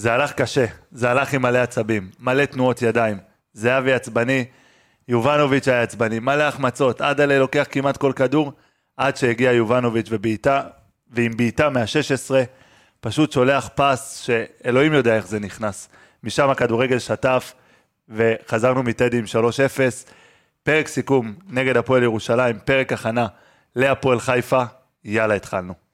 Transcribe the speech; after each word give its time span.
זה 0.00 0.12
הלך 0.12 0.32
קשה, 0.32 0.64
זה 0.92 1.10
הלך 1.10 1.32
עם 1.32 1.42
מלא 1.42 1.58
עצבים, 1.58 2.10
מלא 2.20 2.44
תנועות 2.44 2.82
ידיים. 2.82 3.18
זהבי 3.52 3.92
עצבני, 3.92 4.44
יובנוביץ' 5.08 5.68
היה 5.68 5.82
עצבני, 5.82 6.18
מלא 6.18 6.42
החמצות, 6.42 7.00
עדלה 7.00 7.38
לוקח 7.38 7.66
כמעט 7.70 7.96
כל 7.96 8.12
כדור, 8.16 8.52
עד 8.96 9.16
שהגיע 9.16 9.52
יובנוביץ' 9.52 10.06
ובעיטה, 10.10 10.62
ועם 11.10 11.36
בעיטה 11.36 11.70
מה-16, 11.70 12.34
פשוט 13.00 13.32
שולח 13.32 13.68
פס 13.74 14.16
שאלוהים 14.26 14.92
יודע 14.92 15.16
איך 15.16 15.26
זה 15.26 15.40
נכנס. 15.40 15.88
משם 16.22 16.50
הכדורגל 16.50 16.98
שטף, 16.98 17.54
וחזרנו 18.08 18.82
מטדי 18.82 19.18
עם 19.18 19.24
3-0. 19.24 19.28
פרק 20.62 20.88
סיכום 20.88 21.34
נגד 21.48 21.76
הפועל 21.76 22.02
ירושלים, 22.02 22.58
פרק 22.64 22.92
הכנה 22.92 23.26
להפועל 23.76 24.20
חיפה, 24.20 24.62
יאללה 25.04 25.34
התחלנו. 25.34 25.89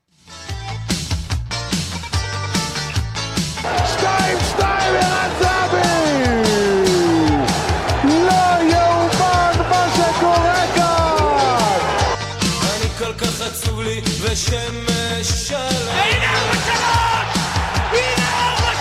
שלום 14.37 14.61
הנה! 14.89 16.31
הנה 17.91 18.27
ארבע 18.29 18.73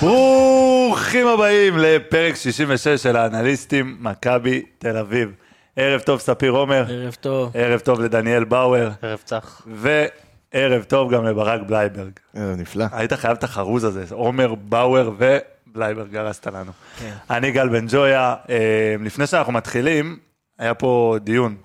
ברוכים 0.00 1.26
הבאים 1.26 1.78
לפרק 1.78 2.34
66 2.36 2.88
של 2.88 3.16
האנליסטים, 3.16 3.96
מכבי 4.00 4.62
תל 4.78 4.96
אביב. 4.96 5.32
ערב 5.76 6.00
טוב 6.00 6.20
ספיר 6.20 6.52
עומר, 6.52 6.84
ערב 6.88 7.16
טוב. 7.20 7.50
ערב 7.54 7.80
טוב 7.80 8.00
לדניאל 8.00 8.44
באואר, 8.44 8.90
ערב 9.02 9.18
צח. 9.24 9.66
וערב 9.66 10.82
טוב 10.82 11.14
גם 11.14 11.24
לברק 11.24 11.60
בלייברג. 11.66 12.12
אה, 12.36 12.54
נפלא. 12.56 12.84
היית 12.92 13.12
חייב 13.12 13.36
את 13.36 13.44
החרוז 13.44 13.84
הזה, 13.84 14.04
עומר, 14.10 14.54
באואר 14.54 15.10
ובלייברג, 15.18 16.16
הרסת 16.16 16.46
לנו. 16.46 16.72
כן. 16.98 17.12
אני 17.30 17.50
גל 17.50 17.68
בן 17.68 17.86
ג'ויה, 17.88 18.34
אה, 18.50 18.94
לפני 19.00 19.26
שאנחנו 19.26 19.52
מתחילים, 19.52 20.29
היה 20.60 20.74
פה 20.74 21.16
דיון. 21.20 21.56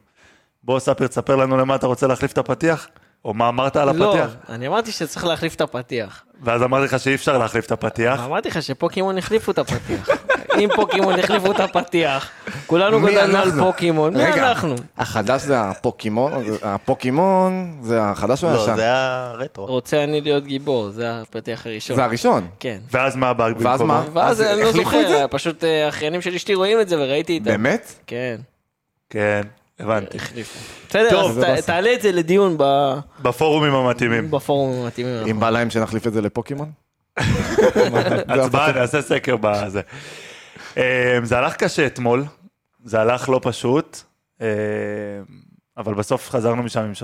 בוא 0.63 0.79
ספיר, 0.79 1.07
תספר 1.07 1.35
לנו 1.35 1.57
למה 1.57 1.75
אתה 1.75 1.87
רוצה 1.87 2.07
להחליף 2.07 2.31
את 2.31 2.37
הפתיח, 2.37 2.87
או 3.25 3.33
מה 3.33 3.49
אמרת 3.49 3.75
על 3.75 3.91
לא, 3.91 4.13
הפתיח. 4.13 4.35
אני 4.49 4.67
אמרתי 4.67 4.91
שצריך 4.91 5.25
להחליף 5.25 5.55
את 5.55 5.61
הפתיח. 5.61 6.23
ואז 6.41 6.63
אמרתי 6.63 6.85
לך 6.85 6.99
שאי 6.99 7.15
אפשר 7.15 7.37
להחליף 7.37 7.65
את 7.65 7.71
הפתיח. 7.71 8.19
אמרתי 8.25 8.49
לך 8.49 8.63
שפוקימון 8.63 9.17
החליפו 9.17 9.51
את 9.51 9.59
הפתיח. 9.59 10.09
אם 10.59 10.69
פוקימון 10.75 11.19
החליפו 11.19 11.51
את 11.51 11.59
הפתיח, 11.59 12.31
כולנו 12.67 13.01
גדלנו 13.01 13.37
על 13.37 13.43
אנחנו? 13.47 13.63
פוקימון, 13.63 14.17
מי 14.17 14.23
אנחנו? 14.23 14.75
החדש 14.97 15.41
זה 15.41 15.61
הפוקימון, 15.61 16.31
הפוקימון 16.63 17.77
זה 17.81 18.01
החדש 18.03 18.43
או 18.43 18.49
לא, 18.49 18.59
הישן? 18.59 18.75
זה 18.75 18.81
היה 18.81 19.31
רטרו. 19.35 19.65
רוצה 19.65 20.03
אני 20.03 20.21
להיות 20.21 20.45
גיבור, 20.45 20.89
זה 20.89 21.21
הפתיח 21.21 21.65
הראשון. 21.67 21.95
זה 21.95 22.03
הראשון. 22.03 22.47
כן. 22.59 22.77
ואז 22.91 23.15
מה 23.15 23.29
הבאג 23.29 23.55
ואז 23.59 23.81
במקומו? 23.81 23.93
מה? 23.93 24.03
ואז 24.13 24.41
אז 24.41 24.47
אני 24.47 24.61
לא 24.61 24.71
זוכר, 24.71 25.07
זה? 25.07 25.25
פשוט 25.29 25.63
אה, 25.63 25.85
האחיינים 25.85 26.21
של 26.21 26.33
אשתי 26.35 26.55
רואים 26.55 26.81
את 26.81 26.89
זה 26.89 26.95
וראיתי 26.99 27.33
איתם. 27.33 27.45
באמת? 27.45 27.93
כן, 28.07 28.35
כן, 29.09 29.41
הבנתי. 29.79 30.17
בסדר, 30.89 31.09
טוב, 31.09 31.39
אז. 31.39 31.65
תעלה 31.65 31.93
את 31.93 32.01
זה 32.01 32.11
לדיון 32.11 32.55
ב- 32.59 32.93
בפורומים 33.21 33.73
המתאימים. 33.73 34.31
בפורומים 34.31 34.81
המתאימים. 34.83 35.27
אם 35.27 35.39
בא 35.39 35.49
להם 35.49 35.69
שנחליף 35.69 36.07
את 36.07 36.13
זה 36.13 36.21
לפוקימון? 36.21 36.71
הצבעה, 38.27 38.71
נעשה 38.71 39.01
סקר 39.01 39.35
בזה. 39.41 39.81
אה, 40.77 41.19
זה 41.23 41.37
הלך 41.37 41.55
קשה 41.55 41.85
אתמול, 41.85 42.23
זה 42.83 43.01
הלך 43.01 43.29
לא 43.29 43.39
פשוט, 43.43 43.97
אה, 44.41 44.47
אבל 45.77 45.93
בסוף 45.93 46.29
חזרנו 46.29 46.63
משם 46.63 46.79
עם 46.81 46.91
3-0. 46.93 47.01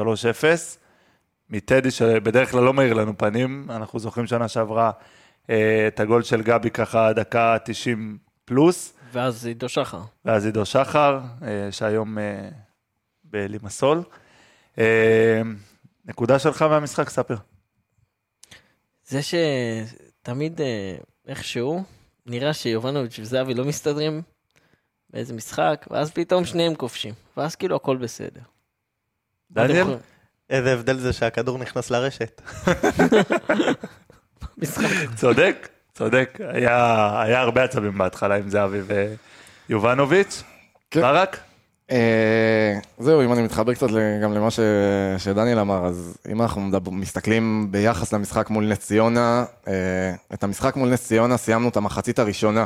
מטדי 1.49 1.91
שבדרך 1.91 2.51
כלל 2.51 2.63
לא 2.63 2.73
מאיר 2.73 2.93
לנו 2.93 3.17
פנים, 3.17 3.67
אנחנו 3.69 3.99
זוכרים 3.99 4.27
שנה 4.27 4.47
שעברה 4.47 4.91
אה, 5.49 5.87
את 5.87 5.99
הגול 5.99 6.23
של 6.23 6.41
גבי 6.41 6.69
ככה 6.69 7.13
דקה 7.13 7.57
90 7.65 8.17
פלוס, 8.45 8.93
ואז 9.11 9.45
עידו 9.45 9.69
שחר. 9.69 10.01
ואז 10.25 10.45
עידו 10.45 10.65
שחר, 10.65 11.19
אה, 11.43 11.71
שהיום 11.71 12.19
אה, 12.19 12.49
בלימסול. 13.23 14.03
אה, 14.77 15.41
נקודה 16.05 16.39
שלך 16.39 16.61
מהמשחק, 16.61 17.09
ספר. 17.09 17.35
זה 19.05 19.19
שתמיד 19.21 20.61
איכשהו 21.27 21.83
נראה 22.25 22.53
שיובנוביץ' 22.53 23.19
וזהבי 23.19 23.53
לא 23.53 23.65
מסתדרים 23.65 24.21
באיזה 25.09 25.33
משחק, 25.33 25.87
ואז 25.89 26.11
פתאום 26.11 26.45
שניהם 26.45 26.75
כובשים, 26.75 27.13
ואז 27.37 27.55
כאילו 27.55 27.75
הכל 27.75 27.97
בסדר. 27.97 28.41
דניאל? 29.51 29.97
איזה 30.49 30.73
הבדל 30.73 30.97
זה 30.97 31.13
שהכדור 31.13 31.57
נכנס 31.57 31.91
לרשת. 31.91 32.41
משחק. 34.57 35.15
צודק, 35.15 35.69
צודק. 36.01 36.37
היה, 36.53 36.75
היה 37.21 37.41
הרבה 37.41 37.63
עצבים 37.63 37.97
בהתחלה 37.97 38.35
עם 38.35 38.49
זהבי 38.49 38.77
ויובנוביץ'. 39.69 40.43
כן. 40.91 41.01
ברק? 41.01 41.37
אה, 41.91 42.73
זהו, 42.99 43.21
אם 43.23 43.33
אני 43.33 43.41
מתחבר 43.41 43.73
קצת 43.73 43.87
גם 44.23 44.33
למה 44.33 44.51
ש- 44.51 44.59
שדניאל 45.17 45.59
אמר, 45.59 45.85
אז 45.85 46.17
אם 46.31 46.41
אנחנו 46.41 46.61
מדבר- 46.61 46.91
מסתכלים 46.91 47.67
ביחס 47.71 48.13
למשחק 48.13 48.49
מול 48.49 48.67
נס 48.67 48.79
ציונה, 48.79 49.45
אה, 49.67 49.73
את 50.33 50.43
המשחק 50.43 50.75
מול 50.75 50.89
נס 50.89 51.07
ציונה 51.07 51.37
סיימנו 51.37 51.69
את 51.69 51.77
המחצית 51.77 52.19
הראשונה. 52.19 52.65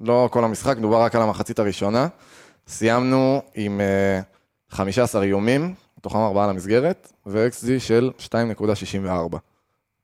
לא 0.00 0.28
כל 0.32 0.44
המשחק, 0.44 0.76
דובר 0.76 1.02
רק 1.02 1.14
על 1.14 1.22
המחצית 1.22 1.58
הראשונה. 1.58 2.06
סיימנו 2.68 3.42
עם 3.54 3.80
אה, 3.80 4.20
15 4.70 5.22
איומים, 5.22 5.74
מתוכם 5.98 6.18
ארבעה 6.18 6.46
למסגרת, 6.46 7.12
ו-XG 7.26 7.66
של 7.80 8.10
2.64. 8.18 9.36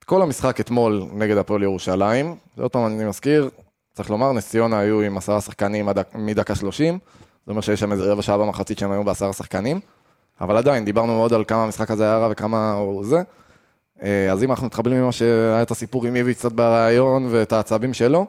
כל 0.08 0.22
המשחק 0.22 0.60
אתמול 0.60 1.02
נגד 1.12 1.36
הפועל 1.36 1.62
ירושלים, 1.62 2.34
ועוד 2.56 2.70
פעם 2.70 2.86
אני 2.86 3.04
מזכיר, 3.04 3.50
צריך 3.94 4.10
לומר, 4.10 4.32
נס 4.32 4.48
ציונה 4.48 4.78
היו 4.78 5.00
עם 5.00 5.16
עשרה 5.16 5.40
שחקנים 5.40 5.88
עד- 5.88 6.04
מדקה 6.14 6.54
30, 6.54 6.98
זה 7.46 7.50
אומר 7.50 7.60
שיש 7.60 7.80
שם 7.80 7.92
איזה 7.92 8.12
רבע 8.12 8.22
שעה 8.22 8.38
במחצית 8.38 8.78
שהם 8.78 8.92
היו 8.92 9.04
בעשרה 9.04 9.32
שחקנים, 9.32 9.80
אבל 10.40 10.56
עדיין, 10.56 10.84
דיברנו 10.84 11.14
מאוד 11.16 11.32
על 11.32 11.44
כמה 11.44 11.64
המשחק 11.64 11.90
הזה 11.90 12.04
היה 12.04 12.18
רע 12.18 12.28
וכמה 12.30 12.72
הוא 12.72 13.04
זה. 13.04 13.22
אה, 14.02 14.32
אז 14.32 14.44
אם 14.44 14.50
אנחנו 14.50 14.66
מתחברים 14.66 15.02
ממה 15.02 15.12
שהיה 15.12 15.62
את 15.62 15.70
הסיפור 15.70 16.06
עם 16.06 16.16
איביץ' 16.16 16.38
קצת 16.38 16.52
בריאיון 16.52 17.26
ואת 17.30 17.52
העצבים 17.52 17.94
שלו, 17.94 18.26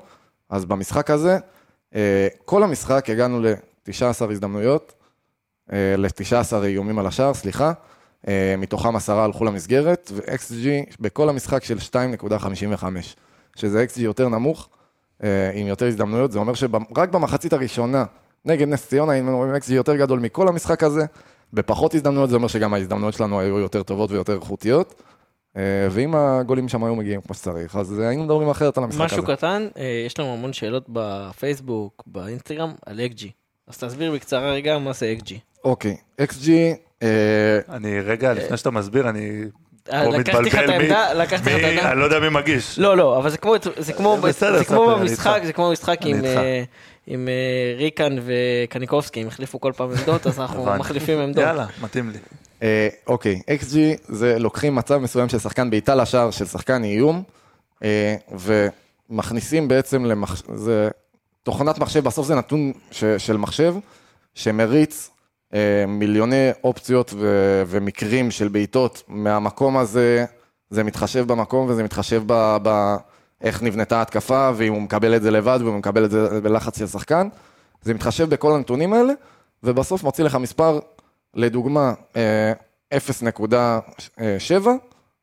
אז 0.50 0.66
במשחק 0.66 1.10
הזה, 1.10 1.38
אה, 1.96 2.28
כל 2.46 2.64
המשחק 2.64 3.10
הגענו 3.10 3.42
ל-19 3.42 4.32
הזדמנויות, 4.32 4.94
ל-19 5.74 6.64
איומים 6.64 7.00
על 7.00 7.08
השער, 7.08 7.34
סליחה, 7.34 7.68
אה, 7.68 7.74
מתוכם 8.58 8.96
עשרה 8.96 9.24
הלכו 9.24 9.46
למסגרת, 9.46 10.12
ו-XG 10.14 10.96
בכל 11.00 11.30
המשחק 11.30 11.64
של 11.64 11.78
2.55, 11.78 12.84
שזה 13.56 13.86
XG 13.90 14.02
יותר 14.02 14.30
נמוך, 14.30 14.70
אה, 15.24 15.52
עם 15.54 15.68
יותר 15.68 15.88
הזדמנויות, 15.88 16.32
זה 16.32 16.40
אומר 16.40 16.54
שרק 16.54 17.10
במחצית 17.12 17.54
הראשונה 17.54 18.06
נגד 18.46 18.68
נס 18.68 18.88
ציונה 18.88 19.12
היינו 19.12 19.44
עם 19.44 19.56
XG 19.56 19.74
יותר 19.74 19.96
גדול 19.96 20.20
מכל 20.20 20.48
המשחק 20.48 20.84
הזה, 20.84 21.06
בפחות 21.54 21.96
הזדמנויות 21.96 22.30
זה 22.30 22.36
אומר 22.36 22.48
שגם 22.48 22.74
ההזדמנויות 22.74 23.14
שלנו 23.14 23.40
היו 23.40 23.60
יותר 23.60 23.84
טובות 23.84 24.12
ויותר 24.12 24.36
איכותיות, 24.36 25.02
אה, 25.58 25.88
ואם 25.92 26.16
הגולים 26.16 26.70
שם 26.70 26.84
היו 26.84 26.96
מגיעים 26.96 27.22
כמו 27.22 27.36
שצריך, 27.36 27.76
אז 27.76 28.00
היינו 28.00 28.24
מדברים 28.24 28.50
אחרת 28.50 28.78
על 28.78 28.84
המשחק 28.84 29.02
משהו 29.02 29.24
הזה. 29.24 29.36
קטן, 29.36 29.68
אה, 29.78 30.04
יש 30.06 30.20
לנו 30.20 30.34
המון 30.34 30.54
שאלות 30.54 30.86
בפייסבוק, 30.90 32.04
באינסטגרם, 32.08 32.74
על 32.86 33.00
אקג'י. 33.00 33.32
אז 33.68 33.78
תסביר 33.78 34.12
בקצרה 34.12 34.52
רגע 34.52 34.78
מה 34.78 34.94
זה 34.94 35.12
אקג'י. 35.12 35.40
אוקיי, 35.64 35.98
XG, 36.22 36.50
אה, 36.50 36.74
אני, 37.70 38.02
רגע, 38.02 38.34
לפני 38.34 38.58
שאתה 38.58 38.72
מסביר, 38.72 39.10
אני 39.10 39.44
אה, 39.92 40.06
פה 40.06 40.18
לקחתי 40.18 40.44
לך 40.50 40.56
את 40.56 40.60
מתבלבל 40.60 40.78
מי- 40.78 40.84
העמדה. 40.84 41.92
אני 41.92 42.00
לא 42.00 42.04
יודע 42.06 42.20
מי 42.20 42.30
מגיש. 42.30 42.80
לא, 42.80 42.98
לא, 42.98 43.18
אבל 43.18 43.30
זה 43.30 43.38
כמו, 43.38 43.56
במשחק. 44.18 45.42
זה 45.44 45.54
כמו 45.54 45.68
במשחק 45.70 46.00
עם. 46.06 46.26
אה, 46.26 46.64
אה, 47.10 47.14
ריקן 47.78 48.16
וקניקובסקי, 48.26 49.22
הם 49.22 49.28
החליפו 49.28 49.60
כל 49.60 49.72
פעם 49.76 49.90
עמדות, 49.92 50.28
אז 50.28 50.40
אנחנו. 50.40 50.66
מחליפים 50.66 51.20
עמדות. 51.20 51.44
יאללה, 51.44 51.66
מתאים 51.82 52.10
לי. 52.10 52.18
אה, 52.64 52.88
אוקיי, 53.08 53.42
XG 53.62 53.76
זה 54.08 54.40
לוקחים 54.40 54.76
מצב 54.76 54.98
מסוים 54.98 55.30
של 55.30 55.40
שחקן 55.40 55.70
בעיטה 55.70 55.96
לשער 55.96 56.32
של 56.32 56.46
שחקן 56.46 56.84
איום, 56.84 57.24
אה, 57.84 58.16
ומכניסים 59.10 59.68
בעצם 59.68 60.06
למח... 60.06 60.42
זה 60.56 60.90
תוכנת 61.44 61.78
מחשב, 61.78 62.04
בסוף 62.04 62.28
זה 62.28 62.36
נתון. 62.36 62.74
של 63.18 63.38
מחשב, 63.38 63.76
שמריץ 64.36 65.10
אה, 65.10 65.17
מיליוני 65.88 66.50
אופציות 66.64 67.14
ו... 67.18 67.64
ומקרים 67.68 68.32
של 68.32 68.48
בעיטות 68.48 69.04
מהמקום 69.08 69.78
הזה, 69.78 70.26
זה 70.70 70.84
מתחשב 70.84 71.28
במקום 71.28 71.70
וזה 71.70 71.84
מתחשב 71.84 72.24
ב... 72.26 72.58
ב... 72.64 72.96
איך 73.42 73.64
נבנתה 73.64 73.98
ההתקפה, 73.98 74.52
ואם 74.56 74.74
הוא 74.74 74.82
מקבל 74.82 75.16
את 75.16 75.22
זה 75.22 75.32
לבד, 75.32 75.60
ואם 75.62 75.68
הוא 75.68 75.78
מקבל 75.78 76.06
את 76.06 76.12
זה 76.12 76.42
בלחץ 76.42 76.80
של 76.80 76.88
שחקן, 76.88 77.28
זה 77.82 77.94
מתחשב 77.94 78.30
בכל 78.30 78.56
הנתונים 78.56 78.94
האלה, 78.94 79.14
ובסוף 79.64 80.04
מוציא 80.04 80.24
לך 80.24 80.36
מספר 80.36 80.80
לדוגמה, 81.34 81.94
אה, 82.16 82.54
0.7, 82.94 84.68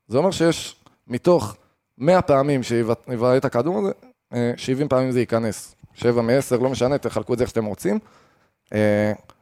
זה 0.08 0.18
אומר 0.18 0.30
שיש 0.30 0.76
מתוך 1.08 1.56
100 1.98 2.22
פעמים 2.22 2.62
שיבעט 2.62 3.08
את 3.36 3.44
הכדור 3.44 3.78
הזה, 3.78 3.92
אה, 4.34 4.52
70 4.56 4.88
פעמים 4.88 5.10
זה 5.10 5.20
ייכנס. 5.20 5.74
7 5.94 6.22
מ-10, 6.22 6.62
לא 6.62 6.70
משנה, 6.70 6.98
תחלקו 6.98 7.32
את 7.32 7.38
זה 7.38 7.44
איך 7.44 7.50
שאתם 7.50 7.64
רוצים. 7.64 7.98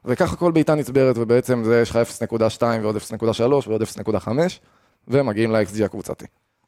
וככה 0.05 0.37
כל 0.37 0.53
בעיטה 0.53 0.75
נצברת, 0.75 1.19
ובעצם 1.19 1.65
זה 1.65 1.81
יש 1.81 1.91
לך 1.91 1.99
0.2 2.23 2.63
ועוד 2.83 2.97
0.3 2.97 3.43
ועוד 3.43 3.83
0.5, 3.83 4.29
ומגיעים 5.09 5.53
ל-XG 5.53 5.85
הקבוצתי. 5.85 6.25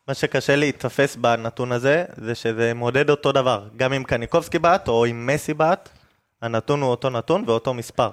מה 0.09 0.15
שקשה 0.15 0.57
להיתפס 0.57 1.17
בנתון 1.17 1.73
הזה, 1.73 2.05
זה 2.17 2.35
שזה 2.35 2.75
מודד 2.75 3.11
אותו 3.11 3.33
דבר. 3.33 3.69
גם 3.77 3.93
אם 3.93 4.05
קניקובסקי 4.05 4.59
בעט 4.59 4.89
או 4.89 5.07
אם 5.07 5.27
מסי 5.27 5.55
בעט, 5.55 5.89
הנתון 6.43 6.83
הוא 6.83 6.91
אותו 6.91 7.11
נתון 7.11 7.45
ואותו 7.47 7.75
מספר. 7.75 8.11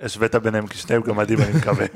השווית 0.00 0.34
ביניהם 0.34 0.66
כשניהם 0.66 1.02
גמדים, 1.02 1.38
אני 1.40 1.52
מקווה. 1.58 1.86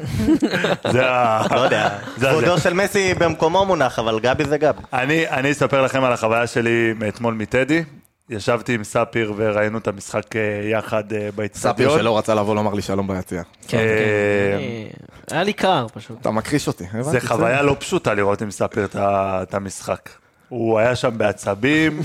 זה 0.92 1.10
ה... 1.10 1.42
לא 1.54 1.60
יודע, 1.60 1.98
כבודו. 2.14 2.58
של 2.58 2.74
מסי 2.74 3.14
במקומו 3.14 3.66
מונח, 3.66 3.98
אבל 3.98 4.20
גבי 4.20 4.44
זה 4.44 4.58
גבי. 4.58 4.82
אני, 4.92 5.28
אני 5.28 5.52
אספר 5.52 5.82
לכם 5.82 6.04
על 6.04 6.12
החוויה 6.12 6.46
שלי 6.46 6.92
מאתמול 6.96 7.34
מטדי. 7.34 7.84
ישבתי 8.30 8.74
עם 8.74 8.84
ספיר 8.84 9.32
וראינו 9.36 9.78
את 9.78 9.88
המשחק 9.88 10.36
אה, 10.36 10.40
יחד 10.70 11.12
אה, 11.12 11.28
באצטדיון. 11.34 11.74
ספיר 11.90 11.98
שלא 11.98 12.18
רצה 12.18 12.34
לבוא 12.34 12.54
לומר 12.54 12.74
לי 12.74 12.82
שלום 12.82 13.08
ביציע. 13.08 13.42
כן, 13.68 13.78
אה, 13.78 13.82
כן. 13.84 14.56
אני- 14.56 14.88
היה 15.30 15.42
לי 15.42 15.52
קר 15.52 15.86
פשוט. 15.94 16.20
אתה 16.20 16.30
מכחיש 16.30 16.68
אותי. 16.68 16.84
זה 17.00 17.20
חוויה 17.20 17.62
לא 17.62 17.76
פשוטה 17.78 18.14
לראות 18.14 18.42
עם 18.42 18.50
ספיר 18.50 18.86
את 18.94 19.54
המשחק. 19.54 20.08
הוא 20.48 20.78
היה 20.78 20.96
שם 20.96 21.18
בעצבים, 21.18 22.00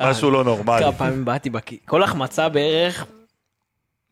משהו 0.00 0.30
לא 0.30 0.44
נורמלי. 0.44 0.82
כמה 0.82 0.92
פעמים 0.92 1.24
באתי 1.24 1.50
בכי... 1.50 1.78
כל 1.86 2.02
החמצה 2.02 2.48
בערך, 2.48 3.06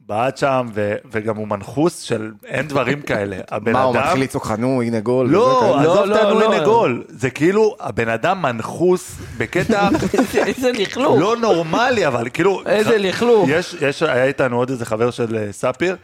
בעט 0.06 0.37
שם, 0.37 0.66
ו- 0.75 0.94
וגם 1.10 1.37
הוא 1.37 1.49
מנחוס 1.49 2.00
של 2.00 2.32
אין 2.44 2.69
דברים 2.69 3.02
כאלה. 3.02 3.37
הבן 3.50 3.72
מה, 3.72 3.82
הוא 3.82 3.94
אדם... 3.94 4.02
מתחיל 4.02 4.22
לצעוק 4.22 4.46
לך, 4.46 4.52
נו, 4.58 4.82
הנה 4.82 5.00
גול. 5.00 5.28
לא? 5.31 5.81
עזוב 5.81 6.06
לא, 6.06 6.19
אותנו, 6.19 6.40
לא. 6.40 6.54
הנה 6.54 6.64
גול. 6.64 7.04
זה 7.08 7.31
כאילו, 7.31 7.76
הבן 7.81 8.08
אדם 8.08 8.43
מנחוס 8.43 9.14
בקטע 9.38 9.88
איזה 10.46 10.72
לכלוך. 10.72 11.20
לא 11.20 11.37
נורמלי, 11.37 12.06
אבל 12.06 12.28
כאילו... 12.32 12.62
איזה 12.66 12.99
לכלוך. 12.99 13.49
יש, 13.49 13.76
יש, 13.81 14.02
היה 14.02 14.25
איתנו 14.25 14.56
עוד 14.56 14.70
איזה 14.70 14.87
חבר 14.87 15.10
של 15.10 15.37
אה, 15.37 15.52
ספיר, 15.52 15.96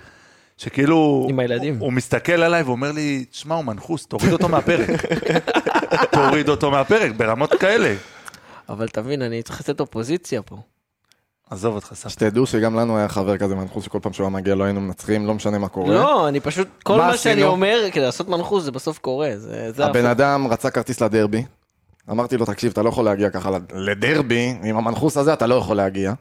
שכאילו... 0.57 1.27
עם 1.31 1.39
הילדים. 1.39 1.75
הוא, 1.75 1.85
הוא 1.85 1.93
מסתכל 1.93 2.33
עליי 2.43 2.63
ואומר 2.63 2.93
לי, 2.93 3.25
שמע, 3.33 3.55
הוא 3.55 3.65
מנחוס, 3.65 4.07
תוריד 4.07 4.33
אותו 4.33 4.49
מהפרק. 4.49 4.89
תוריד 6.13 6.49
אותו 6.49 6.71
מהפרק, 6.71 7.13
ברמות 7.17 7.55
כאלה. 7.55 7.95
אבל 8.69 8.89
תבין, 8.89 9.23
אני 9.23 9.43
צריך 9.43 9.61
לתת 9.61 9.81
אופוזיציה 9.81 10.43
פה. 10.43 10.57
עזוב 11.51 11.75
אותך, 11.75 11.91
ספיר. 11.95 12.09
שתדעו 12.11 12.47
שגם 12.47 12.75
לנו 12.75 12.99
היה 12.99 13.09
חבר 13.09 13.37
כזה 13.37 13.55
מנחוס 13.55 13.85
שכל 13.85 13.99
פעם 14.03 14.13
שהוא 14.13 14.25
היה 14.25 14.31
מגיע 14.31 14.55
לא 14.55 14.65
היינו 14.65 14.81
מנצחים, 14.81 15.27
לא 15.27 15.35
משנה 15.35 15.59
מה 15.59 15.69
קורה. 15.69 15.95
לא, 15.95 16.29
אני 16.29 16.41
פשוט, 16.41 16.69
כל 16.83 16.97
מה 16.99 17.07
מה 17.07 17.17
שאני? 17.17 17.43
אומר, 17.43 17.79
כדי 17.93 18.05
לעשות 18.05 18.29
מנחוס, 18.29 18.65
זה 18.65 18.71
בסוף 18.73 18.99
קורה. 18.99 19.31
זה 19.37 19.73
זה 19.73 19.85
הבן. 19.87 20.07
אדם 20.07 20.47
רצה 20.51 20.71
כרטיס 20.71 21.01
לדרבי, 21.01 21.45
אמרתי 22.11 22.37
לו, 22.37 22.47
תקשיב, 22.47 22.73
אתה 22.73 22.83
לא 22.83 22.89
יכול 22.89 23.05
להגיע 23.05 23.31
ככה 23.31 23.51
לד- 23.51 23.73
לדרבי, 23.75 24.55
עם 24.65 24.77
המנחוס 24.77 25.17
הזה 25.17 25.33
אתה 25.33 25.47
לא 25.47 25.55
יכול 25.55 25.77
להגיע. 25.77 26.13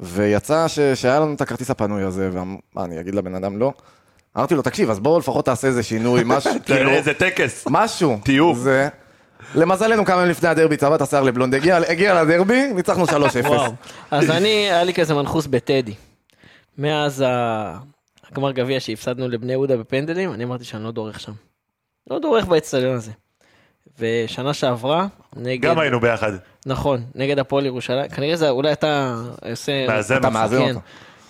ויצא 0.00 0.68
ש- 0.68 0.80
שהיה 0.80 1.20
לנו 1.20 1.34
את 1.34 1.40
הכרטיס 1.40 1.70
הפנוי 1.70 2.02
הזה, 2.02 2.30
ומה, 2.32 2.54
אני 2.84 3.00
אגיד 3.00 3.14
לבן 3.14 3.34
אדם 3.34 3.58
לא? 3.58 3.72
אמרתי 4.36 4.54
לו, 4.54 4.62
תקשיב, 4.62 4.90
אז 4.90 4.98
בואו 5.00 5.18
לפחות 5.18 5.44
תעשה 5.44 5.68
איזה 5.68 5.82
שינוי, 5.82 6.22
משהו, 6.26 6.50
כאילו, 6.66 6.90
איזה 6.90 7.14
טקס. 7.14 7.64
משהו. 7.70 8.18
טיוב. 8.24 8.58
זה... 8.58 8.88
למזלנו 9.54 10.04
כמה 10.04 10.16
ימים 10.16 10.30
לפני 10.30 10.48
הדרבי 10.48 10.76
צבע 10.76 10.96
את 10.96 11.00
השיער 11.00 11.22
לבלונד, 11.22 11.54
הגיע, 11.54 11.76
הגיע 11.76 12.22
לדרבי, 12.22 12.72
ניצחנו 12.72 13.04
3-0. 13.04 13.08
וואו. 13.46 13.72
אז 14.10 14.30
אני, 14.30 14.48
היה 14.48 14.84
לי 14.84 14.94
כזה 14.94 15.14
מנחוס 15.14 15.46
בטדי. 15.46 15.94
מאז 16.78 17.24
הגמר 18.30 18.52
גביע 18.52 18.80
שהפסדנו 18.80 19.28
לבני 19.28 19.52
יהודה 19.52 19.76
בפנדלים, 19.76 20.32
אני 20.32 20.44
אמרתי 20.44 20.64
שאני 20.64 20.84
לא 20.84 20.90
דורך 20.90 21.20
שם. 21.20 21.32
לא 22.10 22.18
דורך 22.18 22.44
באצטדיון 22.44 22.96
הזה. 22.96 23.10
ושנה 23.98 24.54
שעברה, 24.54 25.06
נגד... 25.36 25.68
גם 25.68 25.78
היינו 25.78 26.00
ביחד. 26.00 26.32
נכון, 26.66 27.02
נגד 27.14 27.38
הפועל 27.38 27.66
ירושלים. 27.66 28.08
כנראה 28.08 28.36
זה, 28.36 28.50
אולי 28.50 28.72
אתה 28.72 29.16
עושה... 29.50 29.86
מאזן 29.86 30.16
אתה 30.16 30.26
אותך. 30.26 30.36
מאזן 30.38 30.58
כן. 30.58 30.68
אותו. 30.68 30.80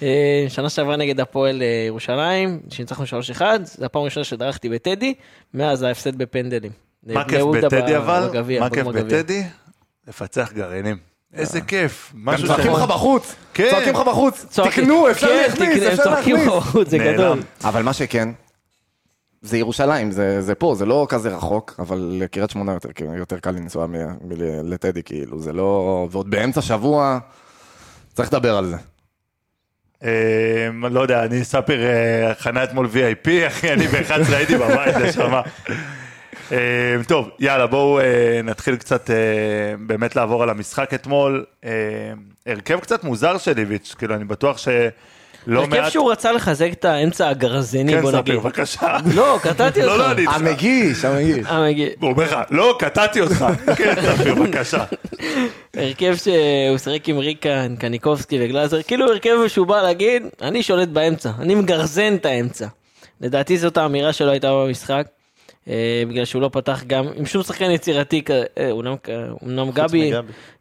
אה, 0.03 0.45
שנה 0.49 0.69
שעברה 0.69 0.97
נגד 0.97 1.21
הפועל 1.21 1.63
אה, 1.63 1.85
ירושלים, 1.87 2.61
שניצחנו 2.71 3.05
3-1, 3.05 3.43
זו 3.65 3.85
הפעם 3.85 4.03
הראשונה 4.03 4.25
שדרכתי 4.25 4.69
בטדי, 4.69 5.15
מאז 5.55 5.83
ההפסד 5.83 6.19
בפנדלים. 6.19 6.90
מה 7.05 7.25
כיף 7.25 7.43
בטדי 7.43 7.97
אבל? 7.97 8.31
מה 8.61 8.71
כיף. 8.71 8.87
בטדי? 8.87 9.45
לפצח 10.09 10.53
גרעינים. 10.53 10.97
איזה 11.35 11.61
כיף. 11.61 12.11
הם 12.15 12.25
משהו 12.25 12.47
צועקים 12.47 12.73
לך 12.73 12.83
בחוץ, 12.83 13.35
כן. 13.55 13.69
צועקים 13.71 13.95
לך 13.95 14.01
בחוץ, 14.01 14.59
תקנו, 14.65 15.11
אפשר 15.11 15.27
כן, 15.27 15.37
להכניס, 15.37 15.83
אפשר 15.83 16.11
להכניס. 16.11 16.49
זה. 16.87 16.99
גדול. 16.99 17.41
אבל 17.65 17.83
מה 17.83 17.93
שכן, 17.93 18.29
זה 19.43 19.59
ירושלים, 19.59 20.11
זה, 20.11 20.43
זה 20.43 20.55
פה, 20.55 20.75
זה 20.79 20.87
לא 20.87 21.07
כזה 21.09 21.37
רחוק, 21.37 21.75
אבל 21.79 22.17
לקריית 22.21 22.51
שמונה 22.51 22.73
יותר, 22.73 22.89
יותר 23.17 23.39
קל 23.39 23.51
לנסוע 23.51 23.87
לטדי, 24.65 25.03
כאילו, 25.03 25.41
זה 25.41 25.53
לא... 25.53 26.09
ועוד 26.11 26.31
באמצע 26.31 26.63
שבוע, 26.63 27.19
צריך 28.13 28.29
לדבר 28.33 28.57
על 28.57 28.67
זה. 28.67 28.77
אה, 30.05 30.89
לא 30.91 31.01
יודע, 31.01 31.25
אני 31.25 31.45
ספיר 31.45 31.83
אה, 31.83 32.33
חנה 32.39 32.65
אתמול 32.65 32.87
VIP, 32.87 33.29
אחי, 33.47 33.73
אני 33.73 33.87
ב-11 33.87 34.35
הייתי 34.35 34.57
בבית, 34.57 34.97
נשמה. 34.97 35.43
אה, 36.53 37.05
טוב, 37.09 37.31
יאללה, 37.39 37.67
בואו 37.67 38.01
אה, 38.01 38.41
נתחיל 38.45 38.77
קצת 38.77 39.11
אה, 39.11 39.17
באמת 39.79 40.17
לעבור 40.17 40.43
על 40.43 40.51
המשחק 40.51 40.95
אתמול. 40.95 41.45
הרכב 42.47 42.81
קצת 42.81 43.05
מוזר 43.05 43.39
של 43.39 43.59
איביץ', 43.59 43.95
כאילו, 43.99 44.15
אני 44.15 44.25
בטוח 44.25 44.59
שלא 44.59 45.61
הרכב 45.61 45.71
מעט... 45.71 45.93
שהוא 45.93 46.13
רצה 46.13 46.33
לחזק 46.33 46.73
את 46.73 46.85
האמצע 46.85 47.29
הגרזני, 47.29 47.93
כן, 47.93 48.01
בוא 48.01 48.13
נגיד. 48.13 48.23
ספיר, 48.25 48.41
בבקשה. 48.41 48.97
לא, 49.15 49.39
קטעתי 49.43 49.81
לא, 49.81 49.99
לא, 49.99 50.11
אותך. 50.11 50.13
אני 50.13 50.23
איתך. 50.23 50.35
המגיש, 50.35 51.05
המגיש. 51.05 51.47
מגיע. 51.69 51.89
הוא 52.01 52.11
אומר 52.11 52.25
לך, 52.25 52.37
לא, 52.51 52.77
קטעתי 52.79 53.21
אותך. 53.21 53.47
כן, 53.77 53.95
ספיר, 54.17 54.35
בבקשה. 54.35 54.85
הרכב 55.77 56.15
שהוא 56.17 56.79
שיחק 56.79 57.09
עם 57.09 57.19
ריקן, 57.19 57.75
קניקובסקי 57.79 58.39
וגלאזר, 58.45 58.83
כאילו 58.83 59.11
הרכב 59.11 59.49
שהוא 59.49 59.67
בא 59.67 59.83
להגיד, 59.83 60.23
אני 60.43 60.63
שולט 60.63 60.89
באמצע, 60.89 61.31
אני 61.39 61.55
מגרזן 61.55 62.15
את 62.15 62.27
האמצע. 62.27 62.67
לדעתי 63.21 63.59
זאת 63.59 63.77
האמירה 63.77 64.13
שלו 64.13 64.31
הייתה 64.31 64.53
במשחק, 64.53 65.07
בגלל 66.09 66.25
שהוא 66.25 66.43
לא 66.43 66.49
פתח 66.53 66.83
גם 66.87 67.07
עם 67.15 67.27
שום 67.27 67.43
שחקן 67.43 67.71
יצירתי, 67.71 68.23
אה, 68.59 68.71
אומנם 68.71 69.71
גבי. 69.71 70.13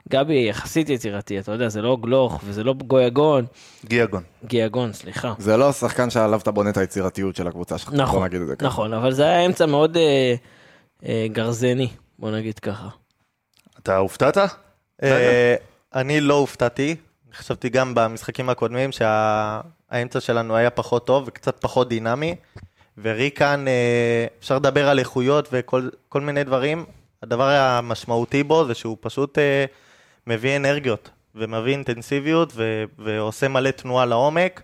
גבי 0.10 0.46
יחסית 0.50 0.90
יצירתי, 0.90 1.40
אתה 1.40 1.51
יודע, 1.51 1.69
זה 1.69 1.81
לא 1.81 1.98
גלוך 2.01 2.40
וזה 2.44 2.63
לא 2.63 2.74
גויגון, 2.74 3.46
גיאגון. 3.86 4.24
גיאגון, 4.46 4.94
סליחה. 4.94 5.34
זה 5.38 5.57
לא 5.57 5.69
השחקן 5.69 6.10
שעליו 6.10 6.40
אתה 6.40 6.51
בונה 6.51 6.69
את 6.69 6.78
היצירתיות 6.78 7.36
של 7.36 7.48
הקבוצה 7.48 7.78
שלך, 7.78 7.90
בוא 7.90 7.98
נכון, 7.98 8.24
נגיד 8.24 8.42
את 8.42 8.48
זה 8.48 8.56
ככה. 8.56 8.68
נכון, 8.68 8.94
אבל 8.94 9.13
זה 9.13 9.24
היה 9.24 9.46
אמצע 9.46 9.66
מאוד 9.66 9.98
אה, 9.98 10.36
אה, 11.06 11.28
גרזני, 11.31 11.88
בוא 12.19 12.31
נגיד 12.31 12.60
ככה. 12.60 12.88
אתה 13.80 13.98
הופתעת? 13.98 14.38
אה, 15.04 15.56
אני 15.95 16.22
לא 16.22 16.34
הופתעתי, 16.34 16.95
חשבתי 17.34 17.69
גם 17.69 17.95
במשחקים 17.95 18.50
הקודמים 18.50 18.90
שהאמצע 18.92 20.19
שלנו 20.19 20.56
היה 20.56 20.69
פחות 20.69 21.07
טוב 21.07 21.24
וקצת 21.28 21.62
פחות 21.62 21.90
דינמי, 21.90 22.36
וריקן, 23.01 23.66
אה, 23.68 24.25
אפשר 24.40 24.56
לדבר 24.56 24.90
על 24.90 25.00
איכויות 25.00 25.50
וכל 25.51 25.90
כל 26.10 26.21
מיני 26.21 26.44
דברים, 26.44 26.85
הדבר 27.23 27.50
המשמעותי 27.50 28.44
בו 28.44 28.66
זה 28.66 28.73
שהוא 28.76 28.97
פשוט 29.02 29.38
אה, 29.38 29.66
מביא 30.28 30.56
אנרגיות 30.57 31.09
ומביא 31.35 31.71
אינטנסיביות 31.71 32.54
ו- 32.56 32.83
ועושה 33.00 33.47
מלא 33.47 33.71
תנועה 33.71 34.06
לעומק 34.06 34.62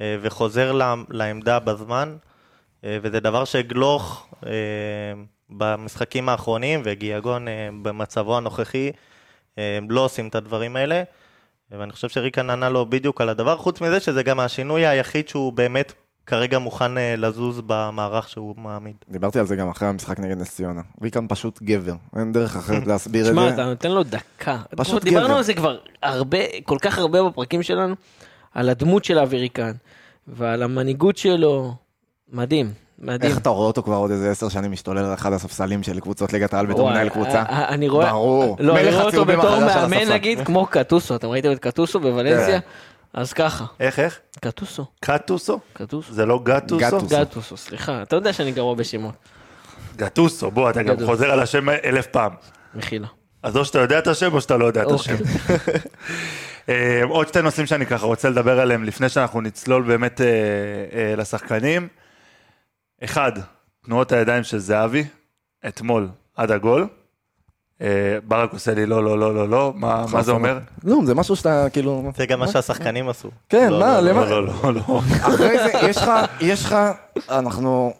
אה, 0.00 0.16
וחוזר 0.20 0.72
לעמ- 0.72 1.06
לעמדה 1.08 1.58
בזמן, 1.58 2.16
וזה 2.86 3.20
דבר 3.20 3.44
שגלוך 3.44 4.28
במשחקים 5.50 6.28
האחרונים 6.28 6.80
וגיאגון 6.84 7.46
במצבו 7.82 8.36
הנוכחי 8.36 8.92
לא 9.88 10.00
עושים 10.00 10.28
את 10.28 10.34
הדברים 10.34 10.76
האלה, 10.76 11.02
ואני 11.70 11.92
חושב 11.92 12.08
שריקן 12.08 12.50
ענה 12.50 12.68
לו 12.68 12.86
בדיוק 12.86 13.20
על 13.20 13.28
הדבר, 13.28 13.56
חוץ 13.56 13.80
מזה 13.80 14.00
שזה 14.00 14.22
גם 14.22 14.40
השינוי 14.40 14.86
היחיד 14.86 15.28
שהוא 15.28 15.52
באמת 15.52 15.92
כרגע 16.26 16.58
מוכן 16.58 16.98
אה, 16.98 17.14
לזוז 17.16 17.62
במערך 17.66 18.28
שהוא 18.28 18.54
מעמיד. 18.58 18.94
דיברתי 19.08 19.38
על 19.38 19.46
זה 19.46 19.56
גם 19.56 19.68
אחרי 19.68 19.88
המשחק 19.88 20.20
נגד 20.20 20.38
נס 20.38 20.54
ציונה. 20.56 20.80
ריקן 21.02 21.26
פשוט 21.28 21.62
גבר, 21.62 21.94
אין 22.16 22.32
דרך 22.32 22.56
אחרת 22.56 22.86
להסביר 22.90 23.26
את 23.28 23.32
שמע, 23.32 23.48
זה. 23.48 23.54
אתה 23.54 23.64
נותן 23.64 23.90
לו 23.90 24.02
דקה. 24.02 24.58
פשוט 24.76 25.00
כבר 25.00 25.10
דיברנו 25.10 25.26
גבר. 25.28 25.36
על 25.36 25.42
זה 25.42 25.54
כבר 25.54 25.76
הרבה, 26.02 26.38
כל 26.64 26.78
כך 26.80 26.98
הרבה 26.98 27.22
בפרקים 27.22 27.62
שלנו, 27.62 27.94
על 28.54 28.68
הדמות 28.68 29.04
של 29.04 29.18
אביריקן, 29.18 29.72
ועל 30.28 30.62
המנהיגות 30.62 31.16
שלו. 31.16 31.74
מדהים, 32.32 32.72
מדהים. 32.98 33.30
איך 33.30 33.38
אתה 33.40 33.48
רואה 33.48 33.66
אותו 33.66 33.82
כבר 33.82 33.94
עוד 33.96 34.10
איזה 34.10 34.30
עשר 34.30 34.48
שנים 34.48 34.72
משתולל 34.72 35.04
על 35.04 35.14
אחד 35.14 35.32
הספסלים 35.32 35.82
של 35.82 36.00
קבוצות 36.00 36.32
ליגת 36.32 36.54
העל 36.54 36.66
בתור 36.66 36.90
מנהל 36.90 37.08
קבוצה? 37.08 37.40
ה- 37.42 37.44
ה- 37.54 37.68
אני 37.68 37.88
רואה, 37.88 38.10
ברור. 38.12 38.56
לא, 38.60 38.78
אני 38.78 38.90
רואה 38.90 39.04
אותו 39.04 39.24
בתור 39.24 39.60
מאמן. 39.60 40.08
נגיד, 40.12 40.40
כמו 40.46 40.66
קטוסו, 40.66 41.16
אתם 41.16 41.28
ראיתם 41.28 41.52
את 41.52 41.58
קטוסו 41.58 42.00
בוולנסיה? 42.00 42.60
אז 43.14 43.32
ככה, 43.32 43.64
איך, 43.80 43.98
איך? 43.98 44.20
קטוסו, 44.40 44.86
קטוסו? 45.00 45.60
קטוסו. 45.72 46.12
זה 46.12 46.26
לא 46.26 46.40
גטוסו? 46.42 46.86
גטוסו. 46.86 47.06
גטוסו, 47.06 47.56
סליחה, 47.56 48.02
אתה 48.02 48.16
יודע 48.16 48.32
שאני 48.32 48.52
גרוע 48.52 48.74
בשמות, 48.74 49.14
גטוסו, 49.96 50.50
בוא, 50.50 50.70
אתה 50.70 50.82
גם. 50.82 50.96
חוזר 51.06 51.30
על 51.30 51.40
השם 51.40 51.68
אלף 51.68 52.06
פעם. 52.06 52.32
מחילה. 52.74 53.08
אז 53.42 53.56
או 53.56 53.64
שאתה 53.64 53.78
יודע 53.78 53.98
את 53.98 54.06
השם 54.06 54.32
או 54.32 54.40
שאתה 54.40 54.56
לא 54.56 54.64
יודע 54.64 54.82
את 54.82 54.90
השם. 54.90 55.14
אוקיי. 55.14 55.74
אה, 56.68 57.00
עוד 57.08 57.28
שתי 57.28 57.42
נושאים 57.42 57.66
שאני 57.66 57.86
ככה 57.86 58.06
רוצה 58.06 58.30
לדבר 58.30 58.60
עליהם 58.60 58.84
לפני 58.84 59.08
שאנחנו 59.08 59.40
נצלול 59.40 59.82
באמת 59.82 60.20
אה, 60.20 60.26
אה, 60.92 61.16
לשחקנים. 61.16 61.88
אחד, 63.04 63.32
תנועות 63.84 64.12
הידיים 64.12 64.44
של 64.44 64.58
זהבי, 64.58 65.04
אתמול 65.68 66.08
עד 66.36 66.50
הגול. 66.50 66.88
אה, 67.82 68.18
ברק 68.28 68.52
עושה 68.52 68.74
לי 68.74 68.86
לא, 68.86 69.04
לא, 69.04 69.18
לא, 69.18 69.34
לא, 69.34 69.48
לא, 69.48 69.72
מה 69.76 70.22
זה 70.22 70.32
אומר? 70.32 70.58
לא, 70.84 70.98
זה 71.04 71.14
משהו 71.14 71.36
שאתה 71.36 71.66
כאילו... 71.72 72.12
זה 72.16 72.26
גם 72.26 72.40
מה 72.40 72.48
שהשחקנים 72.48 73.08
עשו. 73.08 73.30
כן, 73.48 73.70
לא, 73.70 73.78
מה, 73.78 74.00
לא, 74.00 74.10
למה? 74.10 74.24
לא, 74.24 74.46
לא, 74.46 74.52
לא, 74.64 74.74
לא. 74.74 75.00
אחרי 75.20 75.58
זה, 75.58 75.88
יש 75.88 75.96
לך, 75.96 76.10
יש 76.40 76.64
לך, 76.64 76.76
אנחנו... 77.30 77.92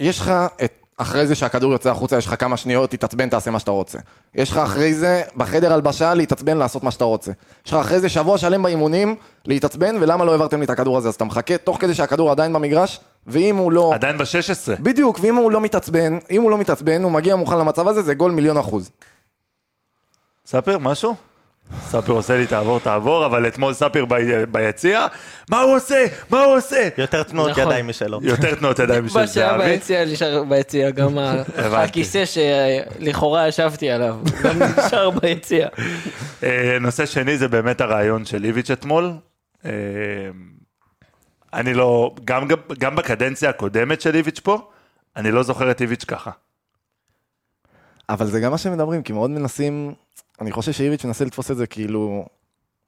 יש 0.00 0.20
לך 0.20 0.32
את... 0.64 0.77
אחרי 0.98 1.26
זה 1.26 1.34
שהכדור 1.34 1.72
יוצא 1.72 1.90
החוצה, 1.90 2.18
יש 2.18 2.26
לך 2.26 2.34
כמה 2.38 2.56
שניות, 2.56 2.90
תתעצבן, 2.90 3.28
תעשה 3.28 3.50
מה 3.50 3.58
שאתה 3.58 3.70
רוצה. 3.70 3.98
יש 4.34 4.50
לך 4.50 4.56
אחרי 4.56 4.94
זה, 4.94 5.22
בחדר 5.36 5.72
הלבשה, 5.72 6.14
להתעצבן, 6.14 6.56
לעשות 6.56 6.82
מה 6.82 6.90
שאתה 6.90 7.04
רוצה. 7.04 7.32
יש 7.66 7.72
לך 7.72 7.78
אחרי 7.78 8.00
זה 8.00 8.08
שבוע 8.08 8.38
שלם 8.38 8.62
באימונים, 8.62 9.16
להתעצבן, 9.44 9.96
ולמה 10.00 10.24
לא 10.24 10.32
העברתם 10.32 10.58
לי 10.58 10.64
את 10.64 10.70
הכדור 10.70 10.98
הזה? 10.98 11.08
אז 11.08 11.14
אתה 11.14 11.24
מחכה 11.24 11.58
תוך 11.58 11.80
כדי 11.80 11.94
שהכדור 11.94 12.30
עדיין 12.30 12.52
במגרש, 12.52 13.00
ואם 13.26 13.56
הוא 13.56 13.72
לא... 13.72 13.90
עדיין 13.94 14.18
ב-16. 14.18 14.82
בדיוק, 14.82 15.18
ואם 15.22 15.36
הוא 15.36 15.52
לא 15.52 15.60
מתעצבן, 15.60 16.18
אם 16.30 16.42
הוא 16.42 16.50
לא 16.50 16.58
מתעצבן, 16.58 17.02
הוא 17.02 17.12
מגיע 17.12 17.36
מוכן 17.36 17.58
למצב 17.58 17.88
הזה, 17.88 18.02
זה 18.02 18.14
גול 18.14 18.32
מיליון 18.32 18.56
אחוז. 18.56 18.90
ספר, 20.46 20.78
משהו? 20.78 21.14
ספר 21.88 22.12
עושה 22.12 22.36
לי 22.36 22.46
תעבור 22.46 22.80
תעבור, 22.80 23.26
אבל 23.26 23.46
אתמול 23.48 23.72
ספר 23.72 24.04
ב- 24.04 24.14
ביציע, 24.44 25.06
מה 25.50 25.60
הוא 25.60 25.76
עושה? 25.76 26.06
מה 26.30 26.42
הוא 26.44 26.56
עושה? 26.56 26.88
יותר 26.98 27.22
תנועות 27.22 27.50
נכון. 27.50 27.62
ידיים 27.62 27.88
משלו. 27.88 28.18
יותר 28.22 28.54
תנועות 28.54 28.78
ידיים 28.78 29.04
בשביל 29.04 29.22
מה 29.22 29.28
שהיה 29.28 29.48
זהבי. 29.58 29.64
ביציע 29.64 30.04
נשאר 30.04 30.44
ביציע, 30.44 30.90
גם 30.90 31.18
ה- 31.18 31.30
הבנתי. 31.56 31.76
הכיסא 31.84 32.24
שלכאורה 32.26 33.48
ישבתי 33.48 33.90
עליו, 33.90 34.16
גם 34.42 34.58
נשאר 34.86 35.10
ביציע. 35.10 35.68
אה, 36.42 36.76
נושא 36.80 37.06
שני 37.06 37.38
זה 37.38 37.48
באמת 37.48 37.80
הרעיון 37.80 38.24
של 38.24 38.44
איביץ' 38.44 38.70
אתמול. 38.70 39.12
אה, 39.64 39.70
אני 41.54 41.74
לא, 41.74 42.14
גם, 42.24 42.48
גם 42.78 42.96
בקדנציה 42.96 43.50
הקודמת 43.50 44.00
של 44.00 44.14
איביץ' 44.14 44.40
פה, 44.40 44.68
אני 45.16 45.30
לא 45.30 45.42
זוכר 45.42 45.70
את 45.70 45.80
איביץ' 45.80 46.04
ככה. 46.04 46.30
אבל 48.08 48.26
זה 48.26 48.40
גם 48.40 48.50
מה 48.50 48.58
שמדברים, 48.58 49.02
כי 49.02 49.12
מאוד 49.12 49.30
מנסים, 49.30 49.94
אני 50.40 50.52
חושב 50.52 50.72
שאיביץ' 50.72 51.04
מנסה 51.04 51.24
לתפוס 51.24 51.50
את 51.50 51.56
זה 51.56 51.66
כאילו, 51.66 52.26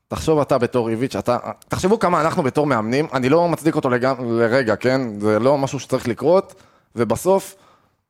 תחשוב 0.08 0.40
אתה 0.40 0.58
בתור 0.58 0.88
איביץ', 0.88 1.16
אתה, 1.16 1.38
תחשבו 1.68 1.98
כמה 1.98 2.20
אנחנו 2.20 2.42
בתור 2.42 2.66
מאמנים, 2.66 3.06
אני 3.12 3.28
לא 3.28 3.48
מצדיק 3.48 3.76
אותו 3.76 3.90
לגמ, 3.90 4.14
לרגע, 4.20 4.76
כן? 4.76 5.20
זה 5.20 5.38
לא 5.38 5.58
משהו 5.58 5.80
שצריך 5.80 6.08
לקרות, 6.08 6.54
ובסוף, 6.96 7.54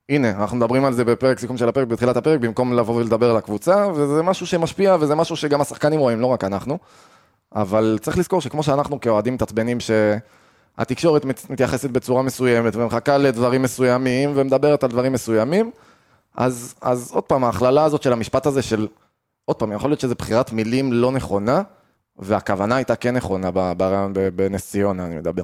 הנה, 0.08 0.30
אנחנו 0.30 0.56
מדברים 0.56 0.84
על 0.84 0.92
זה 0.92 1.04
בפרק 1.04 1.38
סיכום 1.38 1.56
של 1.56 1.68
הפרק, 1.68 1.88
בתחילת 1.88 2.16
הפרק, 2.16 2.40
במקום 2.40 2.72
לבוא 2.72 2.94
ולדבר 2.96 3.30
על 3.30 3.36
הקבוצה, 3.36 3.86
וזה 3.94 4.22
משהו 4.22 4.46
שמשפיע, 4.46 4.96
וזה 5.00 5.14
משהו 5.14 5.36
שגם 5.36 5.60
השחקנים 5.60 6.00
רואים, 6.00 6.20
לא 6.20 6.26
רק 6.26 6.44
אנחנו. 6.44 6.78
אבל 7.54 7.98
צריך 8.02 8.18
לזכור 8.18 8.40
שכמו 8.40 8.62
שאנחנו 8.62 9.00
כאוהדים 9.00 9.34
מתעצבנים 9.34 9.78
שהתקשורת 9.80 11.24
מת- 11.24 11.50
מתייחסת 11.50 11.90
בצורה 11.90 12.22
מסוימת 12.22 12.76
ומחכה 12.76 13.18
לדברים 13.18 13.62
מסוימים 13.62 14.32
ומדברת 14.34 14.84
על 14.84 14.90
דברים 14.90 15.12
מסוימים, 15.12 15.70
אז, 16.36 16.74
אז 16.80 17.10
עוד 17.12 17.24
פעם, 17.24 17.44
ההכללה 17.44 17.84
הזאת 17.84 18.02
של 18.02 18.12
המשפט 18.12 18.46
הזה 18.46 18.62
של, 18.62 18.88
עוד 19.50 19.56
פעם, 19.56 19.72
יכול 19.72 19.90
להיות 19.90 20.00
שזו 20.00 20.14
בחירת 20.14 20.52
מילים 20.52 20.92
לא 20.92 21.12
נכונה, 21.12 21.62
והכוונה 22.18 22.76
הייתה 22.76 22.96
כן 22.96 23.16
נכונה 23.16 23.50
ברעיון 23.50 24.12
בנס 24.36 24.70
ציונה, 24.70 25.06
אני 25.06 25.16
מדבר. 25.16 25.42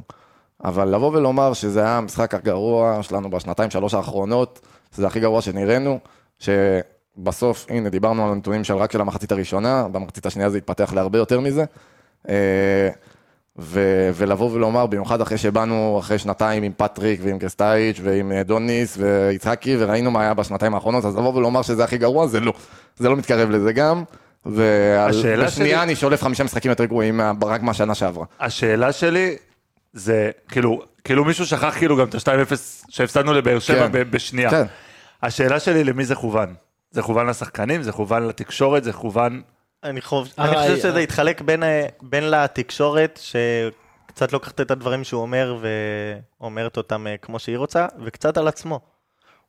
אבל 0.65 0.89
לבוא 0.89 1.17
ולומר 1.17 1.53
שזה 1.53 1.81
היה 1.81 1.99
המשחק 1.99 2.35
הגרוע 2.35 3.03
שלנו 3.03 3.31
בשנתיים, 3.31 3.71
שלוש 3.71 3.95
האחרונות, 3.95 4.61
שזה 4.97 5.07
הכי 5.07 5.21
גרוע 5.21 5.43
שנראינו, 5.43 5.99
שבסוף, 6.39 7.67
הנה, 7.69 7.89
דיברנו 7.89 8.25
על 8.27 8.33
הנתונים 8.33 8.65
של 8.65 8.75
רק 8.77 8.93
של 8.93 9.01
המחצית 9.01 9.33
הראשונה, 9.33 9.89
במחצית 9.93 10.27
השנייה 10.27 10.51
זה 10.51 10.59
התפתח 10.59 10.93
להרבה 10.93 11.19
יותר 11.19 11.41
מזה. 11.41 11.65
ו- 13.59 13.81
ולבוא 14.15 14.51
ולומר, 14.53 14.87
במיוחד 14.87 15.21
אחרי 15.21 15.39
שבאנו 15.39 15.97
אחרי 16.01 16.19
שנתיים 16.19 16.63
עם 16.63 16.73
פטריק 16.77 17.21
ועם 17.23 17.39
קרסטייץ' 17.39 18.01
ועם 18.03 18.33
אה, 18.33 18.43
דוניס 18.43 18.99
ויצחקי, 19.01 19.77
וראינו 19.79 20.11
מה 20.11 20.21
היה 20.23 20.35
בשנתיים 20.35 20.75
האחרונות, 20.75 21.05
אז 21.05 21.17
לבוא 21.17 21.35
ולומר 21.35 21.63
שזה 21.63 21.85
הכי 21.85 21.99
גרוע, 21.99 22.27
זה 22.27 22.41
לא. 22.41 22.53
זה 22.97 23.09
לא 23.09 23.17
מתקרב 23.17 23.51
לזה 23.51 23.73
גם. 23.73 24.03
ובשנייה 24.47 25.51
שלי- 25.51 25.83
אני 25.83 25.97
שולף 25.97 26.23
חמישה 26.23 26.45
משחקים 26.45 26.71
יותר 26.71 26.85
גרועים 26.85 27.21
רק 27.43 27.63
מהשנה 27.63 27.95
שעברה. 27.95 28.25
השאלה 28.41 28.93
שלי 28.93 29.37
זה, 29.93 30.31
כאילו, 30.49 30.83
כאילו 31.05 31.25
מישהו 31.25 31.47
שכח 31.47 31.75
כאילו 31.79 31.97
גם 31.97 32.07
את 32.09 32.15
ה-2-0 32.15 32.55
שהפסדנו 32.89 33.33
לבאר 33.33 33.59
שבע 33.59 33.89
כן. 33.89 34.11
בשנייה. 34.11 34.51
כן. 34.51 34.65
השאלה 35.23 35.61
שלי 35.61 35.85
למי 35.85 36.05
זה 36.05 36.15
כוון? 36.15 36.55
זה 36.91 37.03
כוון 37.03 37.27
לשחקנים? 37.27 37.83
זה 37.83 37.93
כוון 37.93 38.27
לתקשורת? 38.27 38.85
זה 38.85 38.93
כוון... 38.93 39.43
אני 39.87 40.01
אה, 40.13 40.45
אני 40.45 40.57
חושב 40.57 40.71
אה, 40.71 40.77
שזה. 40.77 41.01
יתחלק 41.01 41.41
בין, 41.41 41.63
אה, 41.63 41.87
בין 42.03 42.31
לתקשורת, 42.31 43.21
שקצת 43.23 44.33
לוקחת 44.33 44.61
את 44.61 44.71
הדברים 44.71 45.05
שהוא 45.05 45.23
אומר 45.23 45.59
ואומרת 46.41 46.77
אותם 46.77 47.07
כמו 47.23 47.39
שהיא 47.39 47.59
רוצה, 47.59 47.87
וקצת 48.05 48.37
על 48.37 48.49
עצמו. 48.49 48.81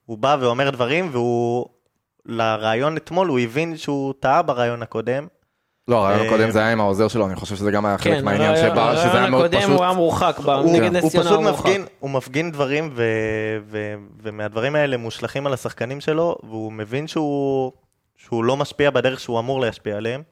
הוא 0.06 0.17
בא 0.17 0.38
ואומר 0.39 0.70
דברים, 0.70 1.10
והוא, 1.12 1.65
לרעיון 2.25 2.98
אתמול, 2.98 3.27
הוא 3.27 3.39
הבין 3.39 3.77
שהוא 3.77 4.13
טעה 4.20 4.41
ברעיון 4.41 4.82
הקודם. 4.82 5.27
לא, 5.88 5.98
הרעיון 6.08 6.25
הקודם 6.27 6.51
זה 6.51 6.60
היה 6.60 6.72
עם 6.72 6.82
העוזר 6.82 7.08
שלו, 7.08 7.27
אני 7.27 7.36
חושב 7.36 7.56
שזה 7.56 7.72
גם 7.72 7.86
היה 7.86 7.98
חלק 7.98 8.13
כן, 8.13 8.25
מהעניין 8.25 8.51
הרעיון- 8.51 8.72
שבא, 8.75 8.96
שזה 8.96 9.01
היה 9.01 9.12
הרעיון 9.12 9.32
מאוד 9.32 9.46
הקודם 9.46 9.62
פשוט. 9.62 9.75
הוא 9.75 9.84
היה 9.84 9.94
מורחק, 9.94 10.38
נגד 10.65 10.91
נס 10.96 11.06
ציונה 11.06 11.25
פשוט 11.25 11.38
הוא 11.38 11.44
מורחק. 11.44 11.70
הוא 12.00 12.10
מפגין 12.10 12.51
דברים, 12.51 12.94
ומהדברים 14.24 14.75
האלה 14.75 14.98
מושלכים 14.98 15.48
על 15.48 15.53
השחקנים 15.53 16.01
שלו, 16.01 16.36
והוא 16.44 16.72
מבין 16.72 17.08
שהוא, 17.08 17.72
שהוא 18.17 18.43
לא 18.43 18.57
משפיע 18.57 18.89
בדרך 18.89 19.19
שהוא 19.19 19.39
אמור 19.39 19.62
להשפיע 19.62 19.97
עליהם. 19.97 20.24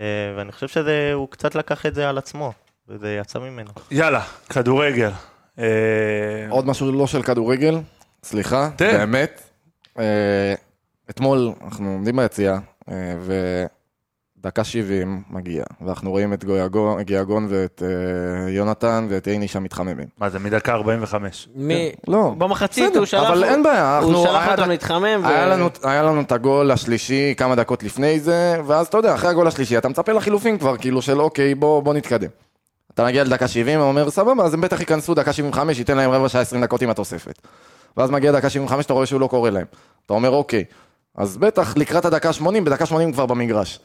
אה, 0.00 0.06
ואני 0.36 0.52
חושב 0.52 0.68
שהוא 0.68 1.28
קצת 1.28 1.54
לקח 1.54 1.86
את 1.86 1.94
זה 1.94 2.08
על 2.08 2.18
עצמו, 2.18 2.52
וזה 2.88 3.16
יצא 3.20 3.38
ממנו. 3.38 3.70
יאללה, 3.90 4.20
כדורגל. 4.48 5.10
אה, 5.58 6.46
עוד 6.50 6.66
משהו 6.66 6.92
לא 6.92 7.06
של 7.06 7.22
כדורגל, 7.22 7.74
סליחה. 8.22 8.70
באמת. 8.78 9.42
אה, 9.98 10.54
אתמול 11.10 11.52
אנחנו 11.64 11.92
עומדים 11.92 12.16
ביציאה, 12.16 12.58
אה, 12.88 12.94
ודקה 14.44 14.64
70 14.64 15.22
מגיע, 15.30 15.64
ואנחנו 15.80 16.10
רואים 16.10 16.32
את 16.32 16.44
גויגון- 16.44 17.02
גיאגון 17.02 17.46
ואת 17.50 17.82
אה, 17.84 18.50
יונתן 18.50 19.06
ואת 19.10 19.26
עיני 19.26 19.48
שם 19.48 19.62
מתחממים. 19.62 20.06
מה 20.20 20.30
זה, 20.30 20.38
מדקה 20.38 20.72
45? 20.72 21.48
מי- 21.54 21.92
לא, 22.08 22.32
במחצית 22.38 22.84
בסדר, 22.88 22.98
הוא 22.98 23.06
שלח, 23.06 23.30
אבל 23.30 23.44
אין 23.44 23.62
בעיה, 23.62 23.96
אנחנו- 23.98 24.16
הוא 24.16 24.26
שלח 24.26 24.48
אותם 24.50 24.68
להתחמם, 24.68 25.20
ו- 25.24 25.26
היה 25.28 25.46
לנו, 25.46 25.68
היה 25.82 26.02
לנו 26.02 26.20
את 26.20 26.32
הגול 26.32 26.70
השלישי 26.70 27.34
כמה 27.36 27.54
דקות 27.54 27.82
לפני 27.82 28.20
זה, 28.20 28.60
ואז 28.66 28.86
אתה 28.86 28.96
יודע, 28.96 29.14
אחרי 29.14 29.30
הגול 29.30 29.46
השלישי 29.48 29.78
אתה 29.78 29.88
מצפה 29.88 30.12
לחילופין 30.12 30.58
כבר, 30.58 30.76
כאילו 30.76 31.02
של 31.02 31.20
אוקיי, 31.20 31.54
בוא, 31.54 31.82
בוא 31.82 31.94
נתקדם. 31.94 32.28
אתה 32.94 33.04
מגיע 33.04 33.24
לדקה 33.24 33.48
70, 33.48 33.80
אומר 33.80 34.10
סבבה, 34.10 34.44
אז 34.44 34.54
הם 34.54 34.60
בטח 34.60 34.80
ייכנסו 34.80 35.14
דקה 35.14 35.32
75, 35.32 35.78
ייתן 35.78 35.96
להם 35.96 36.10
רבע 36.10 36.28
שעה 36.28 36.42
20 36.42 36.62
דקות 36.62 36.82
עם 36.82 36.90
התוספת. 36.90 37.38
ואז 37.96 38.10
מגיע 38.10 38.32
דקה 38.32 38.50
75, 38.50 38.84
אתה 38.86 38.92
רואה 38.92 39.06
שהוא 39.06 39.20
לא 39.20 39.26
קורא 39.26 39.50
להם. 39.50 39.66
אתה 40.06 40.14
אומר 40.14 40.30
אוקיי, 40.30 40.64
אז 41.16 41.36
בטח 41.36 41.76
לקראת 41.76 42.04
הדקה 42.04 42.32
80, 42.32 42.64
בדקה 42.64 42.86
80 42.86 43.12
כבר 43.12 43.26
במגרש. 43.26 43.80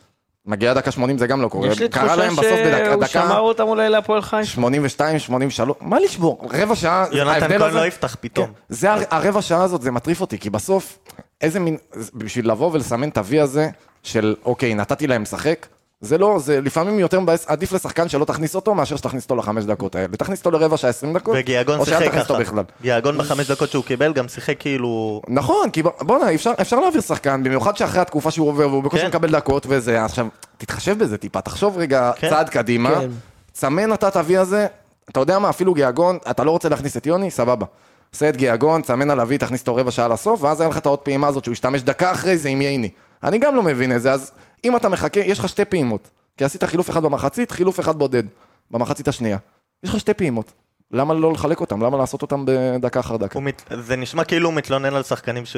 מגיעה 0.46 0.74
דקה 0.74 0.92
80 0.92 1.18
זה 1.18 1.28
גם 1.28 1.42
לא 1.42 1.48
קורה. 1.48 1.68
יש 1.68 1.80
לי 1.80 1.90
קרה 1.90 2.04
תחושה 2.08 2.16
להם 2.24 2.32
בסוף 2.34 2.46
בדקה, 2.66 2.86
שהוא 2.86 2.96
דקה 3.02 3.08
שמר 3.08 3.40
אותם 3.40 3.64
אולי 3.64 3.90
להפועל 3.90 4.22
חיפה. 4.22 4.46
82, 4.46 5.20
83, 5.20 5.78
מה 5.82 6.00
לשבור? 6.00 6.48
רבע 6.54 6.76
שעה, 6.76 7.06
יונתן 7.12 7.58
כהן 7.60 7.74
לא 7.74 7.86
יפתח 7.86 8.16
פתאום. 8.20 8.46
כן, 8.48 8.52
זה 8.70 8.92
הר- 8.92 9.04
הרבע 9.12 9.42
שעה 9.42 9.64
הזאת, 9.64 9.82
זה 9.82 9.92
מטריף 9.92 10.22
אותי, 10.22 10.38
כי 10.38 10.50
בסוף, 10.50 11.00
איזה 11.42 11.60
מין, 11.60 11.78
בשביל 12.14 12.50
לבוא 12.52 12.70
ולסמן 12.74 13.10
את 13.10 13.18
ה-V 13.18 13.42
הזה, 13.42 13.70
של 14.04 14.36
אוקיי, 14.46 14.74
נתתי 14.76 15.08
להם 15.08 15.22
לשחק, 15.22 15.68
זה 16.02 16.18
לא, 16.18 16.40
זה 16.40 16.62
לפעמים 16.62 17.00
יותר 17.00 17.20
מבאס, 17.20 17.46
עדיף 17.48 17.72
לשחקן 17.72 18.10
שלא 18.10 18.26
תכניס 18.26 18.56
אותו, 18.56 18.76
מאשר 18.76 18.96
שתכניס 18.96 19.24
אותו 19.24 19.36
לחמש 19.36 19.66
דקות 19.66 19.96
האלה. 19.96 20.08
תכניס 20.08 20.40
אותו 20.40 20.52
לרבע 20.52 20.78
שעה 20.78 20.90
20 20.90 21.14
דקות, 21.14 21.38
או 21.80 21.86
שאל 21.86 22.10
תכניס 22.10 22.30
אותו. 22.30 22.40
בכלל. 22.40 22.64
גיאגון 22.82 23.18
בחמש 23.18 23.52
דקות 23.52 23.70
שהוא 23.70 23.84
קיבל 23.84 24.14
גם 24.14 24.28
שיחק 24.28 24.56
כאילו... 24.60 25.22
נכון, 25.28 25.70
כי 25.70 25.84
ב- 25.84 25.90
בואנה, 26.02 26.34
אפשר, 26.34 26.52
אפשר 26.62 26.80
להעביר 26.80 27.02
שחקן, 27.02 27.44
במיוחד 27.44 27.78
שאחרי 27.78 28.02
התקופה 28.02 28.32
שהוא 28.32 28.48
עובר, 28.48 28.70
והוא 28.70 28.84
בקושי 28.84 29.02
כן. 29.02 29.08
מקבל 29.08 29.32
דקות 29.32 29.66
וזה, 29.70 30.06
עכשיו, 30.06 30.28
תתחשב 30.58 31.00
בזה 31.00 31.18
טיפה, 31.18 31.42
תחשוב 31.42 31.78
רגע 31.78 32.12
כן. 32.16 32.30
צעד 32.30 32.50
קדימה, 32.50 32.96
כן. 33.00 33.10
צמן 33.52 33.94
אתה 33.94 34.08
את 34.08 34.16
ה-V 34.16 34.38
הזה, 34.40 34.68
אתה 35.10 35.20
יודע 35.20 35.40
מה, 35.40 35.50
אפילו 35.50 35.74
גיאגון, 35.74 36.18
אתה 36.32 36.44
לא 36.44 36.52
רוצה 36.52 36.70
להכניס 36.70 36.98
את 36.98 37.06
יוני, 37.06 37.32
סבבה. 37.32 37.66
עושה 38.14 38.30
את 38.30 38.38
גיאגון, 38.38 38.82
צמן 38.82 39.10
על 39.10 39.20
ה-V, 39.20 39.38
תכניס 39.40 39.62
אותו 39.62 39.76
רבע 39.76 39.92
שעה 39.92 40.08
לסוף, 40.08 40.44
ואז 40.44 40.62
היה 40.62 40.70
לך 40.70 40.78
את 40.78 40.86
העוד 40.86 41.00
פעימה 41.00 41.28
הזאת 41.28 41.44
שהוא 41.44 41.54
ישתמש 41.54 41.82
דקה 41.82 42.12
אחרי 42.12 42.38
זה 42.38 42.50
עם 42.50 42.62
ייני. 42.62 42.90
אני 43.24 43.38
גם 43.38 43.56
לא 43.56 43.64
מבין 43.64 43.96
את 43.96 44.02
זה, 44.02 44.12
אז 44.12 44.32
אם 44.66 44.76
אתה 44.76 44.90
מחכה, 44.90 45.20
יש 45.20 45.40
לך 45.40 45.50
שתי 45.50 45.66
פעימות. 45.66 46.10
כי 46.38 46.46
עשית 46.46 46.64
חילוף 46.64 46.90
אחד 46.90 47.04
במחצית, 47.04 47.52
חילוף 47.52 47.80
אחד 47.80 47.96
בודד, 47.96 48.24
במחצית 48.72 49.08
השנייה. 49.08 49.38
יש 49.84 49.90
לך 49.90 50.00
שתי 50.00 50.14
פעימות. 50.14 50.52
למה 50.92 51.14
לא 51.14 51.34
לחלק 51.34 51.62
אותם? 51.62 51.84
למה 51.84 51.98
לעשות 51.98 52.22
אותם 52.22 52.46
בדקה 52.48 53.00
אחר 53.00 53.18
דקה? 53.18 53.40
מת... 53.40 53.64
זה 53.80 53.96
נשמע 53.96 54.24
כאילו 54.24 54.50
הוא 54.50 54.56
מתלונן 54.56 54.94
על 54.94 55.04
שחקנים 55.04 55.46
ש... 55.46 55.56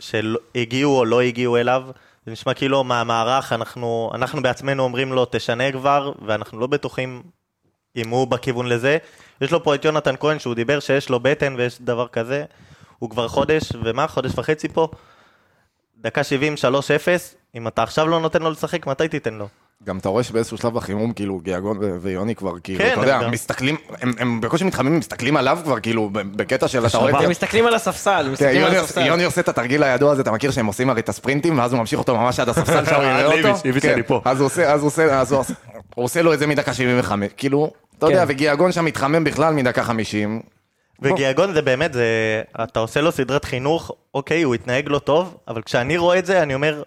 שהגיעו 0.00 0.98
או 0.98 1.04
לא 1.04 1.20
הגיעו 1.20 1.56
אליו. 1.56 1.82
זה 2.26 2.32
נשמע 2.32 2.54
כאילו 2.54 2.84
מהמערך, 2.84 3.52
אנחנו, 3.52 4.10
אנחנו 4.14 4.42
בעצמנו 4.42 4.82
אומרים 4.82 5.12
לו 5.12 5.26
תשנה 5.30 5.72
כבר, 5.72 6.12
ואנחנו 6.26 6.60
לא 6.60 6.66
בטוחים 6.66 7.22
אם 7.96 8.08
הוא 8.08 8.26
בכיוון 8.26 8.66
לזה. 8.66 8.98
יש 9.40 9.52
לו 9.52 9.64
פה 9.64 9.74
את 9.74 9.84
יונתן 9.84 10.14
כהן 10.20 10.38
שהוא 10.38 10.54
דיבר 10.54 10.80
שיש 10.80 11.08
לו 11.08 11.20
בטן 11.20 11.54
ויש 11.58 11.80
דבר 11.80 12.08
כזה. 12.08 12.44
הוא 12.98 13.10
כבר 13.10 13.28
חודש, 13.28 13.72
ומה? 13.84 14.08
חודש 14.08 14.32
וחצי 14.38 14.68
פה. 14.68 14.88
דקה 15.96 16.24
70, 16.24 16.54
3-0. 16.54 16.58
אם 17.58 17.68
אתה 17.68 17.82
עכשיו 17.82 18.06
לא 18.08 18.20
נותן 18.20 18.42
לו 18.42 18.50
לשחק, 18.50 18.86
מתי 18.86 19.08
תיתן 19.08 19.34
לו? 19.34 19.48
גם 19.84 19.98
אתה 19.98 20.08
רואה 20.08 20.22
שבאיזשהו 20.22 20.58
שלב 20.58 20.74
בחימום, 20.74 21.12
כאילו, 21.12 21.38
גיאגון 21.38 21.78
ויוני 22.00 22.34
כבר, 22.34 22.52
כאילו, 22.64 22.78
כן, 22.78 22.92
אתה 22.92 23.00
יודע, 23.00 23.16
הם 23.16 23.22
גם- 23.22 23.30
מסתכלים, 23.30 23.76
הם- 24.00 24.12
הם 24.18 24.40
בקושי 24.40 24.64
מתחממים, 24.64 24.98
מסתכלים 24.98 25.36
עליו 25.36 25.58
כבר, 25.64 25.80
כאילו, 25.80 26.10
בקטע 26.12 26.68
של, 26.68 26.86
אתה 26.86 26.98
רואה, 26.98 27.22
הם 27.24 27.30
מסתכלים 27.30 27.66
על 27.66 27.74
הספסל, 27.74 28.22
כן, 28.24 28.30
מסתכלים 28.32 28.56
על 28.64 28.72
יוני- 28.72 28.76
הספסל. 28.78 29.06
יוני 29.06 29.24
עושה 29.24 29.40
את 29.40 29.48
התרגיל 29.48 29.82
הידוע 29.82 30.12
הזה, 30.12 30.22
אתה 30.22 30.32
מכיר 30.32 30.50
שהם 30.50 30.66
עושים 30.66 30.90
הרי 30.90 31.00
את 31.00 31.08
הספרינטים, 31.08 31.58
ואז 31.58 31.72
הוא 31.72 31.80
ממשיך 31.80 31.98
אותו 31.98 32.16
ממש 32.16 32.40
עד 32.40 32.48
הספסל 32.48 32.84
שם, 32.84 32.94
הוא 32.94 33.04
יראה 33.04 33.26
אותו. 33.26 33.48
כן. 33.80 33.94
אז 34.24 34.40
הוא 34.40 34.46
עושה, 34.46 34.72
אז 34.72 34.80
הוא 34.80 34.86
עושה, 34.86 35.20
אז 35.20 35.32
הוא 35.32 35.44
עושה- 35.94 36.22
לו 36.22 36.34
את 36.34 36.38
זה 36.38 36.46
מדקה 36.46 36.74
75, 36.74 37.32
כאילו, 37.36 37.70
אתה 37.98 38.06
יודע, 38.06 38.26
כן. 38.26 38.32
וגיאגון 38.32 38.72
שם 38.72 38.84
מתחמם 38.84 39.24
בכלל 39.24 39.54
מדקה 39.54 39.82
50, 39.84 40.40
וגיאגון 41.02 41.54
זה 41.54 41.62
באמת, 41.62 41.92
זה, 41.92 42.04
אתה 42.62 42.80
עושה 42.80 43.00
לו 43.00 43.12
סדרת 43.12 43.44
חינוך, 43.44 43.90
אוקיי, 44.14 44.42
הוא 44.42 44.54
התנהג 44.54 44.88
לא 44.88 44.98
טוב, 44.98 45.36
אבל 45.48 45.62
כשאני 45.62 45.96
רואה 45.96 46.18
את 46.18 46.26
זה, 46.26 46.42
אני 46.42 46.54
אומר, 46.54 46.82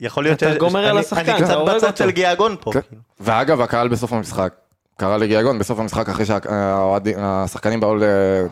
יכול 0.00 0.24
להיות 0.24 0.42
אתה 0.42 0.58
גומר 0.58 0.86
על 0.88 0.98
השחקן, 0.98 1.30
אני 1.32 1.44
אתה 1.44 1.44
קצת 1.44 1.58
בצד. 1.76 1.96
של 1.96 2.10
גיאגון 2.10 2.56
פה. 2.60 2.72
כן. 2.72 2.80
כאילו. 2.88 3.02
ואגב, 3.20 3.60
הקהל 3.60 3.88
בסוף 3.88 4.12
המשחק, 4.12 4.54
קרא 4.96 5.16
לגיאגון 5.16 5.58
בסוף 5.58 5.78
המשחק 5.78 6.08
אחרי 6.08 6.24
שהשחקנים 6.26 7.80
באו, 7.80 7.96
ל- 7.96 8.02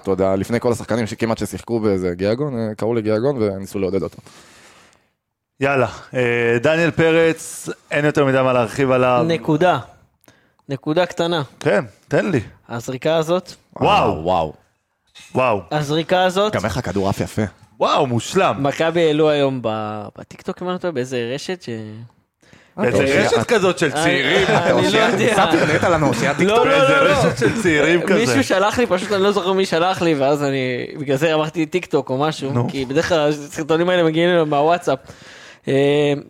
אתה 0.02 0.10
יודע, 0.10 0.36
לפני 0.36 0.60
כל 0.60 0.72
השחקנים 0.72 1.06
שכמעט 1.06 1.38
ששיחקו 1.38 1.80
באיזה 1.80 2.10
גיאגון, 2.14 2.58
אה, 2.58 2.74
קראו 2.74 2.94
לגיאגון 2.94 3.36
וניסו 3.42 3.78
לעודד 3.78 4.02
אותו. 4.02 4.18
יאללה, 5.60 5.88
אה, 6.14 6.56
דניאל 6.62 6.90
פרץ, 6.90 7.68
אין 7.90 8.04
יותר 8.04 8.24
מדי 8.24 8.42
מה 8.42 8.52
להרחיב 8.52 8.90
עליו. 8.90 9.24
נקודה. 9.28 9.78
נקודה 10.68 11.06
קטנה. 11.06 11.42
כן, 11.60 11.84
תן 12.08 12.30
לי. 12.30 12.40
הזריקה 12.68 13.16
הזאת, 13.16 13.52
וואו. 13.80 14.22
וואו. 14.24 14.52
וואו, 15.34 15.60
הזריקה 15.70 16.24
הזאת, 16.24 16.52
גם 16.54 16.64
איך 16.64 16.76
הכדור 16.76 17.08
עף 17.08 17.20
יפה. 17.20 17.42
וואו, 17.80 18.06
מושלם. 18.06 18.54
מכבי 18.58 19.00
העלו 19.06 19.30
היום 19.30 19.58
ב- 19.62 20.06
בטיקטוק, 20.18 20.62
אם 20.62 20.66
אני 20.66 20.72
לא 20.74 20.78
טועה, 20.78 20.92
באיזה 20.92 21.30
רשת 21.34 21.62
ש... 21.62 21.68
איזה 22.82 22.98
אוקיי. 22.98 23.18
רשת 23.26 23.46
כזאת 23.48 23.78
של 23.78 23.90
צעירים. 23.92 24.46
אני 24.48 24.90
לא 24.92 24.98
יודע. 24.98 25.46
ספיר 25.46 25.64
נהיית 25.66 25.82
לנו 25.82 26.08
אושיית 26.08 26.36
טיקטוק. 26.36 26.56
לא, 26.56 26.66
לא, 26.66 26.74
איזה 26.82 26.94
לא, 26.94 27.08
לא. 27.08 27.12
רשת 27.12 27.38
של 27.38 27.62
צעירים 27.62 28.00
כזה. 28.02 28.14
מישהו 28.20 28.44
שלח 28.44 28.78
לי, 28.78 28.86
פשוט 28.86 29.12
אני 29.12 29.22
לא 29.22 29.32
זוכר 29.32 29.52
מי 29.52 29.66
שלח 29.66 30.02
לי, 30.02 30.14
ואז 30.14 30.42
אני, 30.42 30.56
בגלל 31.00 31.16
זה 31.16 31.34
אמרתי 31.34 31.66
טיק 31.66 31.86
טוק 31.86 32.10
או 32.10 32.18
משהו. 32.18 32.68
כי 32.68 32.84
בדרך 32.84 33.08
כלל 33.08 33.28
הסרטונים 33.28 33.88
האלה 33.88 34.02
מגיעים 34.02 34.28
אלינו 34.28 34.46
מהוואטסאפ. 34.46 34.98
אה, 35.68 35.72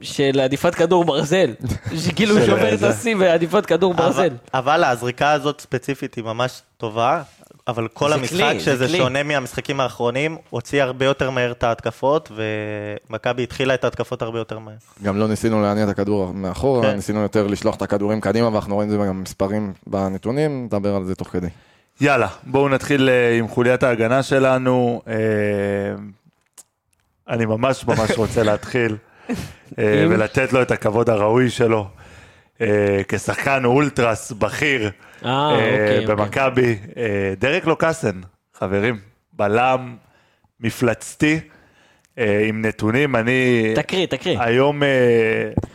של 0.03 0.41
עדיפת 0.45 0.75
כדור 0.75 1.05
ברזל, 1.05 1.50
שכאילו 2.07 2.35
שובר 2.47 2.75
את. 2.75 2.83
השיא 2.83 3.17
בעדיפת 3.17 3.67
כדור 3.67 3.95
ברזל. 3.95 4.21
אבל- 4.55 4.73
אבל 4.75 4.85
הזריקה 4.85 5.33
הזאת 5.33 5.61
ספציפית 5.61 6.15
היא 6.15 6.25
ממש 6.25 6.62
טובה, 6.76 7.23
אבל 7.69 7.89
כל 7.89 8.09
זה 8.09 8.15
המשחק, 8.15 8.39
כלי, 8.39 8.59
זה 8.59 8.65
שזה 8.65 8.87
כלי. 8.87 8.99
שונה 8.99 9.23
מהמשחקים 9.23 9.81
האחרונים, 9.81 10.37
הוציא 10.51 10.83
הרבה 10.83 11.05
יותר 11.05 11.31
מהר 11.31 11.53
את 11.53 11.65
ההתקפות, 11.65 12.33
ומכבי 13.11 13.43
התחילה 13.43 13.75
את 13.75 13.85
ההתקפות 13.85 14.23
הרבה 14.23 14.39
יותר 14.39 14.59
מהר. 14.59 14.75
גם 15.03 15.19
לא 15.19 15.29
ניסינו 15.29 15.63
להניע 15.63 15.85
את 15.85 15.89
הכדור 15.89 16.33
מאחורה, 16.35 16.83
כן. 16.83 16.95
ניסינו 16.95 17.21
יותר 17.21 17.47
לשלוח 17.47 17.75
את 17.77 17.83
הכדורים 17.83 18.21
קדימה, 18.21 18.49
ואנחנו 18.49 18.75
רואים 18.75 18.89
את 18.89 18.99
זה 18.99 19.07
גם 19.07 19.23
מספרים 19.23 19.73
בנתונים, 19.87 20.65
נדבר 20.65 20.95
על 20.95 21.05
זה 21.05 21.15
תוך 21.15 21.29
כדי. 21.29 21.49
יאללה, 22.01 22.29
בואו 22.43 22.69
נתחיל 22.69 23.09
אה, 23.09 23.39
עם 23.39 23.49
חוליית 23.49 23.83
ההגנה 23.83 24.23
שלנו. 24.23 25.03
אה, 25.09 25.15
אני 27.29 27.47
ממש 27.47 27.87
ממש 27.87 28.11
רוצה 28.17 28.43
להתחיל 28.43 28.97
אה? 29.31 29.35
ולתת 30.11 30.53
לו 30.53 30.63
את 30.63 30.71
הכבוד 30.71 31.11
הראוי 31.11 31.51
שלו. 31.51 31.89
אה, 32.61 32.67
כשחקן 33.09 33.65
אולטרס 33.65 34.33
בכיר 34.33 34.91
אה, 35.25 35.31
אה, 35.31 35.53
אוקיי, 35.53 35.99
אוקיי. 35.99 36.07
במכבי, 36.17 36.77
אה, 36.97 37.35
דרק 37.39 37.67
לוקאסן, 37.67 38.21
חברים, 38.55 38.99
בלם 39.33 39.97
מפלצתי 40.61 41.41
אה, 42.19 42.45
עם 42.49 42.65
נתונים, 42.65 43.17
אני 43.17 43.73
תקריא, 43.75 44.07
תקריא. 44.07 44.41
היום, 44.41 44.83
אה, 44.83 44.89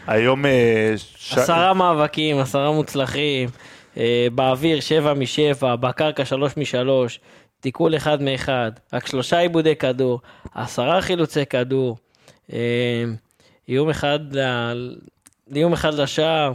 היום, 0.08 0.46
אה, 0.46 0.94
ש- 0.98 1.38
עשרה 1.38 1.74
מאבקים, 1.74 2.38
עשרה 2.40 2.72
מוצלחים, 2.72 3.50
אה, 3.98 4.28
באוויר 4.36 4.80
שבע 4.80 5.14
משבע, 5.14 5.76
בקרקע 5.76 6.26
שלוש 6.26 6.58
משלוש, 6.58 7.20
תיקול 7.60 7.96
אחד 7.96 8.22
מאחד, 8.22 8.72
רק 8.94 9.08
שלושה 9.08 9.40
עיבודי 9.40 9.76
כדור, 9.76 10.20
עשרה 10.56 11.02
חילוצי 11.02 11.46
כדור, 11.46 11.98
אה, 12.54 13.04
איום 13.70 13.90
אחד, 13.90 14.20
איום 15.56 15.74
אחד 15.74 15.94
לשער, 15.94 16.54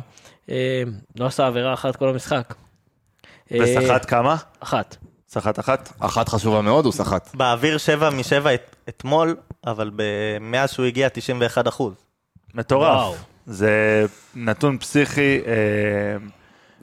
אה, 0.50 0.82
לא 1.16 1.26
עשה 1.26 1.46
עבירה 1.46 1.74
אחת 1.74 1.96
כל 1.96 2.08
המשחק. 2.08 2.54
אה, 3.52 3.58
וסחט 3.62 4.10
כמה? 4.10 4.36
אחת. 4.60 4.96
סחט 5.28 5.58
אחת? 5.58 5.92
אחת 6.00 6.28
חשובה 6.28 6.60
מאוד, 6.60 6.84
הוא 6.84 6.92
סחט. 6.92 7.34
באוויר 7.34 7.78
7 7.78 8.10
מ-7 8.10 8.46
אתמול, 8.88 9.36
אבל 9.66 9.90
מאז 10.40 10.70
שהוא 10.70 10.86
הגיע 10.86 11.08
91 11.12 11.68
אחוז. 11.68 11.94
מטורף. 12.54 12.96
וואו. 12.96 13.14
זה 13.46 14.06
נתון 14.34 14.78
פסיכי. 14.78 15.40
אה, 15.46 15.52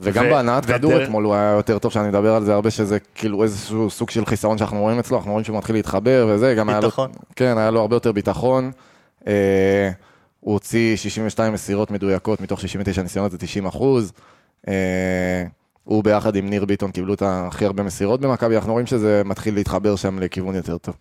וגם 0.00 0.26
ו- 0.26 0.30
בהנעת 0.30 0.66
כדור 0.66 1.02
אתמול 1.02 1.24
הוא 1.24 1.34
היה 1.34 1.50
יותר 1.50 1.78
טוב, 1.78 1.92
שאני 1.92 2.08
מדבר 2.08 2.34
על 2.34 2.44
זה 2.44 2.54
הרבה, 2.54 2.70
שזה 2.70 2.98
כאילו 3.14 3.42
איזשהו 3.42 3.90
סוג 3.90 4.10
של 4.10 4.26
חיסרון 4.26 4.58
שאנחנו 4.58 4.80
רואים 4.80 4.98
אצלו, 4.98 5.16
אנחנו 5.16 5.30
רואים 5.30 5.44
שהוא 5.44 5.58
מתחיל 5.58 5.76
להתחבר 5.76 6.26
וזה, 6.28 6.54
גם 6.54 6.68
היה 6.68 6.80
לו... 6.80 6.86
ביטחון. 6.86 7.10
כן, 7.36 7.58
היה 7.58 7.70
לו 7.70 7.80
הרבה 7.80 7.96
יותר 7.96 8.12
ביטחון. 8.12 8.70
אה, 9.26 9.90
הוא 10.44 10.52
הוציא 10.52 10.96
62 10.96 11.52
מסירות 11.52 11.90
מדויקות 11.90 12.40
מתוך 12.40 12.60
69 12.60 13.02
ניסיונות, 13.02 13.32
זה 13.32 13.38
90 13.38 13.66
אחוז. 13.66 14.12
אה, 14.68 15.44
הוא 15.84 16.04
ביחד 16.04 16.36
עם 16.36 16.50
ניר 16.50 16.64
ביטון 16.64 16.90
קיבלו 16.90 17.14
את 17.14 17.22
הכי 17.26 17.64
הרבה 17.64 17.82
מסירות 17.82 18.20
במכבי, 18.20 18.56
אנחנו 18.56 18.72
רואים 18.72 18.86
שזה 18.86 19.22
מתחיל 19.24 19.54
להתחבר 19.54 19.96
שם 19.96 20.18
לכיוון 20.18 20.54
יותר 20.54 20.78
טוב. 20.78 20.94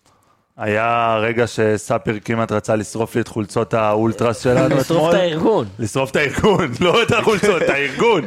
היה 0.58 1.17
רגע 1.21 1.47
שספיר 1.47 2.19
כמעט 2.25 2.51
רצה 2.51 2.75
לשרוף 2.75 3.15
לי 3.15 3.21
את 3.21 3.27
חולצות 3.27 3.73
האולטרס 3.73 4.43
שלנו 4.43 4.75
לשרוף 4.79 5.10
אתמול. 5.10 5.10
את 5.10 5.15
הארגון. 5.15 5.67
לשרוף 5.79 6.12
את 6.12 6.15
הארגון, 6.15 6.71
לא 6.82 7.03
את 7.03 7.12
החולצות, 7.12 7.62
את 7.62 7.69
הארגון. 7.69 8.25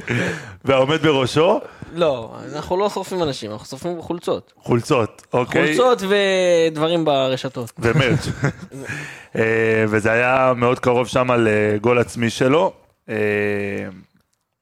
והעומד 0.65 1.03
בראשו, 1.03 1.61
לא, 1.97 2.37
אנחנו 2.55 2.77
לא 2.77 2.91
שורפים 2.91 3.23
אנשים, 3.23 3.51
אנחנו 3.53 3.67
שורפים 3.67 4.03
חולצות. 4.03 4.53
חולצות, 4.63 5.27
אוקיי? 5.33 5.77
חולצות 5.77 6.03
ודברים 6.09 7.05
ברשתות. 7.05 7.73
ומרץ'. 7.79 8.29
אה, 9.37 9.85
וזה 9.89 10.13
היה 10.13 10.53
מאוד 10.57 10.79
קרוב 10.79 11.07
שם 11.07 11.29
לגול 11.33 11.99
עצמי 11.99 12.31
שלו. 12.31 12.73
אה, 13.09 13.15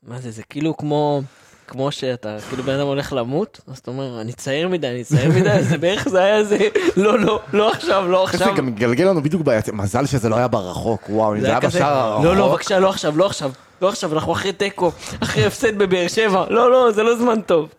מה 0.02 0.20
זה, 0.20 0.30
זה 0.30 0.42
כאילו 0.50 0.76
כמו, 0.76 1.22
כמו 1.66 1.92
שאתה, 1.92 2.36
כאילו 2.48 2.62
בן 2.62 2.74
אדם 2.74 2.86
הולך 2.86 3.12
למות, 3.12 3.60
אז 3.72 3.78
אתה 3.78 3.90
אומר, 3.90 4.20
אני 4.20 4.32
צעיר 4.32 4.68
מדי, 4.68 4.88
אני 4.88 5.04
צעיר 5.04 5.28
מדי, 5.28 5.62
זה 5.62 5.78
בערך 5.78 6.08
זה 6.08 6.22
היה 6.22 6.44
זה, 6.44 6.58
לא, 6.96 7.18
לא, 7.18 7.40
לא 7.52 7.70
עכשיו, 7.70 8.08
לא 8.08 8.26
זה 8.26 8.32
עכשיו. 8.32 8.54
גם 8.56 8.66
מתגלגל 8.66 9.04
לנו 9.04 9.22
בדיוק 9.22 9.42
בעיה, 9.42 9.60
מזל 9.72 10.06
שזה 10.06 10.28
לא 10.28 10.36
היה 10.36 10.48
ברחוק, 10.48 11.02
וואו, 11.08 11.34
אם 11.34 11.40
זה 11.40 11.46
היה 11.46 11.60
בשער 11.60 11.98
הרחוק. 11.98 12.24
לא, 12.24 12.36
לא, 12.36 12.48
בבקשה, 12.48 12.78
לא 12.78 12.90
עכשיו, 12.90 13.18
לא 13.18 13.26
עכשיו, 13.26 13.52
לא 13.82 13.88
עכשיו, 13.88 14.14
אנחנו 14.14 14.32
אחרי 14.32 14.52
תיקו, 14.52 14.92
אחרי 15.22 15.44
הפסד 15.44 15.78
בבאר 15.78 16.08
שבע, 16.08 16.44
לא, 16.50 16.70
לא, 16.70 16.92
זה 16.92 17.02
לא 17.02 17.16
זמן 17.16 17.40
טוב. 17.40 17.74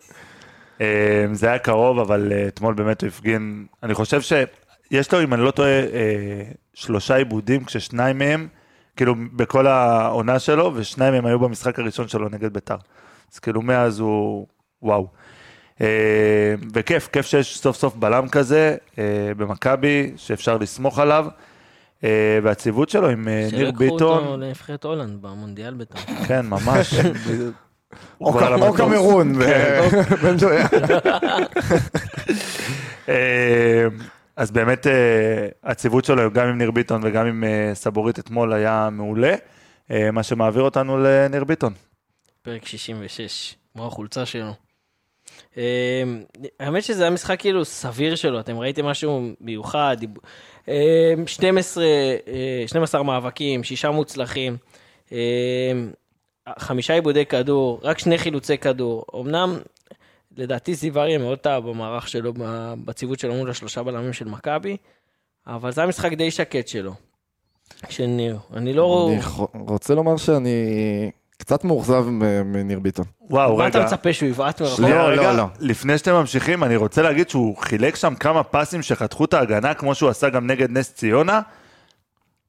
אה, 0.80 1.26
זה 1.32 1.48
היה 1.48 1.58
קרוב, 1.58 1.98
אבל 1.98 2.32
אה, 2.32 2.48
אתמול 2.48 2.74
באמת 2.74 3.00
הוא 3.00 3.08
הפגין, 3.08 3.66
אני 3.82 3.94
חושב 3.94 4.20
שיש 4.20 5.12
לו, 5.12 5.22
אם 5.22 5.34
אני 5.34 5.42
לא 5.42 5.50
טועה, 5.50 5.68
אה, 5.68 6.42
שלושה 6.74 7.16
עיבודים, 7.16 7.64
כששניים 7.64 8.18
מהם, 8.18 8.48
כאילו 8.96 9.14
בכל 9.32 9.66
העונה 9.66 10.38
שלו, 10.38 10.72
ושניים 10.74 11.14
מהם 11.14 11.26
היו 11.26 11.38
במשחק 11.38 11.78
הראשון 11.78 12.08
שלו 12.08 12.28
נגד 12.28 12.52
ביתר. 12.52 12.76
אז 13.32 13.38
כאילו 13.38 13.62
מאז 13.62 14.00
הוא, 14.00 14.46
וואו. 14.82 15.08
וכיף, 16.74 17.08
כיף 17.12 17.26
שיש 17.26 17.58
סוף 17.58 17.76
סוף 17.76 17.94
בלם 17.96 18.28
כזה 18.28 18.76
במכבי, 19.36 20.12
שאפשר 20.16 20.56
לסמוך 20.56 20.98
עליו. 20.98 21.26
אה, 22.04 22.38
והציוות 22.42 22.88
שלו 22.88 23.08
עם 23.08 23.28
אה, 23.28 23.48
ניר 23.52 23.66
שלקחו 23.66 23.84
אותו 23.84 24.14
ביטון, 24.20 24.40
לנבחרת 24.40 24.84
הולנד 24.84 25.22
במונדיאל 25.22 25.74
בטח. 25.74 26.04
כן, 26.28 26.46
ממש. 26.46 26.94
הוא 28.18 28.40
או. 28.40 28.74
קמרון, 28.74 29.32
ג'ויה. 30.40 30.66
אה, 33.08 33.86
אז 34.36 34.50
באמת 34.50 34.86
הציוות 35.64 36.04
שלו 36.04 36.30
גם 36.30 36.48
עם 36.48 36.58
ניר 36.58 36.70
ביטון 36.70 37.00
וגם 37.04 37.26
עם 37.26 37.44
סבורית 37.74 38.18
אתמול 38.18 38.52
היה 38.52 38.88
מעולה, 38.92 39.34
מה 40.12 40.22
שמעביר 40.22 40.62
אותנו 40.62 40.98
לניר 40.98 41.44
ביטון. 41.44 41.72
פרק 42.42 42.66
66, 42.66 43.54
כמו 43.72 43.86
החולצה 43.86 44.26
שלו. 44.26 44.52
אמ, 45.56 45.62
האמת 46.60 46.84
שזה 46.84 47.02
היה 47.02 47.10
משחק 47.10 47.40
כאילו 47.40 47.64
סביר 47.64 48.14
שלו, 48.14 48.40
אתם 48.40 48.58
ראיתם 48.58 48.84
משהו 48.86 49.28
מיוחד, 49.40 49.96
12, 51.26 51.84
אה, 51.84 52.64
12 52.66 53.02
מאבקים, 53.02 53.64
שישה 53.64 53.90
מוצלחים, 53.90 54.56
אמ, 55.12 55.16
חמישה 56.58 56.94
עיבודי 56.94 57.26
כדור, 57.26 57.80
רק 57.82 57.98
שני 57.98 58.18
חילוצי 58.18 58.58
כדור. 58.58 59.04
אמנם, 59.20 59.58
לדעתי 60.36 60.74
זיו 60.74 60.98
אריה 60.98 61.18
מאוד 61.18 61.38
טעה 61.38 61.60
במערך 61.60 62.08
שלו, 62.08 62.32
ב- 62.34 62.74
בציוות 62.84 63.18
שלו 63.18 63.34
מול 63.34 63.50
השלושה 63.50 63.82
בלמים 63.82 64.12
של 64.12 64.28
מכבי, 64.28 64.76
אבל 65.46 65.72
זה 65.72 65.80
היה 65.80 65.88
משחק 65.88 66.12
די 66.12 66.30
שקט 66.30 66.68
שלו, 66.68 66.92
של 67.88 68.06
ניר. 68.06 68.38
אני 68.54 68.72
לא... 68.72 69.10
אני 69.54 69.62
רוצה 69.68 69.94
לומר 69.94 70.16
שאני 70.16 71.10
קצת 71.36 71.64
מאוכזב 71.64 72.04
מ- 72.08 72.52
מניר 72.52 72.78
ביטון. 72.80 73.04
וואו, 73.30 73.56
מה 73.56 73.68
אתה 73.68 73.78
רגע, 73.78 73.86
מצפה 73.86 74.12
שהוא 74.12 74.28
יבעט 74.28 74.60
מרחוק? 74.60 74.76
שנייה, 74.76 74.94
לא, 74.96 75.02
רגע, 75.08 75.22
לא, 75.32 75.36
לא. 75.36 75.44
לפני 75.60 75.98
שאתם 75.98 76.12
ממשיכים, 76.14 76.64
אני 76.64 76.76
רוצה 76.76 77.02
להגיד 77.02 77.30
שהוא 77.30 77.56
חילק 77.56 77.96
שם 77.96 78.14
כמה 78.14 78.42
פסים 78.42 78.82
שחתכו 78.82 79.24
את 79.24 79.34
ההגנה, 79.34 79.74
כמו 79.74 79.94
שהוא 79.94 80.10
עשה 80.10 80.28
גם 80.28 80.46
נגד 80.46 80.70
נס 80.70 80.92
ציונה, 80.94 81.40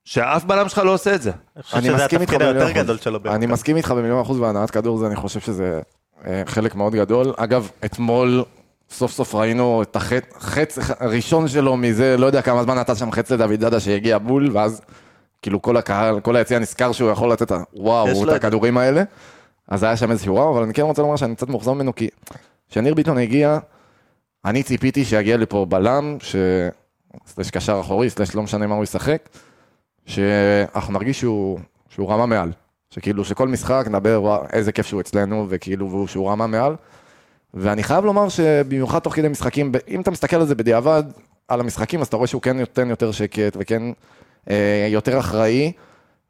שאף 0.05 0.43
בלם 0.43 0.69
שלך 0.69 0.77
לא 0.77 0.93
עושה 0.93 1.15
את 1.15 1.21
זה. 1.21 1.31
אני 1.73 1.89
מסכים 1.89 2.21
איתך 2.21 2.33
במיליון 2.33 2.71
גדול 2.73 2.95
אחוז. 2.95 3.25
אני. 3.25 3.45
מסכים 3.45 3.77
איתך 3.77 3.91
במיליון 3.91 4.19
אחוז 4.21 4.39
בהנעת 4.39 4.71
כדור 4.71 4.97
זה, 4.97 5.07
אני 5.07 5.15
חושב 5.15 5.39
שזה 5.39 5.81
אה, 6.27 6.41
חלק 6.45 6.75
מאוד 6.75 6.93
גדול. 6.95 7.33
אגב, 7.37 7.69
אתמול 7.85 8.43
סוף 8.89 9.11
סוף 9.11 9.35
ראינו 9.35 9.81
את 9.81 9.95
החץ 9.95 10.23
חץ 10.39 10.77
הראשון 10.99 11.47
שלו 11.47 11.77
מזה, 11.77 12.17
לא 12.17 12.25
יודע 12.25 12.41
כמה 12.41 12.63
זמן 12.63 12.77
נתן 12.77 12.95
שם 12.95 13.11
חץ 13.11 13.31
לדוד 13.31 13.59
דדה 13.59 13.79
שהגיע 13.79 14.17
בול, 14.17 14.49
ואז 14.53 14.81
כאילו 15.41 15.61
כל 15.61 15.77
הקהל, 15.77 16.19
כל 16.19 16.35
היציע 16.35 16.59
נזכר 16.59 16.91
שהוא 16.91 17.09
יכול 17.09 17.31
לתת, 17.31 17.51
וואו, 17.73 18.23
את 18.23 18.33
הכדורים 18.33 18.77
האלה. 18.77 19.03
אז 19.67 19.83
היה 19.83 19.97
שם 19.97 20.11
איזשהו 20.11 20.35
וואו, 20.35 20.53
אבל 20.53 20.63
אני 20.63 20.73
כן 20.73 20.81
רוצה 20.81 21.01
לומר 21.01 21.15
שאני 21.15 21.35
קצת 21.35 21.49
מאוכזב 21.49 21.71
ממנו, 21.71 21.95
כי 21.95 22.09
כשניר 22.69 22.93
ביטון 22.93 23.17
הגיע, 23.17 23.57
אני 24.45 24.63
ציפיתי 24.63 25.05
שיגיע 25.05 25.37
לפה 25.37 25.65
בלם, 25.69 26.17
ש... 26.21 26.35
סלש 27.27 27.51
קשר 27.51 27.79
אחורי, 27.81 28.09
סלש 28.09 28.35
לא 28.35 28.43
משנה 28.43 28.67
מה 28.67 28.75
הוא 28.75 28.83
ישחק, 28.83 29.29
שאנחנו 30.05 30.93
נרגיש 30.93 31.19
שהוא, 31.19 31.59
שהוא 31.89 32.11
רמה 32.11 32.25
מעל. 32.25 32.51
שכאילו 32.89 33.25
שכל 33.25 33.47
משחק 33.47 33.85
נדבר, 33.89 34.19
וואו, 34.21 34.43
איזה 34.53 34.71
כיף 34.71 34.85
שהוא 34.85 35.01
אצלנו, 35.01 35.45
וכאילו 35.49 36.07
שהוא 36.07 36.29
רמה 36.29 36.47
מעל. 36.47 36.75
ואני 37.53 37.83
חייב 37.83 38.05
לומר 38.05 38.29
שבמיוחד 38.29 38.99
תוך 38.99 39.15
כדי 39.15 39.27
משחקים, 39.27 39.71
אם 39.87 40.01
אתה 40.01 40.11
מסתכל 40.11 40.35
על 40.35 40.45
זה 40.45 40.55
בדיעבד, 40.55 41.03
על 41.47 41.59
המשחקים, 41.59 42.01
אז 42.01 42.07
אתה 42.07 42.17
רואה 42.17 42.27
שהוא 42.27 42.41
כן 42.41 42.59
נותן 42.59 42.89
יותר 42.89 43.11
שקט, 43.11 43.57
וכן 43.59 43.83
יותר 44.89 45.19
אחראי, 45.19 45.71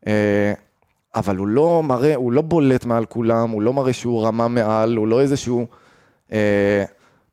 אה, 0.07 0.53
אבל 1.15 1.35
הוא 1.35 1.47
לא 1.47 1.83
מראה, 1.83 2.15
הוא 2.15 2.31
לא 2.31 2.41
בולט 2.41 2.85
מעל 2.85 3.05
כולם, 3.05 3.49
הוא 3.49 3.61
לא 3.61 3.73
מראה 3.73 3.93
שהוא 3.93 4.25
רמה 4.25 4.47
מעל, 4.47 4.95
הוא 4.95 5.07
לא 5.07 5.21
איזשהו... 5.21 5.65
אה, 6.31 6.83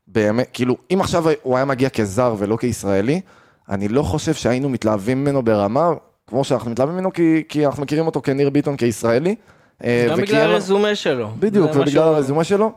באמת, 0.06 0.48
כאילו, 0.52 0.76
אם 0.90 1.00
עכשיו 1.00 1.24
הוא 1.42 1.56
היה 1.56 1.64
מגיע 1.64 1.88
כזר 1.88 2.34
ולא 2.38 2.56
כישראלי, 2.56 3.20
אני 3.68 3.88
לא 3.88 4.02
חושב 4.02 4.34
שהיינו 4.34 4.68
מתלהבים 4.68 5.20
ממנו 5.20 5.42
ברמה, 5.42 5.92
כמו 6.26 6.44
שאנחנו 6.44 6.70
מתלהבים 6.70 6.94
ממנו, 6.94 7.12
כי, 7.12 7.42
כי 7.48 7.66
אנחנו 7.66 7.82
מכירים 7.82 8.06
אותו 8.06 8.22
כניר 8.22 8.50
ביטון 8.50 8.76
כישראלי. 8.76 9.34
אה, 9.84 10.06
גם 10.10 10.20
בגלל 10.20 10.50
הרזומה 10.52 10.94
שלו. 10.94 11.28
בדיוק, 11.38 11.70
ובגלל 11.74 12.02
הרזומה 12.02 12.44
שלו. 12.44 12.72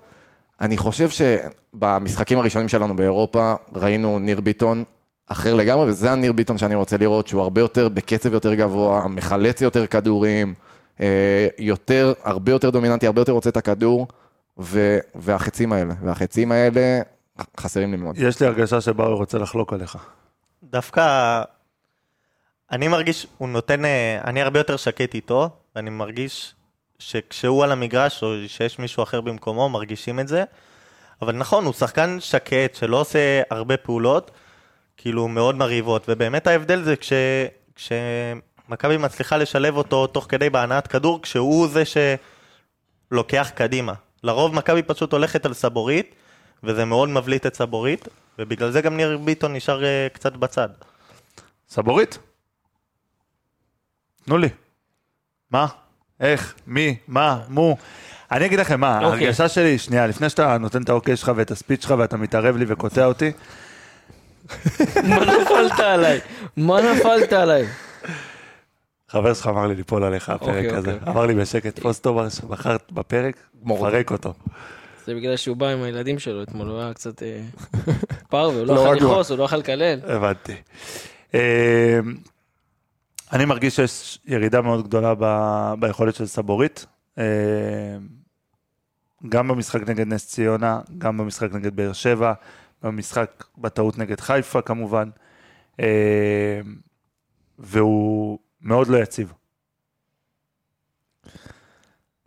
אני 0.62 0.78
חושב 0.78 1.10
שבמשחקים 1.10 2.40
הראשונים 2.40 2.68
שלנו 2.68 2.96
באירופה, 2.96 3.54
ראינו 3.76 4.20
ניר 4.20 4.42
ביטון 4.42 4.84
אחר 5.28 5.54
לגמרי, 5.54 5.86
וזה 5.86 6.12
הניר 6.12 6.32
ביטון 6.34 6.58
שאני 6.58 6.76
רוצה 6.76 6.98
לראות, 6.98 7.28
שהוא 7.28 7.42
הרבה 7.42 7.62
יותר, 7.62 7.90
בקצב 7.90 8.34
יותר 8.34 8.54
גבוה, 8.54 9.08
מחלץ 9.08 9.62
יותר 9.62 9.88
כדורים, 9.88 10.54
אה, 11.00 11.48
יותר, 11.58 12.14
הרבה 12.24 12.52
יותר 12.52 12.70
דומיננטי, 12.70 13.08
הרבה 13.08 13.22
יותר 13.22 13.32
רוצה 13.32 13.50
את 13.50 13.58
הכדור, 13.58 14.08
ו, 14.60 14.98
והחצים 15.16 15.74
האלה, 15.74 15.94
והחצים 16.04 16.52
האלה 16.52 17.02
חסרים 17.60 17.92
לי 17.92 17.98
מאוד. 17.98 18.16
יש 18.18 18.40
לי 18.42 18.48
הרגשה 18.48 18.82
שבאואר 18.82 19.14
רוצה 19.14 19.38
לחלוק 19.38 19.74
עליך. 19.74 19.98
דווקא 20.64 21.42
אני 22.72 22.88
מרגיש, 22.88 23.28
הוא 23.38 23.50
נותן, 23.50 23.86
אה, 23.86 24.22
אני 24.24 24.42
הרבה 24.42 24.60
יותר 24.60 24.78
שקט 24.78 25.16
איתו, 25.16 25.50
ואני 25.76 25.90
מרגיש 25.90 26.56
שכשהוא 27.00 27.64
על 27.64 27.72
המגרש, 27.72 28.24
או 28.24 28.34
שיש 28.48 28.80
מישהו 28.80 29.04
אחר 29.04 29.22
במקומו, 29.22 29.70
מרגישים 29.70 30.20
את 30.20 30.28
זה. 30.28 30.44
אבל 31.22 31.36
נכון, 31.36 31.66
הוא 31.66 31.74
שחקן 31.74 32.18
שקט, 32.20 32.76
שלא 32.76 33.02
עושה 33.02 33.42
הרבה 33.52 33.78
פעולות, 33.78 34.32
כאילו 34.98 35.28
מאוד 35.28 35.56
מרהיבות, 35.56 36.06
ובאמת 36.08 36.48
ההבדל 36.48 36.84
זה 36.84 36.96
כש... 36.96 37.14
כשמכבי 37.76 38.98
מצליחה 38.98 39.38
לשלב 39.38 39.78
אותו 39.78 40.08
תוך 40.08 40.26
כדי 40.30 40.50
בהנעת 40.50 40.88
כדור, 40.88 41.22
כשהוא 41.22 41.68
זה 41.68 41.84
שלוקח 43.12 43.52
קדימה. 43.56 43.94
לרוב 44.24 44.56
מכבי 44.56 44.84
פשוט 44.84 45.14
הולכת 45.14 45.46
על 45.46 45.54
סבורית, 45.54 46.16
וזה 46.64 46.86
מאוד 46.86 47.10
מבליט 47.10 47.46
את 47.46 47.56
סבורית, 47.56 48.08
ובגלל 48.40 48.72
זה 48.72 48.82
גם 48.82 48.98
ניר 48.98 49.18
ביטון 49.18 49.54
נשאר 49.54 49.86
אה, 49.86 50.08
קצת 50.14 50.34
בצד. 50.34 50.70
סבורית? 51.70 52.18
תנו 54.26 54.38
לי. 54.38 54.50
מה? 55.52 55.68
איך? 56.20 56.54
מי? 56.68 56.98
מה? 57.08 57.40
מו? 57.50 57.78
אני 58.32 58.46
אגיד 58.46 58.60
לכם 58.60 58.80
מה, 58.80 58.98
אוקיי. 58.98 59.10
ההרגשה 59.10 59.50
שלי, 59.50 59.78
שנייה, 59.78 60.08
לפני 60.08 60.30
שאתה 60.30 60.58
נותן 60.58 60.84
את 60.84 60.90
האוקיי 60.90 61.18
שלך 61.18 61.32
ואת 61.36 61.52
הספיץ' 61.52 61.82
שלך 61.82 61.94
ואתה 61.98 62.18
מתערב 62.18 62.58
לי 62.58 62.66
וקוטע 62.68 63.06
אותי, 63.06 63.32
מה 65.10 65.20
נפלת 65.20 65.80
עליי? 65.80 66.20
מה 66.58 66.82
נפלת 66.82 67.34
עליי? 67.34 67.66
חבר 69.10 69.34
שלך 69.34 69.48
אמר 69.48 69.68
לי 69.68 69.76
ליפול 69.76 70.04
עליך 70.04 70.30
הפרק 70.30 70.48
אוקיי, 70.50 70.76
הזה. 70.76 70.94
אוקיי. 70.94 71.14
אמר 71.14 71.26
לי 71.26 71.36
בשקט, 71.36 71.76
תפוס 71.76 71.98
אותו 71.98 72.22
בחרת 72.48 72.92
בפרק, 72.92 73.36
גמור 73.64 73.78
אותו. 73.78 73.92
פרק 73.92 74.12
אותו. 74.12 74.34
זה 75.06 75.16
בגלל 75.16 75.38
שהוא 75.38 75.58
בא 75.58 75.68
עם 75.68 75.84
הילדים 75.84 76.20
שלו 76.20 76.44
אתמול, 76.44 76.68
הוא 76.68 76.80
היה 76.80 76.94
קצת 76.94 77.24
אה, 77.24 77.42
פרווה, 78.30 78.60
הוא 78.60 78.68
לא 78.68 78.76
לא 78.76 78.84
אכל 78.84 78.96
רגוע. 78.96 79.12
לכעוס, 79.12 79.30
הוא 79.30 79.38
לא 79.38 79.46
אכל 79.46 79.58
לקלל. 79.58 80.00
הבנתי. 80.04 80.56
אה, 81.34 82.00
אני 83.34 83.46
מרגיש 83.46 83.76
שיש 83.76 84.20
ירידה 84.26 84.62
מאוד 84.62 84.88
גדולה 84.88 85.14
ביכולת 85.80 86.16
של 86.16 86.26
סבורית. 86.26 86.86
אה, 87.18 87.24
גם 89.30 89.48
במשחק 89.48 89.90
נגד 89.90 90.08
נס 90.08 90.28
ציונה, 90.28 90.80
גם 90.98 91.18
במשחק 91.18 91.54
נגד 91.54 91.76
באר 91.76 91.94
שבע, 91.94 92.34
במשחק 92.84 93.44
בטעות 93.58 93.98
נגד 93.98 94.20
חיפה 94.20 94.62
כמובן. 94.62 95.10
אה, 95.80 96.62
והוא 97.60 98.40
מאוד 98.62 98.88
לא 98.88 98.98
יציב. 98.98 99.34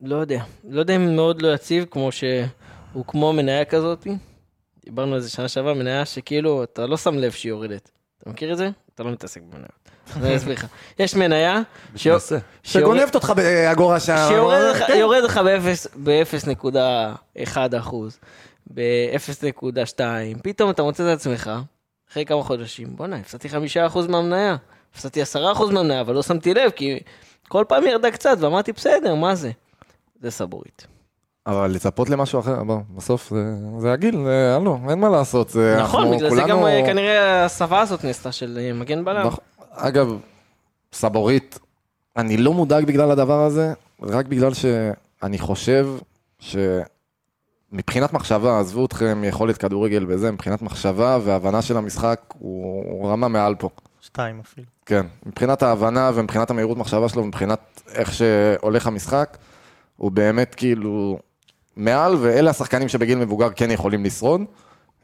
לא 0.03 0.17
יודע, 0.17 0.43
לא 0.65 0.81
יודע 0.81 0.97
אם 0.97 1.17
מאוד 1.17 1.43
לא 1.43 1.55
יציב, 1.55 1.85
כמו 1.91 2.13
שהוא 2.13 3.05
כמו 3.07 3.33
מניה 3.33 3.65
כזאת. 3.65 4.07
דיברנו 4.85 5.15
על 5.15 5.21
זה 5.21 5.31
שנה 5.31 5.49
שעברה, 5.49 5.75
מניה 5.75 6.05
שכאילו, 6.05 6.63
אתה 6.65 6.87
לא 6.87 6.97
שם 6.97 7.15
לב 7.19 7.31
שהיא 7.33 7.51
יורדת. 7.51 7.91
אתה 8.23 8.31
מכיר 8.31 8.53
את 8.53 8.57
זה? 8.59 8.71
אתה 8.95 9.03
לא 9.03 9.11
מתעסק 9.11 9.41
במניות. 9.43 9.91
אני 10.17 10.37
אסביר 10.37 10.53
לך. 10.55 10.67
יש 10.99 11.15
מניה 11.15 11.63
שגונבת 12.63 13.15
אותך 13.15 13.33
באגורה 13.37 14.01
שם. 14.01 14.17
שיורד 14.29 14.61
לך- 14.77 14.87
כן. 14.87 14.97
יורד 14.99 15.25
לך 15.25 15.41
ב-0.1 16.03 17.57
אחוז, 17.79 18.19
ב-0.2, 18.75 20.01
פתאום 20.43 20.71
אתה 20.71 20.83
מוצא 20.83 21.13
את 21.13 21.19
עצמך, 21.19 21.51
אחרי 22.11 22.25
כמה 22.25 22.43
חודשים, 22.43 22.97
בואנה, 22.97 23.17
הפסדתי 23.17 23.49
5 23.49 23.77
אחוז 23.77 24.07
מהמניה, 24.07 24.57
הפסדתי 24.95 25.23
10 25.23 25.53
אחוז 25.53 25.71
מהמניה, 25.71 26.01
אבל 26.01 26.15
לא 26.15 26.23
שמתי 26.23 26.55
לב, 26.55 26.71
כי 26.71 26.99
כל 27.49 27.65
פעם 27.69 27.85
ירדה 27.87 28.11
קצת, 28.11 28.37
ואמרתי, 28.41 28.73
בסדר, 28.73 29.15
מה 29.15 29.35
זה? 29.35 29.51
זה 30.23 30.31
סבורית. 30.31 30.87
אבל 31.47 31.71
לצפות 31.71 32.11
למשהו 32.11 32.41
אחר, 32.41 32.65
בוא, 32.65 32.79
בסוף 32.97 33.31
זה, 33.31 33.43
זה 33.79 33.93
הגיל, 33.93 34.25
זה, 34.25 34.57
הלו, 34.57 34.79
אין 34.91 34.99
מה 34.99 35.09
לעשות. 35.09 35.49
זה, 35.51 35.79
נכון, 35.83 36.17
בגלל 36.17 36.31
זה 36.31 36.37
כולנו- 36.43 36.49
גם 36.49 36.67
אה, 36.67 36.83
כנראה 36.87 37.45
השפה 37.45 37.81
הזאת 37.81 38.05
נעשתה 38.05 38.33
של 38.33 38.59
אה, 38.61 38.73
מגן 38.73 39.05
בלם. 39.05 39.27
נכון. 39.27 39.45
אגב, 39.71 40.17
סבורית, 40.93 41.59
אני 42.17 42.37
לא 42.37 42.53
מודאג 42.53 42.85
בגלל 42.85 43.11
הדבר 43.11 43.41
הזה, 43.45 43.73
רק 44.03 44.27
בגלל 44.27 44.55
שאני 44.55 45.39
חושב 45.39 45.89
שמבחינת 47.71 48.13
מחשבה, 48.13 48.61
עזבו 48.61 48.85
אתכם 48.85 49.23
יכולת 49.25 49.57
כדורגל 49.57 50.05
וזה, 50.09 50.33
מבחינת 50.33 50.63
מחשבה 50.63 51.19
והבנה 51.25 51.63
של 51.63 51.77
המשחק, 51.77 52.21
הוא, 52.39 52.85
הוא 52.91 53.11
רמה 53.11 53.29
מעל 53.29 53.55
פה. 53.55 53.69
שתיים 54.01 54.41
אפילו. 54.41 54.67
כן, 54.87 55.07
מבחינת 55.27 55.63
ההבנה 55.63 56.11
ומבחינת 56.15 56.51
המהירות 56.51 56.79
מחשבה 56.79 57.09
שלו, 57.09 57.25
מבחינת 57.25 57.83
איך 57.95 58.13
שהולך 58.15 58.87
המשחק, 58.87 59.39
הוא 59.97 60.11
באמת 60.11 60.55
כאילו 60.55 61.19
מעל, 61.77 62.17
ואלה 62.21 62.51
השחקנים 62.51 62.89
שבגיל 62.89 63.19
מבוגר 63.19 63.51
כן 63.51 63.71
יכולים 63.71 64.05
לשרוד, 64.05 64.41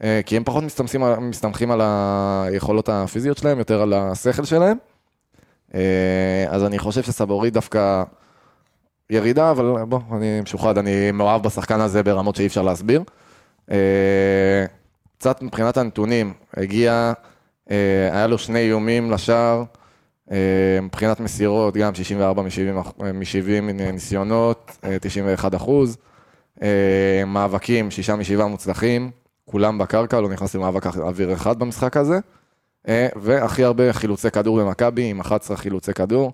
אה, 0.03 0.21
כי 0.25 0.37
הם 0.37 0.43
פחות 0.43 0.63
מסתמכים 0.63 1.03
על, 1.03 1.19
מסתמכים 1.19 1.71
על 1.71 1.81
היכולות 1.81 2.89
הפיזיות 2.89 3.37
שלהם, 3.37 3.59
יותר 3.59 3.81
על 3.81 3.93
השכל 3.93 4.45
שלהם. 4.45 4.77
אה, 5.75 6.45
אז 6.49 6.63
אני 6.63 6.79
חושב 6.79 7.03
שסבורית 7.03 7.53
דווקא 7.53 8.03
ירידה, 9.09 9.51
אבל 9.51 9.83
בוא, 9.83 9.99
אני 10.11 10.41
משוחד, 10.41 10.77
אני 10.77 11.11
מאוהב 11.11 11.43
בשחקן 11.43 11.81
הזה 11.81 12.03
ברמות 12.03 12.35
שאי 12.35 12.47
אפשר 12.47 12.61
להסביר. 12.61 13.03
אה, 13.71 14.65
קצת 15.17 15.41
מבחינת 15.41 15.77
הנתונים, 15.77 16.33
הגיע, 16.57 17.13
אה, 17.71 18.09
היה 18.11 18.27
לו 18.27 18.37
שני 18.37 18.59
איומים 18.59 19.11
לשער, 19.11 19.63
אה, 20.31 20.37
מבחינת 20.81 21.19
מסירות, 21.19 21.77
גם 21.77 21.95
64 21.95 22.41
מ-70 22.41 23.03
מ-70 23.13 23.71
ניסיונות, 23.93 24.77
אה, 24.83 24.99
91 24.99 25.55
אחוז. 25.55 25.97
מאבקים, 27.27 27.91
שישה 27.91 28.15
משבעה 28.15 28.47
מוצלחים, 28.47 29.11
כולם 29.45 29.77
בקרקע, 29.77 30.21
לא 30.21 30.29
נכנס 30.29 30.55
למאבק 30.55 30.87
אוויר 30.97 31.33
אחד 31.33 31.59
במשחק 31.59 31.97
הזה. 31.97 32.19
והכי 33.15 33.63
הרבה 33.63 33.93
חילוצי 33.93 34.31
כדור 34.31 34.61
במכבי, 34.61 35.09
עם 35.09 35.19
11 35.19 35.57
חילוצי 35.57 35.93
כדור, 35.93 36.31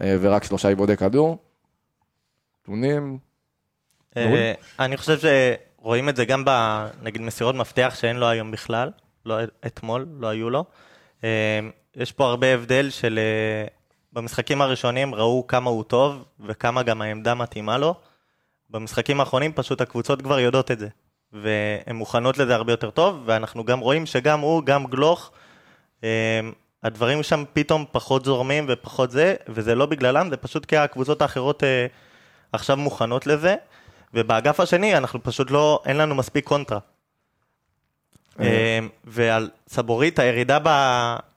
ורק 0.00 0.44
שלושה 0.44 0.68
עיבודי 0.68 0.96
כדור. 0.96 1.38
נתונים, 2.64 3.18
אה, 4.16 4.52
אני 4.78 4.96
חושב 4.96 5.18
שרואים 5.18 6.08
את 6.08 6.16
זה 6.16 6.24
גם 6.24 6.44
בנגיד 6.44 7.22
מסירות 7.22 7.54
מפתח 7.54 7.94
שאין 8.00 8.16
לו 8.16 8.28
היום 8.28 8.50
בכלל, 8.50 8.90
לא 9.26 9.34
אתמול, 9.66 10.06
לא 10.18 10.26
היו 10.26 10.50
לו. 10.50 10.64
אה, 11.24 11.60
יש 11.96 12.12
פה 12.12 12.26
הרבה 12.26 12.54
הבדל 12.54 12.90
של... 12.90 13.18
אה, 13.18 13.66
במשחקים 14.12 14.62
הראשונים 14.62 15.14
ראו 15.14 15.46
כמה 15.46 15.70
הוא 15.70 15.84
טוב 15.84 16.24
וכמה 16.40 16.82
גם 16.82 17.02
העמדה 17.02 17.34
מתאימה 17.34 17.78
לו. 17.78 17.94
במשחקים 18.70 19.20
האחרונים 19.20 19.52
פשוט 19.52 19.80
הקבוצות 19.80 20.22
כבר 20.22 20.38
יודעות 20.38 20.70
את 20.70 20.78
זה. 20.78 20.88
והן 21.32 21.96
מוכנות 21.96 22.38
לזה 22.38 22.54
הרבה 22.54 22.72
יותר 22.72 22.90
טוב, 22.90 23.22
ואנחנו 23.24 23.64
גם 23.64 23.80
רואים 23.80 24.06
שגם 24.06 24.40
הוא, 24.40 24.64
גם 24.64 24.86
גלוך, 24.86 25.30
הדברים 26.82 27.22
שם 27.22 27.44
פתאום 27.52 27.84
פחות 27.92 28.24
זורמים 28.24 28.66
ופחות 28.68 29.10
זה, 29.10 29.34
וזה 29.48 29.74
לא 29.74 29.86
בגללם, 29.86 30.30
זה 30.30 30.36
פשוט 30.36 30.66
כי 30.66 30.76
הקבוצות 30.76 31.22
האחרות 31.22 31.62
עכשיו 32.54 32.76
מוכנות 32.76 33.26
לזה, 33.26 33.54
ובאגף 34.14 34.60
השני 34.60 34.96
אנחנו 34.96 35.22
פשוט 35.22 35.50
לא, 35.50 35.82
אין 35.86 35.96
לנו 35.96 36.14
מספיק 36.14 36.46
קונטרה. 36.46 36.78
אה, 38.40 38.78
ועל 39.04 39.50
סבורית, 39.68 40.18
הירידה, 40.18 40.58
ב, 40.62 40.68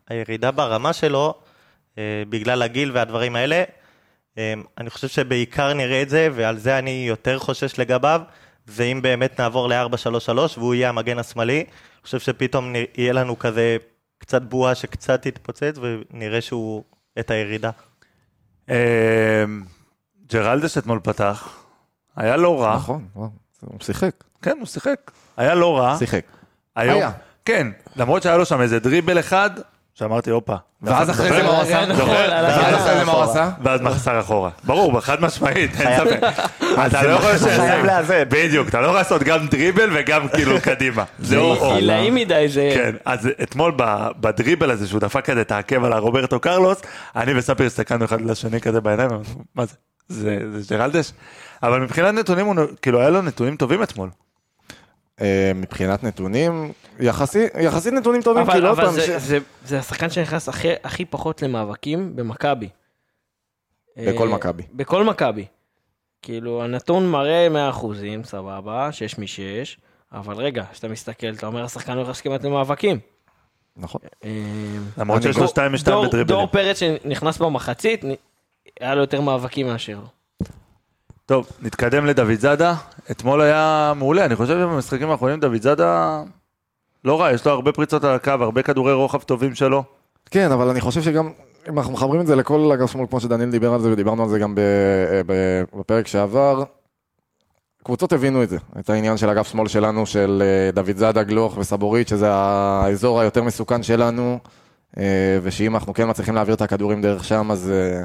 הירידה 0.09 0.51
ברמה 0.51 0.93
שלו, 0.93 1.33
אה, 1.97 2.23
בגלל 2.29 2.61
הגיל 2.61 2.91
והדברים 2.93 3.35
האלה, 3.35 3.63
אה, 4.37 4.53
אני 4.77 4.89
חושב 4.89 5.07
שבעיקר 5.07 5.73
נראה 5.73 6.01
את 6.01 6.09
זה, 6.09 6.29
ועל 6.33 6.57
זה 6.57 6.79
אני 6.79 7.05
יותר 7.07 7.39
חושש 7.39 7.79
לגביו, 7.79 8.21
זה 8.65 8.83
אם 8.83 9.01
באמת 9.01 9.39
נעבור 9.39 9.69
ל-4-3-3 9.69 10.57
והוא 10.57 10.73
יהיה 10.73 10.89
המגן 10.89 11.19
השמאלי, 11.19 11.57
אני 11.57 12.03
חושב 12.03 12.19
שפתאום 12.19 12.73
יהיה 12.97 13.13
לנו 13.13 13.39
כזה 13.39 13.77
קצת 14.17 14.41
בועה 14.41 14.75
שקצת 14.75 15.21
תתפוצץ, 15.21 15.75
ונראה 15.81 16.41
שהוא 16.41 16.83
את 17.19 17.31
הירידה. 17.31 17.69
ג'רלדש 20.31 20.77
אתמול 20.77 20.99
פתח, 21.03 21.49
היה 22.15 22.37
לא 22.37 22.61
רע. 22.63 22.75
נכון, 22.75 23.05
הוא 23.13 23.29
שיחק, 23.81 24.11
כן, 24.41 24.57
הוא 24.59 24.67
שיחק. 24.67 25.11
היה 25.37 25.55
לא 25.55 25.77
רע. 25.77 25.95
שיחק. 25.99 26.21
היום, 26.75 26.97
היה. 26.97 27.11
כן, 27.45 27.67
למרות 27.95 28.23
שהיה 28.23 28.37
לו 28.37 28.45
שם 28.45 28.61
איזה 28.61 28.79
דריבל 28.79 29.19
אחד, 29.19 29.49
שאמרתי, 29.93 30.29
הופה. 30.29 30.55
ואז 30.81 31.09
אחרי 31.09 31.29
זה 31.29 31.43
מה 31.43 31.49
הוא 31.49 31.61
עשה? 31.61 31.85
נכון, 31.85 32.09
ואז. 32.09 32.75
אחרי 32.79 32.97
זה 32.99 33.05
מה 33.05 33.11
הוא 33.11 33.23
עשה? 33.23 33.49
ואז 33.63 33.81
מחסר 33.81 34.19
אחורה. 34.19 34.49
ברור, 34.63 34.99
חד 34.99 35.21
משמעית, 35.21 35.81
אין 35.81 35.97
ספק. 35.99 36.19
אתה 36.87 37.03
לא 37.03 37.11
יכול 37.13 37.31
לאזן. 37.83 38.23
בדיוק, 38.29 38.69
אתה 38.69 38.81
לא 38.81 38.85
יכול 38.85 38.97
לעשות 38.97 39.23
גם 39.23 39.47
דריבל 39.47 39.89
וגם 39.95 40.27
כאילו 40.27 40.55
קדימה. 40.63 41.03
זה 41.19 41.37
או 41.37 41.55
או. 41.55 41.75
עילאי 41.75 42.09
מדי 42.09 42.45
זה... 42.49 42.71
כן, 42.75 42.95
אז 43.05 43.29
אתמול 43.43 43.73
בדריבל 44.19 44.71
הזה 44.71 44.87
שהוא 44.87 44.99
דפק 45.01 45.25
כזה 45.25 45.41
את 45.41 45.51
העקב 45.51 45.83
על 45.83 45.93
הרוברטו 45.93 46.39
קרלוס, 46.39 46.81
אני 47.15 47.37
וספיר 47.39 47.65
הסתכלנו 47.65 48.05
אחד 48.05 48.21
לשני 48.21 48.61
כזה 48.61 48.81
בעיניים, 48.81 49.09
מה 49.55 49.65
זה? 49.65 49.73
זה 50.07 50.59
זה 50.59 50.75
ג'רלדש? 50.75 51.11
אבל 51.63 51.81
מבחינת 51.81 52.13
נתונים, 52.13 52.45
הוא 52.45 52.55
כאילו 52.81 52.99
היה 52.99 53.09
לו 53.09 53.21
נתונים 53.21 53.55
טובים 53.57 53.83
אתמול. 53.83 54.09
אה, 55.21 55.51
מבחינת 55.55 56.03
נתונים, 56.03 56.71
יחסי- 56.99 57.47
יחסית 57.59 57.93
נתונים 57.93 58.21
טובים, 58.21 58.43
אבל, 58.43 58.53
כאילו 58.53 58.69
אבל 58.71 58.89
זה, 58.91 59.01
ש- 59.01 59.09
זה, 59.09 59.37
זה 59.65 59.79
השחקן 59.79 60.09
שנכנס 60.09 60.49
הכי, 60.49 60.67
הכי 60.83 61.05
פחות 61.05 61.41
למאבקים 61.41 62.15
במכבי. 62.15 62.69
בכל 63.97 64.27
אה, 64.27 64.33
מכבי. 64.33 64.63
בכל 64.73 65.03
מכבי. 65.03 65.45
כאילו, 66.21 66.63
הנתון 66.63 67.09
מראה 67.11 67.49
100 67.49 67.69
אחוזים, 67.69 68.23
סבבה, 68.23 68.91
6 68.91 69.17
מ-6, 69.17 69.77
אבל 70.13 70.35
רגע, 70.35 70.63
כשאתה 70.71 70.87
מסתכל, 70.87 71.27
אתה 71.37 71.47
אומר, 71.47 71.63
השחקן 71.63 71.97
לא 71.97 72.03
נכנס 72.03 72.21
כמעט 72.21 72.43
למאבקים. 72.43 72.99
נכון. 73.77 74.01
אה, 74.23 74.29
למרות 74.97 75.21
שיש 75.21 75.37
לו 75.37 75.47
2 75.47 75.71
מ-2 75.71 75.83
דור, 75.85 76.05
בדריבלים. 76.07 76.37
דור 76.39 76.47
פרץ 76.47 76.79
שנכנס 76.79 77.37
במחצית, 77.37 78.03
היה 78.79 78.95
לו 78.95 79.01
יותר 79.01 79.21
מאבקים 79.21 79.67
מאשר. 79.67 79.99
טוב, 81.25 81.49
נתקדם 81.61 82.05
לדוד 82.05 82.33
זאדה. 82.33 82.75
אתמול 83.11 83.41
היה 83.41 83.93
מעולה, 83.95 84.25
אני 84.25 84.35
חושב 84.35 84.53
שבמשחקים 84.53 85.09
האחרונים 85.09 85.39
דוד 85.39 85.61
זאדה 85.61 86.23
לא 87.03 87.21
רע, 87.21 87.31
יש 87.31 87.45
לו 87.45 87.51
הרבה 87.51 87.71
פריצות 87.71 88.03
על 88.03 88.15
הקו, 88.15 88.31
הרבה 88.31 88.61
כדורי 88.61 88.93
רוחב 88.93 89.21
טובים 89.21 89.55
שלו. 89.55 89.83
כן, 90.31 90.51
אבל 90.51 90.69
אני 90.69 90.81
חושב 90.81 91.01
שגם, 91.01 91.31
אם 91.69 91.77
אנחנו 91.77 91.93
מחברים 91.93 92.21
את 92.21 92.27
זה 92.27 92.35
לכל 92.35 92.71
אגף 92.73 92.91
שמאל, 92.91 93.05
כמו 93.09 93.19
שדניאל 93.19 93.51
דיבר 93.51 93.73
על 93.73 93.79
זה, 93.79 93.91
ודיברנו 93.91 94.23
על 94.23 94.29
זה 94.29 94.39
גם 94.39 94.55
ב- 94.55 95.21
ב- 95.25 95.63
בפרק 95.79 96.07
שעבר, 96.07 96.63
קבוצות 97.83 98.13
הבינו 98.13 98.43
את 98.43 98.49
זה, 98.49 98.57
את 98.79 98.89
העניין 98.89 99.17
של 99.17 99.29
אגף 99.29 99.47
שמאל 99.47 99.67
שלנו, 99.67 100.05
של 100.05 100.43
אה, 100.45 100.71
דוד 100.71 100.97
זאדה, 100.97 101.23
גלוך 101.23 101.57
וסבורית, 101.57 102.07
שזה 102.07 102.31
האזור 102.31 103.19
היותר 103.19 103.43
מסוכן 103.43 103.83
שלנו, 103.83 104.39
אה, 104.97 105.39
ושאם 105.43 105.75
אנחנו 105.75 105.93
כן 105.93 106.09
מצליחים 106.09 106.35
להעביר 106.35 106.55
את 106.55 106.61
הכדורים 106.61 107.01
דרך 107.01 107.23
שם, 107.23 107.51
אז, 107.51 107.71
אה, 107.71 108.03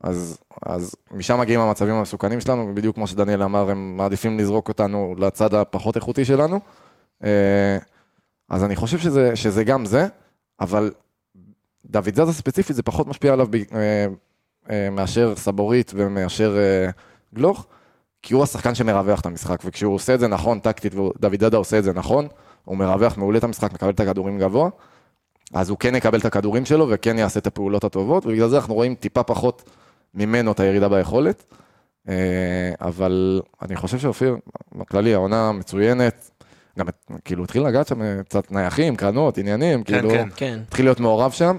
אז, 0.00 0.38
אז 0.66 0.94
משם 1.10 1.40
מגיעים 1.40 1.60
המצבים 1.60 1.94
המסוכנים 1.94 2.40
שלנו, 2.40 2.68
ובדיוק 2.70 2.94
כמו 2.94 3.06
שדניאל 3.06 3.42
אמר, 3.42 3.70
הם 3.70 3.96
מעדיפים 3.96 4.38
לזרוק 4.38 4.68
אותנו 4.68 5.14
לצד 5.18 5.54
הפחות 5.54 5.96
איכותי 5.96 6.24
שלנו. 6.24 6.60
אה, 7.24 7.78
אז 8.48 8.64
אני 8.64 8.76
חושב 8.76 8.98
שזה, 8.98 9.36
שזה 9.36 9.64
גם 9.64 9.84
זה, 9.84 10.06
אבל 10.60 10.92
דוד 11.86 12.14
זאדה 12.14 12.32
ספציפית 12.32 12.76
זה 12.76 12.82
פחות 12.82 13.06
משפיע 13.06 13.32
עליו 13.32 13.46
ב, 13.50 13.54
אה, 13.54 14.06
אה, 14.70 14.90
מאשר 14.90 15.36
סבורית 15.36 15.92
ומאשר 15.94 16.56
גלוך, 17.34 17.66
כי 18.22 18.34
הוא 18.34 18.42
השחקן 18.42 18.74
שמרווח 18.74 19.20
את 19.20 19.26
המשחק, 19.26 19.62
וכשהוא 19.64 19.94
עושה 19.94 20.14
את 20.14 20.20
זה 20.20 20.28
נכון 20.28 20.58
טקטית, 20.58 20.94
ודוד 20.94 21.40
זאדה 21.40 21.56
עושה 21.56 21.78
את 21.78 21.84
זה 21.84 21.92
נכון, 21.92 22.28
הוא 22.64 22.76
מרווח 22.76 23.18
מעולה 23.18 23.38
את 23.38 23.44
המשחק, 23.44 23.72
מקבל 23.72 23.90
את 23.90 24.00
הכדורים 24.00 24.38
גבוה, 24.38 24.70
אז 25.54 25.70
הוא 25.70 25.78
כן 25.78 25.94
יקבל 25.94 26.18
את 26.18 26.24
הכדורים 26.24 26.64
שלו 26.64 26.86
וכן 26.90 27.18
יעשה 27.18 27.40
את 27.40 27.46
הפעולות 27.46 27.84
הטובות, 27.84 28.26
ובגלל 28.26 28.48
זה 28.48 28.56
אנחנו 28.56 28.74
רואים 28.74 28.94
טיפה 28.94 29.22
פחות 29.22 29.70
ממנו 30.14 30.52
את 30.52 30.60
הירידה 30.60 30.88
ביכולת. 30.88 31.44
אה, 32.08 32.72
אבל 32.80 33.40
אני 33.62 33.76
חושב 33.76 33.98
שאופיר, 33.98 34.36
בכללי, 34.74 35.14
העונה 35.14 35.52
מצוינת, 35.52 36.30
גם 36.78 36.86
כאילו 37.24 37.44
התחיל 37.44 37.62
לגעת 37.66 37.86
שם 37.86 38.02
אה, 38.02 38.22
קצת 38.24 38.52
נייחים, 38.52 38.96
קרנות, 38.96 39.38
עניינים, 39.38 39.84
כן, 39.84 39.94
כאילו, 39.94 40.10
כן. 40.10 40.28
כן. 40.36 40.58
התחיל 40.68 40.86
להיות 40.86 41.00
מעורב 41.00 41.30
שם. 41.30 41.58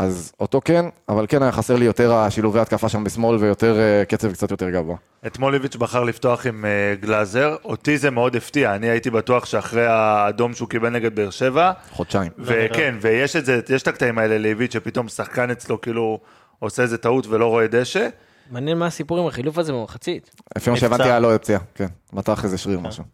אה, 0.00 0.04
אז 0.04 0.32
אותו 0.40 0.60
כן, 0.64 0.84
אבל 1.08 1.26
כן 1.28 1.42
היה 1.42 1.52
חסר 1.52 1.76
לי 1.76 1.84
יותר 1.84 2.12
השילובי 2.12 2.60
התקפה 2.60 2.88
שם 2.88 3.04
בשמאל 3.04 3.36
ויותר 3.36 3.78
אה, 3.78 4.04
קצב 4.04 4.32
קצת 4.32 4.50
יותר 4.50 4.70
גבוה. 4.70 4.96
אתמול 5.26 5.54
איביץ' 5.54 5.76
בחר 5.76 6.04
לפתוח 6.04 6.46
עם 6.46 6.64
אה, 6.64 6.94
גלאזר, 7.00 7.56
אותי 7.64 7.98
זה 7.98 8.10
מאוד 8.10 8.36
הפתיע, 8.36 8.74
אני 8.74 8.90
הייתי 8.90 9.10
בטוח 9.10 9.44
שאחרי 9.44 9.86
האדום 9.86 10.54
שהוא 10.54 10.68
קיבל 10.68 10.88
נגד 10.88 11.14
באר 11.14 11.30
שבע, 11.30 11.72
חודשיים. 11.90 12.32
וכן, 12.38 12.94
ויש 13.00 13.36
את 13.36 13.44
זה, 13.44 13.60
יש 13.68 13.82
את 13.82 13.88
הקטעים 13.88 14.18
האלה 14.18 14.38
לאיביץ' 14.38 14.72
שפתאום 14.72 15.08
שחקן 15.08 15.50
אצלו 15.50 15.80
כאילו 15.80 16.20
עושה 16.58 16.82
איזה 16.82 16.98
טעות 16.98 17.26
ולא 17.26 17.46
רואה 17.46 17.66
דשא. 17.66 18.08
מעניין 18.50 18.78
מה 18.78 18.86
הסיפור 18.86 19.18
עם 19.18 19.26
החילוף 19.26 19.58
הזה 19.58 19.72
במחצית. 19.72 20.30
לפי 20.56 20.70
מה. 20.70 20.76
שהבנתי 20.76 21.02
היה 21.02 21.20
לו 21.20 21.38
פציעה, 21.38 21.60
כן. 21.74 21.86
מתח 22.12 22.44
איזה 22.44 22.58
שריר 22.58 22.80
משהו. 22.80 23.04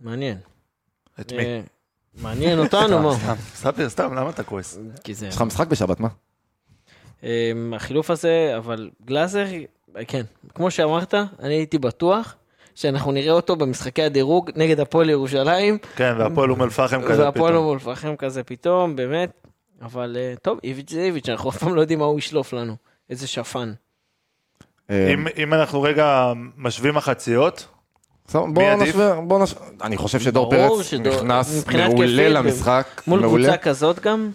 מעניין. 0.00 0.38
את 1.20 1.32
מי? 1.32 1.62
מעניין 2.20 2.58
אותנו, 2.58 3.02
מה? 3.02 3.34
סתם, 3.56 3.88
סתם, 3.88 4.14
למה 4.14 4.30
אתה 4.30 4.42
כועס? 4.42 4.78
כי 5.04 5.14
זה... 5.14 5.26
יש 5.26 5.36
לך 5.36 5.42
משחק 5.42 5.66
בשבת, 5.66 6.00
מה? 6.00 6.08
אה, 7.24 7.52
החילוף 7.76 8.10
הזה, 8.10 8.54
אבל 8.56 8.90
גלאזר, 9.04 9.44
כן, 10.08 10.22
כמו 10.54 10.70
שאמרת, 10.70 11.14
אני 11.14 11.54
הייתי 11.54 11.78
בטוח 11.78 12.34
שאנחנו 12.74 13.12
נראה 13.12 13.32
אותו 13.32 13.56
במשחקי 13.56 14.02
הדירוג 14.02 14.50
נגד 14.56 14.80
הפועל 14.80 15.10
ירושלים, 15.10 15.78
כן, 15.96 16.14
והפועל 16.18 16.50
אום 16.50 16.62
אל-פחם 16.62 17.02
כזה 17.02 17.24
והפועל 17.24 17.52
פתאום. 17.52 17.64
אום 17.66 17.74
אל-פחם 17.74 18.16
כזה 18.16 18.42
פתאום, 18.42 18.96
באמת. 18.96 19.30
אבל 19.82 20.16
אה, 20.20 20.34
טוב, 20.42 20.58
איביץ' 20.64 20.90
זה 20.90 21.00
איביץ', 21.00 21.28
אנחנו 21.28 21.50
אף 21.50 21.56
פעם 21.56 21.74
לא 21.74 21.80
יודעים 21.80 21.98
מה 21.98 22.04
הוא 22.04 22.18
ישלוף 22.18 22.52
לנו. 22.52 22.76
איזה 23.10 23.26
שפן. 23.26 23.72
אם- 24.90 25.26
אם 25.36 25.54
אנחנו 25.54 25.82
רגע 25.82 26.32
משווים 26.56 26.94
מחציות, 26.94 27.66
עדיף? 28.28 28.88
נשווה, 28.88 29.20
בואו 29.20 29.42
נש... 29.42 29.54
אני 29.82 29.96
חושב 29.96 30.20
שדור 30.20 30.50
פרץ 30.50 30.82
שדור- 30.82 31.14
נכנס 31.14 31.64
מעולה 31.66 31.86
התקפית, 31.86 32.30
למשחק, 32.32 33.02
מול 33.06 33.20
מעולה. 33.20 33.48
קבוצה 33.48 33.62
כזאת 33.62 34.00
גם, 34.00 34.30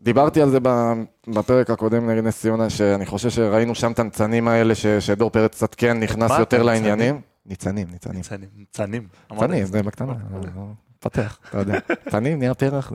דיברתי 0.00 0.42
על 0.42 0.50
זה 0.50 0.58
ב- 0.62 0.92
בפרק 1.28 1.70
הקודם 1.70 2.10
נגד 2.10 2.24
נס 2.24 2.40
ציונה, 2.40 2.70
שאני 2.70 3.06
חושב 3.06 3.30
שראינו 3.30 3.74
שם 3.74 3.92
את 3.92 3.98
הניצנים 3.98 4.48
האלה, 4.48 4.74
ש- 4.74 4.86
שדור 4.86 5.30
פרץ 5.30 5.54
קצת 5.54 5.74
כן 5.74 6.00
נכנס 6.00 6.30
יותר 6.38 6.62
לעניינים. 6.62 7.20
ניצנים, 7.46 7.86
ניצנים. 7.92 8.16
ניצנים, 8.16 8.48
ניצנים. 8.56 9.06
ניצנים, 9.30 9.64
זה 9.64 9.82
בקטנה, 9.82 10.12
לא- 10.32 10.62
פתח, 11.00 11.38
אתה 11.50 11.58
יודע. 11.58 11.78
ניצנים, 12.06 12.38
נהיה 12.38 12.54
פרח. 12.54 12.92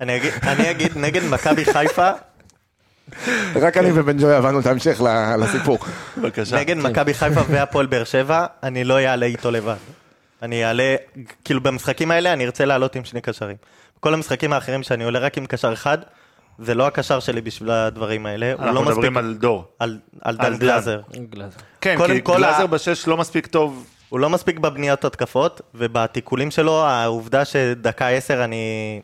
אני 0.00 0.70
אגיד 0.70 0.98
נגד 0.98 1.24
מכבי 1.30 1.64
חיפה, 1.64 2.10
רק 3.62 3.76
אני 3.76 3.90
ובן 3.94 4.16
ג'וי 4.18 4.34
הבנו 4.34 4.60
את 4.60 4.66
ההמשך 4.66 5.00
ל- 5.00 5.36
לסיפור. 5.44 5.78
בבקשה. 6.18 6.56
נגד 6.56 6.76
מכבי 6.76 7.14
חיפה 7.14 7.40
והפועל 7.50 7.86
באר 7.86 8.04
שבע, 8.04 8.46
אני 8.62 8.84
לא 8.84 8.98
אעלה 9.00 9.26
איתו 9.26 9.50
לבד. 9.50 9.74
אני 10.42 10.64
אעלה, 10.64 10.96
כאילו 11.44 11.60
במשחקים 11.60 12.10
האלה 12.10 12.32
אני 12.32 12.44
ארצה 12.44 12.64
לעלות 12.64 12.96
עם 12.96 13.04
שני 13.04 13.20
קשרים. 13.20 13.56
כל 14.00 14.14
המשחקים 14.14 14.52
האחרים 14.52 14.82
שאני 14.82 15.04
עולה 15.04 15.18
רק 15.18 15.38
עם 15.38 15.46
קשר 15.46 15.72
אחד, 15.72 15.98
זה 16.58 16.74
לא 16.74 16.86
הקשר 16.86 17.20
שלי 17.20 17.40
בשביל 17.40 17.70
הדברים 17.70 18.26
האלה. 18.26 18.52
הוא 18.52 18.64
לא 18.64 18.68
אנחנו 18.70 18.80
מספיק 18.82 18.94
מדברים 18.96 19.16
על 19.16 19.36
דור. 19.40 19.64
על, 19.78 19.98
על 20.22 20.36
על 20.38 20.52
דן. 20.52 20.58
גלאזר. 20.58 21.00
כן, 21.80 21.96
כי 22.06 22.20
כל 22.22 22.36
גלאזר 22.36 22.62
ה- 22.62 22.66
בשש 22.66 23.06
לא 23.08 23.16
מספיק 23.16 23.46
טוב. 23.46 23.86
הוא 24.08 24.20
לא 24.20 24.30
מספיק 24.30 24.58
בבניית 24.58 25.04
התקפות, 25.04 25.60
ובתיקולים 25.74 26.50
שלו, 26.50 26.84
העובדה 26.84 27.44
שדקה 27.44 28.08
עשר 28.08 28.44
אני, 28.44 29.00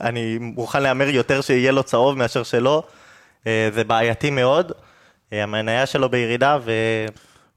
אני 0.00 0.38
מוכן 0.40 0.82
להמר 0.82 1.08
יותר 1.08 1.40
שיהיה 1.40 1.72
לו 1.72 1.82
צהוב 1.82 2.18
מאשר 2.18 2.42
שלא, 2.42 2.82
זה 3.44 3.84
בעייתי 3.86 4.30
מאוד. 4.30 4.72
אה, 5.32 5.42
המניה 5.42 5.86
שלו 5.86 6.08
בירידה, 6.08 6.58
ו... 6.64 6.72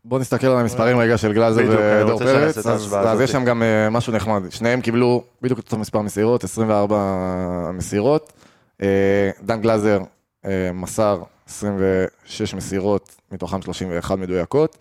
בוא 0.05 0.19
נסתכל 0.19 0.47
על 0.47 0.57
המספרים 0.57 0.97
רגע 0.97 1.17
של 1.17 1.33
גלאזר 1.33 1.61
ודור 1.69 2.19
פרץ, 2.19 2.57
אז 2.57 2.95
אז. 2.95 3.21
יש 3.21 3.31
שם 3.31 3.45
גם 3.45 3.63
אה, 3.63 3.89
משהו 3.89 4.13
נחמד. 4.13 4.41
שניהם 4.49 4.81
קיבלו 4.81 5.23
בדיוק 5.41 5.59
אותו 5.59 5.77
מספר 5.77 6.01
מסירות, 6.01 6.43
24 6.43 7.71
מסירות. 7.73 8.33
אה, 8.81 9.29
דן 9.41 9.61
גלאזר 9.61 9.99
אה, 10.45 10.69
מסר 10.73 11.23
26 11.47 12.53
מסירות, 12.53 13.15
מתוכם 13.31 13.61
31 13.61 14.17
מדויקות. 14.17 14.77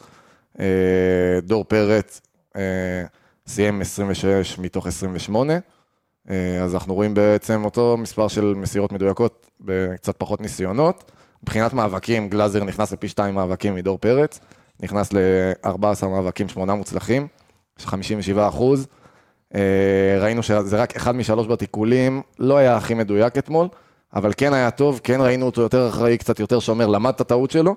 אה, 0.60 1.38
דור 1.42 1.64
פרץ 1.64 2.20
אה, 2.56 2.62
סיים 3.46 3.80
26 3.80 4.58
מתוך 4.58 4.86
28. 4.86 5.52
אה, 6.30 6.62
אז 6.62 6.74
אנחנו 6.74 6.94
רואים 6.94 7.14
בעצם 7.14 7.64
אותו 7.64 7.96
מספר 7.96 8.28
של 8.28 8.54
מסירות 8.56 8.92
מדויקות 8.92 9.50
בקצת 9.60 10.16
פחות 10.18 10.40
ניסיונות. 10.40 11.12
מבחינת 11.42 11.72
מאבקים, 11.72 12.28
גלאזר 12.28 12.64
נכנס 12.64 12.92
לפי 12.92 13.08
שתיים 13.08 13.34
מאבקים 13.34 13.74
מדור 13.74 13.98
פרץ, 13.98 14.40
נכנס 14.80 15.12
ל-14 15.12 16.06
מאבקים, 16.06 16.48
שמונה 16.48 16.74
מוצלחים, 16.74 17.26
יש 17.78 17.86
57 17.86 18.48
אחוז. 18.48 18.86
אה, 19.54 20.18
ראינו 20.20 20.42
שזה 20.42 20.82
רק 20.82 20.96
אחד 20.96 21.14
משלוש 21.14 21.46
בתיקולים, 21.46 22.22
לא 22.38 22.56
היה 22.56 22.76
הכי 22.76 22.94
מדויק 22.94 23.38
אתמול, 23.38 23.68
אבל 24.14 24.32
כן 24.36 24.52
היה 24.54 24.70
טוב, 24.70 25.00
כן 25.04 25.20
ראינו 25.20 25.46
אותו 25.46 25.60
יותר 25.60 25.88
אחראי, 25.88 26.18
קצת 26.18 26.40
יותר 26.40 26.60
שומר, 26.60 26.86
למד 26.86 27.12
את 27.14 27.20
הטעות 27.20 27.50
שלו. 27.50 27.76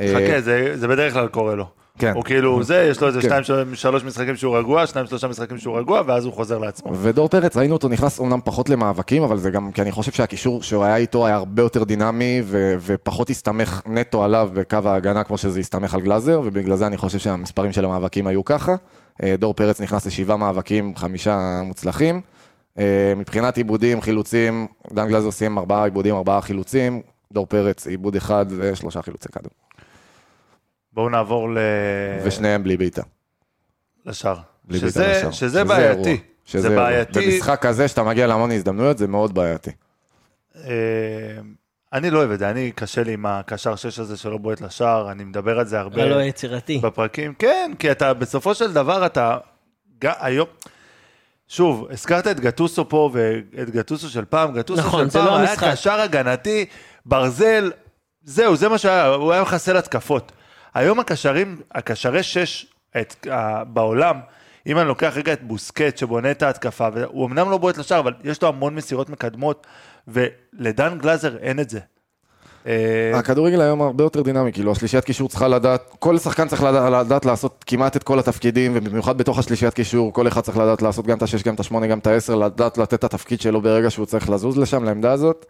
אה, 0.00 0.14
חכה, 0.14 0.40
זה 0.40 0.72
זה 0.74 0.88
בדרך 0.88 1.12
כלל 1.12 1.28
קורה 1.28 1.54
לו. 1.54 1.66
כן. 1.98 2.12
הוא 2.14 2.24
כאילו 2.24 2.62
זה, 2.62 2.86
יש 2.90 3.00
לו 3.00 3.06
איזה 3.08 3.20
כן. 3.22 3.28
שניים, 3.28 3.42
של- 3.44 3.74
שלוש 3.74 4.04
משחקים 4.04 4.36
שהוא 4.36 4.58
רגוע, 4.58 4.86
שניים, 4.86 5.06
שלושה 5.06 5.28
משחקים 5.28 5.58
שהוא 5.58 5.78
רגוע, 5.78 6.02
ואז 6.06 6.24
הוא 6.24 6.32
חוזר 6.32 6.58
לעצמו. 6.58 6.92
ודור 7.02 7.28
פרץ, 7.28 7.56
ראינו 7.56 7.74
אותו 7.74 7.88
נכנס 7.88 8.18
אומנם 8.18 8.40
פחות 8.44 8.68
למאבקים, 8.68 9.22
אבל 9.22 9.36
זה 9.38 9.50
גם 9.50 9.72
כי 9.72 9.82
אני 9.82 9.92
חושב 9.92 10.12
שהקישור 10.12 10.62
שהוא 10.62 10.84
היה 10.84 10.96
איתו 10.96 11.26
היה 11.26 11.36
הרבה 11.36 11.62
יותר 11.62 11.84
דינמי, 11.84 12.42
ו- 12.44 12.74
ופחות 12.80 13.30
הסתמך 13.30 13.80
נטו 13.86 14.24
עליו 14.24 14.50
בקו 14.54 14.78
ההגנה 14.84 15.24
כמו 15.24 15.38
שזה 15.38 15.60
הסתמך 15.60 15.94
על 15.94 16.00
גלאזר, 16.00 16.40
ובגלל 16.44 16.76
זה 16.76 16.86
אני 16.86 16.96
חושב 16.96 17.18
שהמספרים 17.18 17.72
של 17.72 17.84
המאבקים 17.84 18.26
היו 18.26 18.44
ככה. 18.44 18.74
אה, 19.22 19.34
דור 19.38 19.54
פרץ 19.54 19.80
נכנס 19.80 20.06
לשבעה 20.06 20.36
מאבקים, 20.36 20.96
חמישה 20.96 21.60
מוצלחים. 21.64 22.20
אה, 22.78 22.84
מבחינת 23.16 23.56
עיבודים, 23.56 24.00
חילוצים, 24.00 24.66
דן 24.92 25.08
גלאזר 25.08 25.30
סיים 25.30 25.58
ארבעה 25.58 25.84
עיבודים, 25.84 26.14
ארבעה 26.14 26.40
חילוצים, 26.40 27.02
דור 27.32 27.46
פרץ 27.46 27.86
עיבוד 27.86 28.16
אחד 28.16 28.46
ושלושה 28.56 29.02
חילוצי 29.02 29.28
כדור. 29.28 29.50
בואו 30.92 31.08
נעבור 31.08 31.50
ל... 31.54 31.58
ושניהם 32.24 32.62
בלי 32.64 32.76
בעיטה. 32.76 33.02
לשער. 34.06 34.36
בלי 34.64 34.78
שזה- 34.78 35.00
בעיטה 35.00 35.18
לשער. 35.18 35.30
שזה 35.30 35.64
בעייתי. 35.64 36.08
אירוע. 36.10 36.22
שזה 36.44 36.68
זה. 36.68 36.76
בעייתי. 36.76 37.26
במשחק 37.32 37.58
כזה, 37.62 37.88
שאתה 37.88 38.02
מגיע 38.02 38.26
להמון 38.26 38.50
הזדמנויות, 38.52 38.98
זה 38.98 39.06
מאוד 39.06 39.34
בעייתי. 39.34 39.70
אה, 40.64 40.70
אני 41.92 42.10
לא 42.10 42.18
אוהב 42.18 42.30
את 42.30 42.38
זה, 42.38 42.50
אני 42.50 42.72
קשה 42.74 43.02
לי 43.02 43.12
עם 43.12 43.26
הקשר 43.26 43.76
שש 43.76 43.98
הזה 43.98 44.16
שלא 44.16 44.38
בועט 44.38 44.60
לשער, 44.60 45.10
אני 45.12 45.24
מדבר 45.24 45.58
על 45.58 45.66
זה 45.66 45.80
הרבה 45.80 46.02
הלא 46.02 46.22
יצירתי. 46.22 46.78
בפרקים. 46.78 47.34
כן, 47.38 47.72
כי 47.78 47.90
אתה, 47.92 48.14
בסופו 48.14 48.54
של 48.54 48.72
דבר 48.72 49.06
אתה, 49.06 49.38
היום, 50.02 50.46
שוב, 51.48 51.86
הזכרת 51.90 52.26
את 52.26 52.40
גטוסו 52.40 52.88
פה 52.88 53.10
ואת 53.12 53.70
גטוסו 53.70 54.08
של 54.08 54.24
פעם, 54.24 54.52
גטוסו 54.54 54.80
נכון, 54.82 55.10
של 55.10 55.18
פעם 55.18 55.26
לא 55.26 55.36
היה. 55.36 55.56
קשר 55.56 56.00
הגנתי, 56.00 56.66
ברזל, 57.06 57.72
זהו, 58.24 58.56
זה 58.56 58.68
מה 58.68 58.78
שהיה, 58.78 59.06
הוא 59.06 59.32
היה 59.32 59.42
מחסל 59.42 59.76
התקפות. 59.76 60.32
היום 60.74 61.00
הקשרים, 61.00 61.60
הקשרי 61.74 62.22
שש 62.22 62.66
את, 63.00 63.26
uh, 63.26 63.30
בעולם, 63.64 64.20
אם 64.66 64.78
אני 64.78 64.88
לוקח 64.88 65.12
רגע 65.16 65.32
את 65.32 65.42
בוסקט 65.42 65.98
שבונה 65.98 66.30
את 66.30 66.42
ההתקפה, 66.42 66.88
והוא 66.94 67.26
אמנם 67.26 67.50
לא 67.50 67.58
בועט 67.58 67.78
לשער, 67.78 68.00
אבל 68.00 68.12
יש 68.24 68.42
לו 68.42 68.48
המון 68.48 68.74
מסירות 68.74 69.10
מקדמות, 69.10 69.66
ולדן 70.08 70.98
גלאזר 70.98 71.36
אין 71.36 71.60
את 71.60 71.70
זה. 71.70 71.80
אה, 72.66 73.18
הכדורגל 73.18 73.60
היום 73.60 73.82
הרבה 73.82 74.04
יותר 74.04 74.22
דינמי, 74.22 74.52
כאילו 74.52 74.72
השלישיית 74.72 75.04
קישור 75.04 75.28
צריכה 75.28 75.48
לדעת, 75.48 75.94
כל 75.98 76.18
שחקן 76.18 76.48
צריך 76.48 76.62
לדעת, 76.62 77.06
לדעת 77.06 77.24
לעשות 77.24 77.64
כמעט 77.66 77.96
את 77.96 78.02
כל 78.02 78.18
התפקידים, 78.18 78.72
ובמיוחד 78.74 79.18
בתוך 79.18 79.38
השלישיית 79.38 79.74
קישור, 79.74 80.12
כל 80.12 80.28
אחד 80.28 80.40
צריך 80.40 80.56
לדעת 80.56 80.82
לעשות 80.82 81.06
גם 81.06 81.16
את 81.16 81.22
השש, 81.22 81.42
גם 81.42 81.54
את 81.54 81.60
השמונה, 81.60 81.86
גם 81.86 81.98
את 81.98 82.06
העשר, 82.06 82.34
לדעת 82.34 82.78
לתת 82.78 82.94
את 82.94 83.04
התפקיד 83.04 83.40
שלו 83.40 83.60
ברגע 83.60 83.90
שהוא 83.90 84.06
צריך 84.06 84.30
לזוז 84.30 84.58
לשם, 84.58 84.84
לעמדה 84.84 85.12
הזאת, 85.12 85.46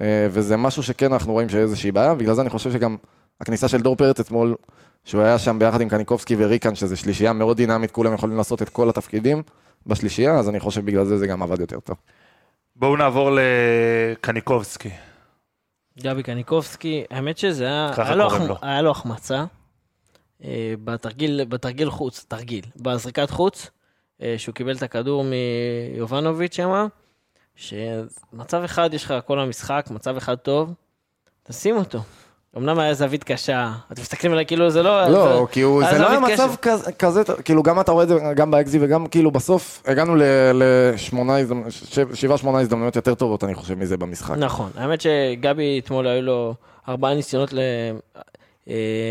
אה, 0.00 0.26
וזה 0.30 0.56
משהו 0.56 0.82
שכן 0.82 1.12
אנחנו 1.12 1.32
רואים 1.32 1.48
שיש 1.48 1.58
איזושהי 1.58 1.92
בעיה, 1.92 2.14
בגלל 2.14 2.34
זה 2.34 2.42
אני 2.42 2.50
חושב 2.50 2.72
שגם 2.72 2.96
הכניסה 3.40 3.68
של 3.68 3.80
דור 3.80 3.96
פרץ 3.96 4.20
אתמול, 4.20 4.54
שהוא 5.04 5.22
היה 5.22 5.38
שם 5.38 5.58
ביחד 5.58 5.80
עם 5.80 5.88
קניקובסקי 5.88 6.36
וריקן, 6.38 6.74
שזה 6.74 6.96
שלישייה 6.96 7.32
מאוד 7.32 7.56
דינמית, 7.56 7.90
כולם 7.90 8.14
יכולים 8.14 8.36
לעשות 8.36 8.62
את 8.62 8.68
כל 8.68 8.88
התפקידים 8.88 9.42
בשלישייה, 9.86 10.38
אז 10.38 10.48
אני 10.48 10.60
חושב 10.60 10.84
בגלל 10.84 11.04
זה 11.04 11.18
זה 11.18 11.26
גם 11.26 11.42
עבד 11.42 11.60
יותר 11.60 11.80
טוב. 11.80 11.96
בואו 12.76 12.96
נעבור 12.96 13.30
לקניקובסקי. 13.32 14.90
גבי 15.98 16.22
קניקובסקי, 16.22 17.04
האמת 17.10 17.38
שזה 17.38 17.64
היה, 17.64 17.90
ככה 17.92 18.04
היה 18.04 18.14
לו. 18.14 18.28
לו. 18.48 18.56
היה 18.62 18.82
לו 18.82 18.90
החמצה 18.90 19.44
אה, 20.44 20.74
בתרגיל, 20.84 21.44
בתרגיל 21.44 21.90
חוץ, 21.90 22.24
תרגיל, 22.28 22.64
בזריקת 22.76 23.30
חוץ, 23.30 23.70
אה, 24.22 24.34
שהוא 24.38 24.54
קיבל 24.54 24.76
את 24.76 24.82
הכדור 24.82 25.24
מיובנוביץ' 25.24 26.54
שמה, 26.54 26.86
שמצב 27.54 28.62
אחד 28.64 28.94
יש 28.94 29.04
לך 29.04 29.14
כל 29.26 29.40
המשחק, 29.40 29.86
מצב 29.90 30.16
אחד 30.16 30.34
טוב, 30.34 30.74
תשים 31.42 31.76
אותו. 31.76 32.00
אמנם 32.56 32.78
היה 32.78 32.94
זווית 32.94 33.24
קשה, 33.24 33.72
אתם 33.92 34.02
מסתכלים 34.02 34.32
עליי 34.32 34.46
כאילו 34.46 34.70
זה 34.70 34.82
לא... 34.82 35.08
לא, 35.08 35.38
זה, 35.46 35.52
כי 35.52 35.60
הוא- 35.60 35.82
זה 35.90 35.98
לא 35.98 36.08
היה 36.10 36.20
מצב. 36.20 36.50
כזה- 36.62 36.92
כזה, 36.92 37.22
כאילו 37.44 37.62
גם 37.62 37.80
אתה 37.80 37.92
רואה 37.92 38.04
את 38.04 38.08
זה 38.08 38.18
גם 38.36 38.50
באקזי 38.50 38.78
וגם 38.80 39.06
כאילו 39.06 39.30
בסוף 39.30 39.82
הגענו 39.86 40.14
לשמונה 40.54 41.38
הזדמנויות, 41.38 41.72
שבעה 42.14 42.38
שמונה 42.38 42.60
הזדמנויות 42.60 42.96
יותר 42.96 43.14
טובות 43.14 43.44
אני 43.44 43.54
חושב 43.54 43.74
מזה 43.78 43.96
במשחק. 43.96 44.36
נכון, 44.38 44.70
האמת 44.76 45.00
שגבי 45.00 45.80
אתמול 45.84 46.06
היו 46.06 46.22
לו 46.22 46.54
ארבעה 46.88 47.14
ניסיונות 47.14 47.54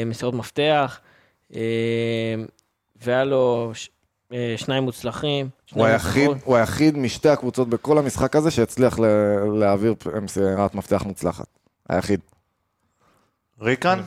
למסירות 0.05 0.33
מפתח, 0.33 0.99
אה, 1.55 1.59
והיה 3.05 3.23
לו 3.23 3.71
ש- 3.73 3.89
אה, 4.33 4.53
שניים 4.57 4.83
מוצלחים. 4.83 5.49
הוא 5.73 5.85
היחיד. 5.85 6.31
הוא 6.43 6.55
היחיד 6.55 6.97
משתי 6.97 7.29
הקבוצות 7.29 7.69
בכל 7.69 7.97
המשחק 7.97 8.35
הזה 8.35 8.51
שהצליח 8.51 8.99
להעביר 9.53 9.93
מסירת 10.21 10.75
מפתח 10.75 11.03
מוצלחת. 11.05 11.45
היחיד. 11.89 12.19
ריקן, 13.61 13.99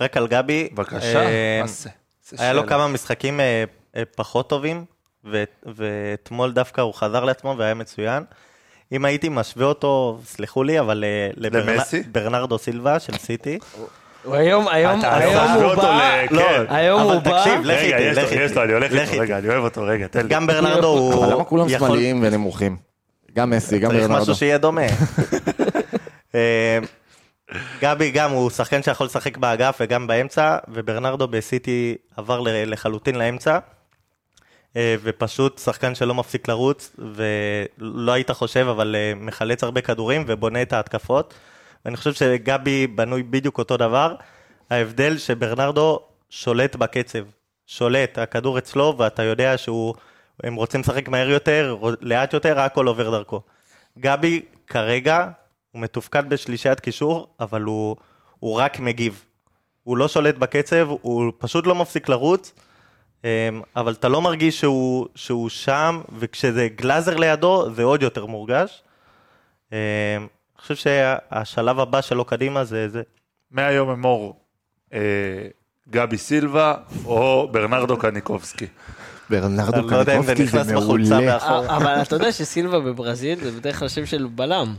רק 0.00 0.16
על 0.16 0.26
גבי. 0.26 0.68
בבקשה. 0.74 1.20
אה, 1.20 1.58
מה 1.60 1.66
זה? 1.66 1.90
היה 2.38 2.52
לו. 2.52 2.66
כמה 2.66 2.88
משחקים 2.88 3.40
אה, 3.40 3.64
אה, 3.96 4.02
פחות 4.16 4.48
טובים, 4.48 4.84
ו- 5.24 5.44
ואתמול 5.66 6.52
דווקא 6.52 6.80
הוא 6.80 6.94
חזר 6.94 7.24
לעצמו 7.24 7.54
והיה 7.58 7.74
מצוין. 7.74 8.22
אם 8.92 9.04
הייתי 9.04 9.28
משווה 9.28 9.66
אותו, 9.66 10.20
סלחו 10.26 10.62
לי, 10.62 10.80
אבל? 10.80 11.04
לברנרדו 11.36 12.58
סילבה 12.58 12.98
של 12.98 13.16
סיטי. 13.16 13.58
הוא 14.24 14.34
היום, 14.34 14.68
היום, 14.68 15.00
היום 15.04 15.62
הוא 15.62 15.74
בא, 15.74 16.20
לא, 16.30 16.42
כן. 16.42 16.64
היום 16.68 17.02
הוא 17.02 17.20
בא, 17.20 17.38
תקשיב, 17.38 17.60
לך 17.64 17.78
רגע, 17.78 17.96
איתי, 17.98 18.08
יש 18.10 18.18
לך 18.18 18.32
יש 18.32 18.38
איתי. 18.38 18.54
לו, 18.54 18.64
אני 18.64 18.72
הולך 18.72 18.92
לך 18.92 19.10
איתו. 19.10 19.22
רגע, 19.22 19.38
אני 19.38 19.48
אוהב 19.48 19.64
אותו, 19.64 19.82
רגע, 19.82 20.06
תן 20.06 20.22
לי. 20.22 20.28
גם 20.28 20.46
ברנרדו 20.46 20.86
הוא... 20.86 21.14
אבל 21.24 21.32
למה 21.32 21.44
כולם 21.44 21.68
שמאליים 21.68 22.20
ונמוכים? 22.22 22.76
גם 23.36 23.50
מסי, 23.50 23.78
גם 23.78 23.90
צריך 23.90 24.02
ברנרדו. 24.02 24.22
משהו 24.22 24.34
שיהיה 24.34 24.58
דומה. 24.58 24.82
גבי 27.80 28.10
גם 28.10 28.30
הוא 28.30 28.50
שחקן 28.50 28.82
שיכול 28.82 29.06
לשחק 29.06 29.36
באגף 29.36 29.76
וגם 29.80 30.06
באמצע, 30.06 30.58
וברנרדו 30.68 31.28
בסיטי 31.28 31.96
עבר 32.16 32.40
לחלוטין 32.44 33.14
לאמצע. 33.14 33.58
אה, 34.76 34.96
ופשוט 35.02 35.58
שחקן 35.58 35.94
שלא 35.94 36.14
מפסיק 36.14 36.48
לרוץ, 36.48 36.96
ולא 36.98 38.12
היית 38.12 38.30
חושב, 38.30 38.66
אבל 38.68 38.96
אה, 38.98 39.12
מחלץ 39.16 39.64
הרבה 39.64 39.80
כדורים 39.80 40.24
ובונה 40.26 40.62
את 40.62 40.72
ההתקפות. 40.72 41.34
ואני 41.84 41.96
חושב 41.96 42.12
שגבי 42.12 42.86
בנוי 42.86 43.22
בדיוק 43.22 43.58
אותו 43.58 43.76
דבר. 43.76 44.14
ההבדל 44.70 45.18
שברנרדו 45.18 46.00
שולט 46.30 46.76
בקצב. 46.76 47.18
שולט, 47.66 48.18
הכדור 48.18 48.58
אצלו, 48.58 48.94
ואתה 48.98 49.22
יודע 49.22 49.58
שהוא... 49.58 49.94
הם 50.42 50.54
רוצים 50.54 50.80
לשחק 50.80 51.08
מהר 51.08 51.30
יותר, 51.30 51.76
לאט 52.00 52.32
יותר, 52.32 52.60
הכל 52.60 52.86
עובר 52.86 53.10
דרכו. 53.10 53.40
גבי 53.98 54.42
כרגע, 54.66 55.28
הוא 55.74 55.82
מתופקד 55.82 56.28
בשלישיית 56.28 56.80
קישור, 56.80 57.28
אבל 57.40 57.62
הוא, 57.62 57.96
הוא 58.38 58.58
רק 58.58 58.80
מגיב. 58.80 59.24
הוא 59.82 59.96
לא 59.96 60.08
שולט 60.08 60.34
בקצב, 60.34 60.88
הוא 60.88 61.32
פשוט 61.38 61.66
לא 61.66 61.74
מפסיק 61.74 62.08
לרוץ, 62.08 62.52
אמ, 63.24 63.28
אבל 63.76 63.92
אתה 63.92 64.08
לא 64.08 64.22
מרגיש 64.22 64.60
שהוא, 64.60 65.06
שהוא 65.14 65.48
שם, 65.48 66.00
וכשזה 66.18 66.68
גלאזר 66.76 67.16
לידו, 67.16 67.70
זה 67.74 67.82
עוד 67.82 68.02
יותר 68.02 68.26
מורגש. 68.26 68.82
אמ, 69.72 69.76
אני 69.78 70.62
חושב 70.62 70.74
שהשלב 70.74 71.80
הבא 71.80 72.00
שלו 72.00 72.24
קדימה 72.24 72.64
זה 72.64 72.88
זה. 72.88 73.02
מהיום 73.50 73.90
אמור 73.90 74.36
אה, 74.92 74.98
גבי 75.90 76.18
סילבה 76.18 76.74
או 77.04 77.48
ברנרדו 77.52 77.96
קניקובסקי. 77.96 78.66
ברנרדו 79.30 79.88
לא 79.88 80.04
קניקובסקי 80.04 80.46
זה 80.46 80.74
מעולה. 80.74 81.20
מאחור. 81.20 81.66
אה, 81.66 81.76
אבל 81.76 82.02
אתה 82.02 82.16
יודע 82.16 82.32
שסילבה 82.32 82.80
בברזיל 82.80 83.38
זה 83.44 83.50
בדרך 83.50 83.78
כלל 83.78 83.88
שם 83.88 84.06
של 84.06 84.26
בלם. 84.34 84.74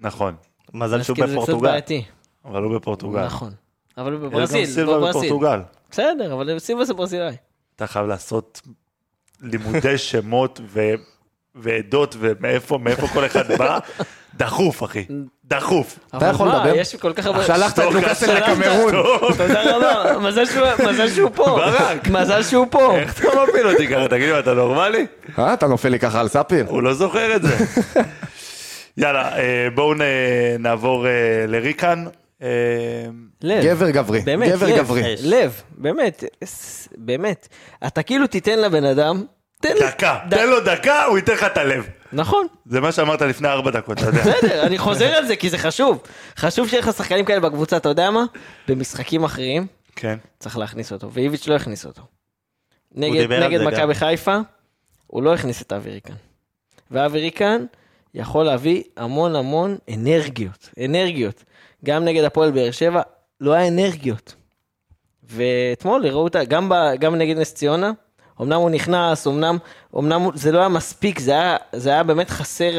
נכון, 0.00 0.34
מזל 0.74 1.02
שהוא 1.02 1.14
כאילו 1.14 1.28
זה 1.28 1.34
קצת 1.34 1.42
בפורטוגל. 1.42 1.68
בעייתי. 1.70 2.04
אבל 2.44 2.62
הוא 2.62 2.74
בפורטוגל. 2.76 3.24
נכון. 3.24 3.50
אבל 3.98 4.14
יש 4.14 4.20
בברזיל, 4.20 4.64
גם 4.66 4.70
סילבה 4.72 4.96
בברזיל. 4.96 5.20
בפורטוגל. 5.30 5.60
בסדר, 5.90 6.32
אבל 6.32 6.58
סילבה 6.58 6.84
זה 6.84 6.94
ברזילאי. 6.94 7.36
אתה 7.76 7.86
חייב 7.86 8.06
לעשות 8.06 8.60
לימודי 9.40 9.98
שמות 10.08 10.60
ו... 10.66 10.80
ועדות 11.54 12.16
ומאיפה 12.18 12.78
מאיפה 12.78 13.08
כל 13.08 13.26
אחד 13.26 13.52
בא, 13.58 13.78
דחוף 14.36 14.82
אחי, 14.84 15.04
דחוף. 15.44 15.98
אבל 16.14 16.30
יכול 16.30 16.48
לדבר? 16.48 16.72
יש 16.74 16.96
כל 16.96 17.12
כך 17.12 17.26
הרבה... 17.26 17.44
שלחת 17.44 17.78
את 17.78 17.84
שלחת. 18.16 18.22
לקמרון. 18.22 18.92
תודה 19.38 19.76
רבה, 19.76 20.18
מזל 20.18 20.46
שהוא- 20.46 20.88
מזל 20.90 21.08
שהוא 21.08 21.30
פה. 21.34 21.44
ברק. 21.44 22.08
מזל 22.08 22.42
שהוא 22.42 22.66
פה. 22.70 22.96
איך 22.98 23.18
אתה 23.20 23.28
מפיל 23.48 23.66
אותי 23.68 23.88
ככה? 23.88 24.08
תגיד 24.08 24.28
לי, 24.28 24.38
אתה 24.38 24.54
נורמלי? 24.54 25.06
אה, 25.38 25.54
אתה 25.54 25.66
נופל 25.66 25.88
לי 25.88 25.98
ככה 25.98 26.20
על 26.20 26.28
ספיר? 26.28 26.64
הוא 26.68 26.82
לא 26.82 26.94
זוכר 26.94 27.36
את 27.36 27.42
זה. 27.42 27.56
יאללה, 29.00 29.38
אה, 29.38 29.68
בואו 29.74 29.94
נעבור 30.58 31.06
אה, 31.06 31.12
לריקן. 31.48 32.04
אה, 32.42 32.48
לב. 33.42 33.64
גבר 33.64 33.90
גברי. 33.90 34.20
באמת, 34.20 34.48
גבר 34.52 34.66
לב, 34.66 34.76
גברי. 34.76 35.14
לב, 35.22 35.62
באמת, 35.70 36.24
באמת. 36.96 37.48
אתה 37.86 38.02
כאילו 38.02 38.26
תיתן 38.26 38.58
לבן 38.58 38.84
אדם, 38.84 39.24
תן 39.62 39.74
לי. 39.74 39.80
דקה, 39.80 40.18
ד- 40.28 40.34
תן 40.36 40.48
לו 40.48 40.60
דקה, 40.60 41.04
הוא 41.04 41.18
ייתן 41.18 41.32
לך 41.32 41.44
את 41.44 41.56
הלב. 41.56 41.88
נכון, 42.12 42.46
זה 42.66 42.80
מה 42.80 42.92
שאמרת 42.92 43.22
לפני 43.22 43.48
ארבע 43.48 43.70
דקות, 43.70 43.98
אתה 43.98 44.06
יודע. 44.06 44.20
בסדר, 44.20 44.66
אני 44.66 44.78
חוזר 44.78 45.06
על 45.14 45.26
זה 45.26 45.36
כי 45.36 45.50
זה 45.50 45.58
חשוב. 45.58 46.02
חשוב 46.36 46.68
שיהיה 46.68 46.82
לך 46.82 46.90
שחקנים 46.96 47.24
כאלה 47.24 47.40
בקבוצה, 47.40 47.76
אתה 47.76 47.88
יודע 47.88 48.10
מה? 48.10 48.24
במשחקים 48.68 49.24
אחרים 49.24 49.66
כן. 49.96 50.18
צריך 50.38 50.58
להכניס 50.58 50.92
אותו, 50.92 51.12
ואיביץ' 51.12 51.48
לא 51.48 51.54
הכניס 51.56 51.86
אותו. 51.86 52.02
נגד, 52.94 53.32
נגד 53.32 53.60
מכבי. 53.62 53.94
חיפה, 53.94 54.38
הוא 55.06 55.22
לא 55.22 55.34
הכניס 55.34 55.62
את 55.62 55.72
אבי 55.72 55.90
ריקן. 55.90 56.14
ואבי 56.90 57.20
ריקן 57.20 57.64
יכול 58.14 58.44
להביא 58.44 58.82
המון 58.96 59.36
המון 59.36 59.76
אנרגיות, 59.94 60.68
אנרגיות. 60.84 61.44
גם 61.84 62.04
נגד 62.04 62.24
הפועל 62.24 62.50
באר 62.50 62.70
שבע 62.70 63.02
לא 63.40 63.52
היה 63.52 63.68
אנרגיות. 63.68 64.34
ואתמול 65.22 66.06
הראו 66.06 66.22
אותה, 66.22 66.44
גם, 66.44 66.68
ב, 66.68 66.74
גם 66.98 67.14
נגד 67.14 67.38
נס 67.38 67.54
ציונה, 67.54 67.90
אמנם 68.40 68.60
הוא 68.60 68.70
נכנס, 68.70 69.26
אמנם, 69.26 69.58
אמנם 69.98 70.28
זה 70.34 70.52
לא 70.52 70.58
היה 70.58 70.68
מספיק, 70.68 71.18
זה 71.18 71.32
היה, 71.32 71.56
זה 71.72 71.90
היה 71.90 72.02
באמת 72.02 72.30
חסר 72.30 72.70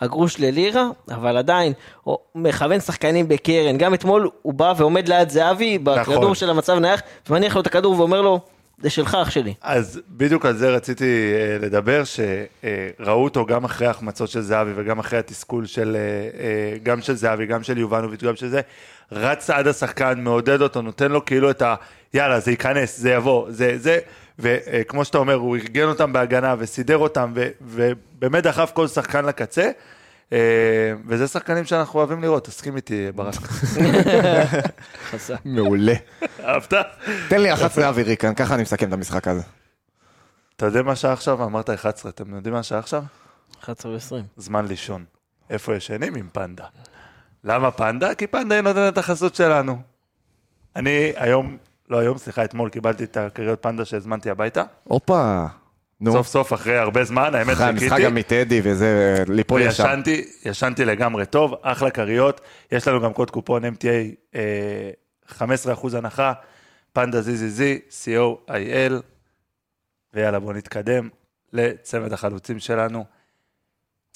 הגרוש 0.00 0.40
ללירה, 0.40 0.88
אבל 1.10 1.36
עדיין, 1.36 1.72
הוא 2.02 2.18
מכוון 2.34 2.80
שחקנים 2.80 3.28
בקרן. 3.28 3.78
גם 3.78 3.94
אתמול 3.94 4.30
הוא 4.42 4.54
בא 4.54 4.74
ועומד 4.76 5.08
ליד 5.08 5.28
זהבי, 5.28 5.78
בכדור 5.78 6.22
נכון. 6.22 6.34
של 6.34 6.50
המצב 6.50 6.78
נייח, 6.78 7.02
ומניח 7.30 7.54
לו 7.54 7.60
את 7.60 7.66
הכדור 7.66 7.98
ואומר 7.98 8.22
לו, 8.22 8.40
זה 8.78 8.90
שלך 8.90 9.16
אח 9.22 9.30
שלי. 9.30 9.54
אז 9.62 10.00
בדיוק 10.08 10.46
על 10.46 10.56
זה 10.56 10.70
רציתי 10.70 11.04
אה, 11.04 11.58
לדבר, 11.60 12.02
שראו 12.04 13.24
אותו 13.24 13.46
גם 13.46 13.64
אחרי 13.64 13.86
ההחמצות 13.86 14.28
של 14.28 14.40
זהבי 14.40 14.70
וגם 14.74 14.98
אחרי 14.98 15.18
התסכול 15.18 15.66
של, 15.66 15.96
אה, 15.96 16.40
אה, 16.44 16.78
גם 16.82 17.02
של 17.02 17.14
זהבי, 17.14 17.46
גם 17.46 17.62
של 17.62 17.78
יובנוביץ', 17.78 18.22
גם 18.22 18.36
של 18.36 18.48
זה, 18.48 18.60
רץ 19.12 19.50
עד 19.50 19.66
השחקן, 19.66 20.20
מעודד 20.20 20.62
אותו, 20.62 20.82
נותן 20.82 21.12
לו 21.12 21.24
כאילו 21.24 21.50
את 21.50 21.62
ה... 21.62 21.74
יאללה, 22.14 22.40
זה 22.40 22.50
ייכנס, 22.50 22.98
זה 22.98 23.10
יבוא, 23.10 23.46
זה, 23.50 23.78
זה, 23.78 23.98
וכמו 24.38 25.04
שאתה 25.04 25.18
אומר, 25.18 25.34
הוא 25.34 25.56
ארגן 25.56 25.88
אותם 25.88 26.12
בהגנה 26.12 26.54
וסידר 26.58 26.98
אותם, 26.98 27.32
ו, 27.34 27.48
ובאמת 27.60 28.42
דחף 28.42 28.70
כל 28.74 28.86
שחקן 28.86 29.24
לקצה. 29.24 29.70
אה, 30.32 30.38
וזה 31.06 31.28
שחקנים 31.28 31.64
שאנחנו 31.64 31.98
אוהבים 31.98 32.22
לראות, 32.22 32.44
תסכים 32.44 32.76
איתי 32.76 33.12
ברק. 33.14 33.34
מעולה. 35.44 35.94
אהבת? 36.44 36.72
תן 37.28 37.40
לי 37.40 37.52
11 37.52 37.88
אווירי 37.88 38.16
כאן, 38.16 38.34
ככה 38.34 38.54
אני 38.54 38.62
מסכם 38.62 38.88
את 38.88 38.92
המשחק 38.92 39.28
הזה. 39.28 39.42
אתה 40.56 40.66
יודע 40.66 40.82
מה 40.82 40.92
השעה 40.92 41.12
עכשיו? 41.12 41.44
אמרת 41.44 41.70
11, 41.70 42.10
אתם 42.10 42.34
יודעים 42.34 42.52
מה 42.52 42.60
השעה 42.60 42.78
עכשיו? 42.78 43.02
11 43.64 43.92
ו-20. 43.92 44.22
זמן 44.36 44.66
לישון. 44.66 45.04
איפה 45.50 45.76
ישנים? 45.76 46.14
עם 46.14 46.28
פנדה. 46.32 46.64
למה 47.44 47.70
פנדה? 47.70 48.14
כי 48.14 48.26
פנדה 48.26 48.54
היא 48.54 48.62
נותנת 48.62 48.92
את 48.92 48.98
החסות 48.98 49.34
שלנו. 49.34 49.78
אני 50.76 51.12
היום, 51.16 51.56
לא 51.90 51.98
היום, 51.98 52.18
סליחה, 52.18 52.44
אתמול 52.44 52.68
קיבלתי 52.68 53.04
את 53.04 53.16
הכריות 53.16 53.62
פנדה 53.62 53.84
שהזמנתי 53.84 54.30
הביתה. 54.30 54.62
הופה. 54.84 55.46
נו. 56.00 56.12
סוף 56.12 56.26
סוף, 56.26 56.52
אחרי 56.52 56.78
הרבה 56.78 57.04
זמן, 57.04 57.34
האמת 57.34 57.52
אחרי 57.52 57.66
המשחק 57.66 57.88
חיכיתי. 57.88 58.04
גם 58.04 58.14
מטדי 58.14 58.60
וזה, 58.64 59.24
ליפול 59.28 59.60
ישר. 59.60 59.82
וישנתי, 59.84 60.24
ישנתי 60.44 60.84
לגמרי 60.84 61.26
טוב, 61.26 61.54
אחלה 61.62 61.90
כריות. 61.90 62.40
יש 62.72 62.88
לנו 62.88 63.00
גם 63.00 63.12
קוד 63.12 63.30
קופון 63.30 63.64
MTA, 63.64 63.86
אה, 64.34 64.90
15% 65.28 65.94
הנחה, 65.94 66.32
פנדה 66.92 67.20
ZZZ, 67.20 67.60
co.il, 68.04 68.92
ויאללה, 70.14 70.38
בואו 70.38 70.52
נתקדם 70.52 71.08
לצמד 71.52 72.12
החלוצים 72.12 72.58
שלנו. 72.58 73.04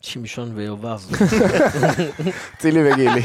שמשון 0.02 0.52
ויובב. 0.54 0.98
צילי 2.58 2.92
וגילי. 2.92 3.22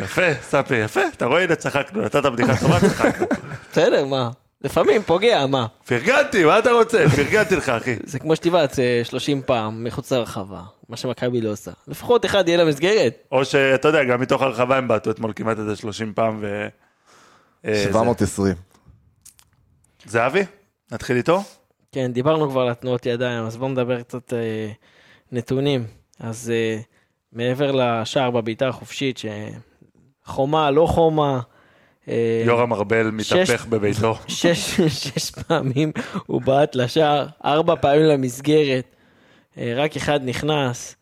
יפה, 0.00 0.34
ספי, 0.42 0.74
יפה, 0.76 1.00
אתה 1.16 1.26
רואה, 1.26 1.42
הנה 1.42 1.54
צחקנו, 1.54 2.02
נתת 2.02 2.24
בדיחה 2.24 2.56
טובה, 2.60 2.80
צחקנו. 2.80 3.26
בסדר, 3.72 4.04
מה? 4.06 4.30
לפעמים 4.60 5.02
פוגע, 5.02 5.46
מה? 5.46 5.66
פרגנתי, 5.86 6.44
מה 6.44 6.58
אתה 6.58 6.70
רוצה? 6.72 7.04
פרגנתי 7.16 7.56
לך, 7.56 7.68
אחי. 7.68 7.96
זה 8.04 8.18
כמו 8.18 8.32
אה, 8.54 9.04
30 9.04 9.42
פעם 9.42 9.84
מחוץ 9.84 10.12
לרחבה, 10.12 10.62
מה 10.88 10.96
שמכבי 10.96 11.40
לא 11.40 11.50
עושה. 11.50 11.70
לפחות 11.88 12.24
אחד 12.24 12.48
יהיה 12.48 12.64
למסגרת. 12.64 13.26
או 13.32 13.44
שאתה 13.44 13.88
יודע, 13.88 14.04
גם 14.04 14.20
מתוך 14.20 14.42
הרחבה 14.42 14.76
הם 14.78 14.88
בעטו 14.88 15.10
אתמול 15.10 15.32
כמעט 15.36 15.58
איזה 15.58 15.76
30 15.76 16.12
פעם 16.14 16.38
ו... 16.40 16.68
אה, 17.66 17.74
זה. 17.74 17.84
720. 17.84 18.54
זהבי? 20.06 20.42
נתחיל 20.92 21.16
איתו? 21.16 21.42
כן, 21.92 22.12
דיברנו 22.12 22.50
כבר 22.50 22.60
על 22.60 22.68
התנועות 22.68 23.06
ידיים, 23.06 23.44
אז 23.44 23.56
בואו 23.56 23.70
נדבר 23.70 24.02
קצת 24.02 24.32
אה, 24.32 24.72
נתונים. 25.32 25.86
אז 26.20 26.52
אה, 26.54 26.80
מעבר 27.32 27.72
לשער 27.72 28.30
בבעיטה 28.30 28.68
החופשית, 28.68 29.20
שחומה, 30.24 30.70
לא 30.70 30.86
חומה, 30.86 31.34
אה, 31.34 31.40
יורם 32.46 32.72
ארבל 32.72 33.10
מתהפך 33.10 33.66
בביתו. 33.66 34.14
שש, 34.28 34.80
שש 34.80 35.30
פעמים 35.30 35.92
הוא 36.26 36.42
בעט 36.42 36.74
לשער, 36.74 37.26
ארבע 37.44 37.74
פעמים 37.76 38.02
למסגרת, 38.02 38.84
אה, 39.58 39.72
רק 39.76 39.96
אחד 39.96 40.20
נכנס. 40.24 40.96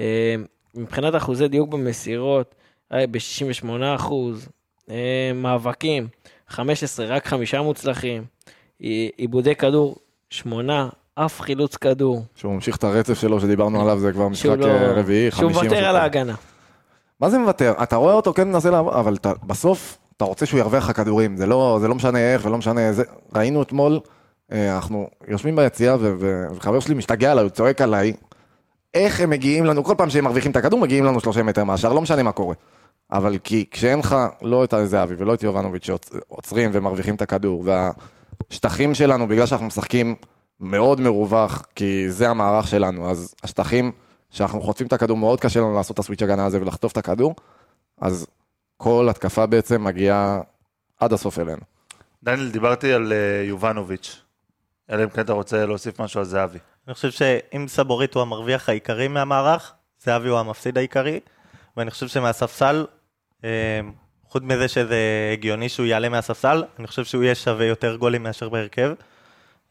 אה, 0.00 0.34
מבחינת 0.74 1.16
אחוזי 1.16 1.48
דיוק 1.48 1.68
במסירות, 1.68 2.54
ב-68 2.90 3.66
אחוז, 3.96 4.48
אה, 4.90 4.94
מאבקים, 5.34 6.08
15, 6.48 7.06
רק 7.06 7.26
חמישה 7.26 7.62
מוצלחים, 7.62 8.24
עי- 8.78 9.10
עיבודי 9.16 9.54
כדור, 9.54 9.96
שמונה, 10.30 10.88
אף 11.14 11.40
חילוץ 11.40 11.76
כדור. 11.76 12.22
שהוא 12.36 12.52
ממשיך 12.54 12.76
את 12.76 12.84
הרצף 12.84 13.20
שלו 13.20 13.40
שדיברנו 13.40 13.82
עליו, 13.82 13.98
זה 13.98 14.12
כבר 14.12 14.28
משחק 14.28 14.42
שהוא 14.44 14.56
לא- 14.56 14.66
אה, 14.66 14.92
רביעי, 14.92 15.30
שהוא 15.30 15.40
חמישי. 15.52 15.66
מוותר 15.68 15.84
על. 15.84 15.96
ההגנה. 15.96 16.34
מה 17.20 17.30
זה 17.30 17.38
מוותר? 17.38 17.72
אתה 17.82 17.96
רואה 17.96 18.14
אותו 18.14 18.32
כן 18.34 18.48
מנסה 18.48 18.70
לעבור, 18.70 19.00
אבל 19.00 19.14
אתה, 19.14 19.32
בסוף 19.46 19.98
אתה 20.16 20.24
רוצה 20.24 20.46
שהוא 20.46 20.60
ירוויח 20.60 20.90
לך 20.90 20.96
כדורים, 20.96 21.36
זה 21.36 21.46
לא, 21.46 21.78
זה 21.80 21.88
לא 21.88 21.94
משנה 21.94 22.18
איך 22.18 22.44
ולא 22.44 22.58
משנה 22.58 22.92
זה. 22.92 23.04
ראינו 23.34 23.62
אתמול, 23.62 24.00
אה, 24.52 24.74
אנחנו 24.74 25.08
יושבים 25.28 25.56
ביציאה 25.56 25.96
וחבר 26.00 26.80
שלי 26.80 26.94
משתגע 26.94 27.30
עליי, 27.30 27.42
הוא 27.42 27.50
צועק 27.50 27.80
עליי, 27.80 28.12
איך 28.94 29.20
הם 29.20 29.30
מגיעים 29.30 29.64
לנו, 29.64 29.84
כל 29.84 29.94
פעם 29.98 30.10
שהם 30.10 30.24
מרוויחים 30.24 30.50
את 30.50 30.56
הכדור 30.56 30.80
מגיעים 30.80 31.04
לנו 31.04 31.20
30 31.20 31.46
מטר 31.46 31.64
מהשאר, 31.64 31.92
לא 31.92 32.00
משנה 32.00 32.22
מה 32.22 32.32
קורה. 32.32 32.54
אבל 33.12 33.38
כי 33.44 33.64
כשאין 33.70 33.98
לך 33.98 34.16
לא 34.42 34.64
את 34.64 34.74
זהבי 34.84 35.14
ולא 35.18 35.34
את 35.34 35.42
יובנוביץ' 35.42 35.86
שעוצרים 35.86 36.70
ומרוויחים 36.72 37.14
את 37.14 37.22
הכדור, 37.22 37.64
והשטחים 38.50 38.94
שלנו, 38.94 39.28
בגלל 39.28 39.46
שאנחנו 39.46 39.66
משחקים 39.66 40.14
מאוד 40.60 41.00
מרווח, 41.00 41.66
כי 41.74 42.10
זה 42.10 42.30
המערך 42.30 42.68
שלנו, 42.68 43.10
אז 43.10 43.34
השטחים 43.42 43.92
שאנחנו 44.30 44.60
חוטפים 44.60 44.86
את 44.86 44.92
הכדור, 44.92 45.16
מאוד 45.16 45.40
קשה 45.40 45.60
לנו 45.60 45.74
לעשות 45.74 45.94
את 45.94 45.98
הסוויץ' 45.98 46.22
הגנה 46.22 46.46
הזה 46.46 46.60
ולחטוף 46.60 46.92
את 46.92 46.96
הכדור, 46.96 47.34
אז 48.00 48.26
כל 48.84 49.08
התקפה 49.10 49.46
בעצם 49.46 49.84
מגיעה 49.84 50.40
עד 51.00 51.12
הסוף 51.12 51.38
אלינו. 51.38 51.60
דניאל, 52.22 52.50
דיברתי 52.50 52.92
על 52.92 53.12
אה, 53.12 53.44
יובנוביץ'. 53.44 54.20
אלא 54.90 55.04
אם 55.04 55.08
כן 55.08 55.20
אתה 55.20 55.32
רוצה 55.32 55.66
להוסיף 55.66 56.00
משהו 56.00 56.20
על 56.20 56.26
זהבי. 56.26 56.58
אני 56.86 56.94
חושב 56.94 57.10
שאם 57.10 57.68
סבורית 57.68 58.14
הוא 58.14 58.22
המרוויח 58.22 58.68
העיקרי 58.68 59.08
מהמערך, 59.08 59.72
זהבי 60.02 60.28
הוא 60.28 60.38
המפסיד 60.38 60.78
העיקרי, 60.78 61.20
ואני 61.76 61.90
חושב 61.90 62.08
שמהספסל, 62.08 62.86
אה, 63.44 63.80
חוץ 64.24 64.42
מזה 64.42 64.68
שזה 64.68 65.30
הגיוני 65.32 65.68
שהוא 65.68 65.86
יעלה 65.86 66.08
מהספסל, 66.08 66.64
אני 66.78 66.86
חושב 66.86 67.04
שהוא 67.04 67.22
יהיה 67.22 67.34
שווה 67.34 67.66
יותר 67.66 67.96
גולים 67.96 68.22
מאשר 68.22 68.48
בהרכב. 68.48 68.92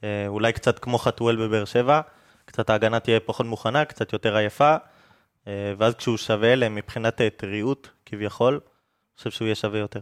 אה, 0.03 0.25
אולי 0.27 0.53
קצת 0.53 0.79
כמו 0.79 0.97
חתואל 0.97 1.35
בבאר 1.35 1.65
שבע, 1.65 2.01
קצת 2.45 2.69
ההגנה 2.69 2.99
תהיה 2.99 3.19
פחות 3.19 3.45
מוכנה, 3.45 3.85
קצת 3.85 4.13
יותר 4.13 4.35
עייפה, 4.35 4.75
ואז 5.77 5.95
כשהוא 5.95 6.17
שווה 6.17 6.53
אליהם 6.53 6.75
מבחינת 6.75 7.21
טריות, 7.37 7.89
כביכול, 8.05 8.59
חושב 9.17 9.29
שהוא 9.31 9.45
יהיה 9.45 9.55
שווה 9.55 9.79
יותר. 9.79 9.99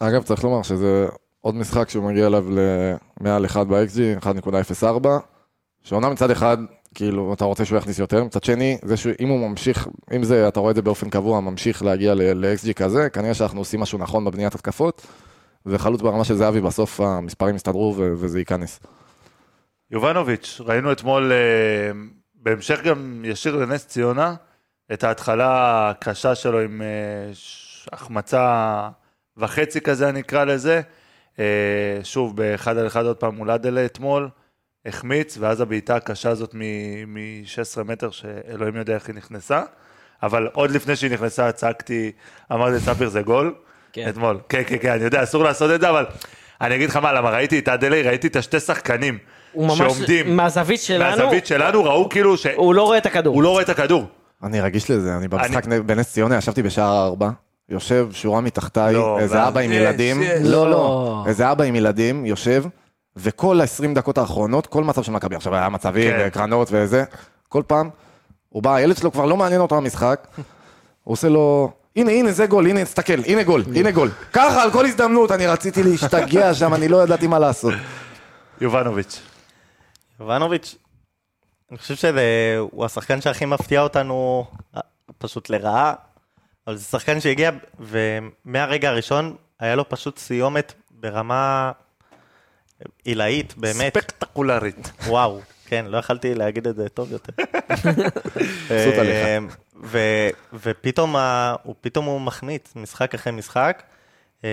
אגב, 0.00 0.22
צריך 0.22 0.44
לומר 0.44 0.62
שזה 0.62 1.06
עוד 1.40 1.54
משחק 1.54 1.88
שהוא 1.88 2.04
מגיע 2.04 2.26
אליו 2.26 2.46
למעל 3.20 3.46
1 3.46 3.66
ב-XG, 3.66 4.24
1.04, 4.24 5.08
שאומנם 5.82 6.12
מצד 6.12 6.30
אחד, 6.30 6.56
כאילו, 6.94 7.34
אתה 7.34 7.44
רוצה 7.44 7.64
שהוא 7.64 7.78
יכניס 7.78 7.98
יותר, 7.98 8.24
מצד 8.24 8.44
שני, 8.44 8.78
זה 8.84 8.96
שאם 8.96 9.28
הוא 9.28 9.48
ממשיך, 9.48 9.88
אם 10.16 10.24
זה, 10.24 10.48
אתה 10.48 10.60
רואה 10.60 10.70
את 10.70 10.76
זה 10.76 10.82
באופן 10.82 11.10
קבוע, 11.10 11.40
ממשיך 11.40 11.82
להגיע 11.82 12.14
ל-XG 12.14 12.72
כזה, 12.72 13.10
כנראה 13.10 13.34
שאנחנו 13.34 13.58
עושים 13.58 13.80
משהו 13.80 13.98
נכון 13.98 14.24
בבניית 14.24 14.54
התקפות, 14.54 15.06
וחלוץ 15.66 16.00
ברמה 16.00 16.24
של 16.24 16.34
זהבי, 16.34 16.60
בסוף 16.60 17.00
המספרים 17.00 17.56
יסתדרו 17.56 17.94
וזה 17.96 18.38
ייכנס. 18.38 18.80
יובנוביץ', 19.90 20.60
ראינו 20.64 20.92
אתמול, 20.92 21.32
אה, 21.32 21.90
בהמשך 22.34 22.82
גם 22.84 23.22
ישיר 23.24 23.56
לנס 23.56 23.86
ציונה, 23.86 24.34
את 24.92 25.04
ההתחלה 25.04 25.90
הקשה 25.90 26.34
שלו 26.34 26.60
עם 26.60 26.82
אה, 26.82 27.34
ש- 27.34 27.63
החמצה 27.92 28.88
וחצי 29.36 29.80
כזה, 29.80 30.08
אני 30.08 30.20
אקרא 30.20 30.44
לזה. 30.44 30.80
אה, 31.38 31.44
שוב, 32.02 32.36
באחד 32.36 32.76
על 32.76 32.86
אחד 32.86 33.04
עוד 33.04 33.16
פעם 33.16 33.34
מול 33.34 33.50
אדלה 33.50 33.84
אתמול, 33.84 34.28
החמיץ, 34.86 35.36
ואז 35.40 35.60
הבעיטה 35.60 35.96
הקשה 35.96 36.30
הזאת 36.30 36.54
מ-16 36.54 37.82
מטר, 37.82 38.10
שאלוהים 38.10 38.76
יודע 38.76 38.94
איך 38.94 39.06
היא 39.06 39.14
נכנסה. 39.14 39.62
אבל 40.22 40.48
עוד 40.52 40.70
לפני 40.70 40.96
שהיא 40.96 41.10
נכנסה, 41.10 41.52
צעקתי, 41.52 42.12
אמרתי 42.52 42.76
לספיר 42.76 43.08
זה 43.08 43.22
גול. 43.22 43.54
כן. 43.92 44.08
אתמול. 44.08 44.38
כן, 44.48 44.62
כן, 44.66 44.76
כן, 44.80 44.92
אני 44.92 45.04
יודע, 45.04 45.22
אסור 45.22 45.44
לעשות 45.44 45.70
את 45.70 45.80
זה, 45.80 45.90
אבל 45.90 46.06
אני 46.60 46.74
אגיד 46.74 46.88
לך 46.88 46.96
מה, 46.96 47.12
למה 47.12 47.30
ראיתי 47.30 47.58
את 47.58 47.68
אדלי, 47.68 48.02
ראיתי 48.02 48.26
את 48.26 48.36
השתי 48.36 48.60
שחקנים 48.60 49.18
הוא 49.52 49.76
שעומדים 49.76 50.36
מהזווית 50.36 50.80
שלנו, 50.80 51.10
מהזווית 51.10 51.46
שלנו, 51.46 51.84
ראו 51.84 52.08
כאילו 52.08 52.36
שהוא 52.36 52.52
הוא 52.56 52.74
לא 52.74 52.82
רואה 52.82 52.98
את 52.98 53.06
הכדור. 53.06 53.42
לא 53.42 53.48
רואה 53.48 53.62
את 53.62 53.68
הכדור. 53.68 54.06
אני 54.42 54.60
רגיש 54.60 54.90
לזה, 54.90 55.16
אני 55.16 55.28
במשחק 55.28 55.66
בנס 55.66 56.12
ציונה, 56.12 56.36
ישבתי 56.36 56.62
בשער 56.62 57.04
ארבע, 57.04 57.30
יושב 57.68 58.08
שורה 58.12 58.40
מתחתיי, 58.40 58.94
לא, 58.94 59.18
איזה 59.18 59.48
אבא 59.48 59.60
עם 59.60 59.72
ילדים. 59.72 60.22
לא, 60.22 60.50
לא. 60.50 60.70
לא, 60.70 61.24
איזה 61.26 61.52
אבא 61.52 61.64
עם 61.64 61.74
ילדים, 61.76 62.26
יושב, 62.26 62.64
וכל 63.16 63.60
ה-20 63.60 63.94
דקות 63.94 64.18
האחרונות, 64.18 64.66
כל 64.66 64.84
מצב 64.84 65.02
של 65.02 65.12
מכבי, 65.12 65.36
עכשיו 65.36 65.54
היה 65.54 65.68
מצבים, 65.68 66.10
כן. 66.10 66.24
וקרנות 66.28 66.68
וזה, 66.70 67.04
כל 67.48 67.62
פעם, 67.66 67.90
הוא 68.48 68.62
בא, 68.62 68.74
הילד 68.74 68.96
שלו 68.96 69.12
כבר 69.12 69.26
לא 69.26 69.36
מעניין 69.36 69.60
אותו 69.60 69.76
המשחק, 69.76 70.26
הוא 71.04 71.12
עושה 71.12 71.28
לו, 71.28 71.72
הנה, 71.96 72.12
הנה, 72.12 72.32
זה 72.32 72.46
גול, 72.46 72.66
הנה, 72.66 72.84
תסתכל, 72.84 73.20
הנה 73.26 73.42
גול, 73.42 73.64
הנה 73.74 73.90
גול. 73.90 74.10
ככה, 74.32 74.62
על 74.62 74.70
כל 74.70 74.86
הזדמנות, 74.86 75.30
אני 75.30 75.46
רציתי 75.46 75.82
להשתגע 75.82 76.54
שם, 76.54 76.74
אני 76.74 76.88
לא 76.88 77.02
ידעתי 77.02 77.26
מה 77.26 77.38
לעשות. 77.38 77.74
יובנוביץ'. 78.60 79.20
יובנוביץ', 80.20 80.76
אני 81.70 81.78
חושב 81.78 81.94
שהוא 81.94 82.84
השחקן 82.84 83.20
שהכי 83.20 83.44
מפתיע 83.44 83.80
אותנו 83.80 84.46
פשוט 85.18 85.50
לרעה, 85.50 85.94
אבל 86.66 86.76
זה 86.76 86.84
שחקן 86.84 87.20
שהגיע 87.20 87.50
ומהרגע 87.80 88.88
הראשון 88.90 89.36
היה 89.60 89.74
לו 89.74 89.88
פשוט 89.88 90.18
סיומת 90.18 90.72
ברמה 90.90 91.72
עילאית, 93.04 93.54
באמת. 93.56 93.74
ספקטקולרית. 93.98 94.92
וואו, 95.06 95.40
כן, 95.66 95.84
לא 95.88 95.98
יכלתי 95.98 96.34
להגיד 96.34 96.66
את 96.66 96.76
זה 96.76 96.88
טוב 96.88 97.12
יותר. 97.12 97.32
מבסוט 97.42 98.94
עליך. 98.98 99.16
אה, 99.26 99.38
ו- 99.82 100.28
ופתאום 100.52 101.16
ה- 101.16 101.54
הוא 101.62 101.74
פתאום 101.80 102.04
הוא 102.04 102.20
מחמיץ 102.20 102.72
משחק 102.76 103.14
אחרי 103.14 103.32
משחק. 103.32 103.82
אה, 104.44 104.48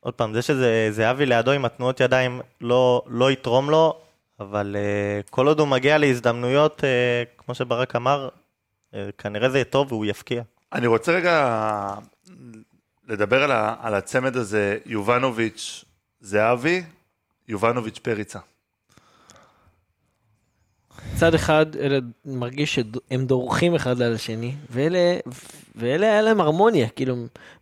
עוד 0.00 0.14
פעם, 0.14 0.34
זה 0.34 0.42
שזה 0.42 0.88
זהבי 0.90 1.26
לידו 1.26 1.50
עם 1.50 1.64
התנועות 1.64 2.00
ידיים 2.00 2.40
לא, 2.60 3.02
לא 3.06 3.30
יתרום 3.30 3.70
לו, 3.70 3.96
אבל 4.40 4.76
אה, 4.78 5.20
כל 5.30 5.46
עוד 5.46 5.60
הוא 5.60 5.68
מגיע 5.68 5.98
להזדמנויות, 5.98 6.84
אה, 6.84 6.88
כמו 7.38 7.54
שברק 7.54 7.96
אמר, 7.96 8.28
כנראה 9.18 9.48
זה 9.50 9.56
יהיה 9.58 9.64
טוב 9.64 9.92
והוא 9.92 10.06
יפקיע. 10.06 10.42
אני 10.72 10.86
רוצה 10.86 11.12
רגע 11.12 11.94
לדבר 13.08 13.42
על, 13.42 13.52
ה, 13.52 13.74
על 13.80 13.94
הצמד 13.94 14.36
הזה, 14.36 14.78
יובנוביץ' 14.86 15.84
זהבי, 16.20 16.82
יובנוביץ' 17.48 17.98
פריצה. 17.98 18.38
מצד 21.14 21.34
אחד, 21.34 21.76
אלה 21.76 21.98
מרגיש 22.24 22.74
שהם 22.74 23.26
דורכים 23.26 23.74
אחד 23.74 24.02
על 24.02 24.14
השני, 24.14 24.54
ואלה, 24.70 25.16
ואלה 25.74 26.06
היה 26.06 26.22
להם 26.22 26.40
הרמוניה, 26.40 26.88
כאילו, 26.88 27.16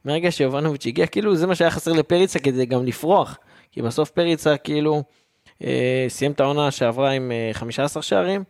מרגע 0.04 0.30
שיובנוביץ' 0.30 0.86
הגיע, 0.86 1.06
כאילו 1.06 1.36
זה 1.36 1.46
מה 1.46 1.54
שהיה 1.54 1.70
חסר 1.70 1.92
לפריצה 1.92 2.38
כדי 2.38 2.66
גם 2.66 2.84
לפרוח, 2.84 3.38
כי 3.72 3.82
בסוף 3.82 4.10
פריצה 4.10 4.56
כאילו 4.56 5.02
אה, 5.64 6.06
סיים 6.08 6.32
את 6.32 6.40
העונה 6.40 6.70
שעברה 6.70 7.10
עם 7.10 7.32
אה, 7.32 7.50
15 7.52 8.02
שערים, 8.02 8.44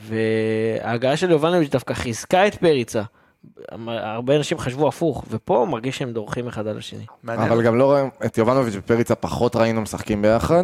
וההגעה 0.00 1.16
של 1.16 1.30
יובנוביץ' 1.30 1.70
דווקא 1.70 1.94
חיזקה 1.94 2.46
את 2.46 2.54
פריצה. 2.54 3.02
הרבה 3.88 4.36
אנשים 4.36 4.58
חשבו 4.58 4.88
הפוך, 4.88 5.24
ופה 5.30 5.66
מרגיש 5.70 5.98
שהם 5.98 6.12
דורכים 6.12 6.48
אחד 6.48 6.66
על 6.66 6.78
השני. 6.78 7.04
מעניין. 7.22 7.52
אבל 7.52 7.62
גם 7.62 7.78
לא 7.78 7.84
רואים, 7.84 8.10
את 8.26 8.38
יובנוביץ' 8.38 8.74
ופריצה 8.76 9.14
פחות 9.14 9.56
ראינו 9.56 9.80
משחקים 9.80 10.22
ביחד. 10.22 10.54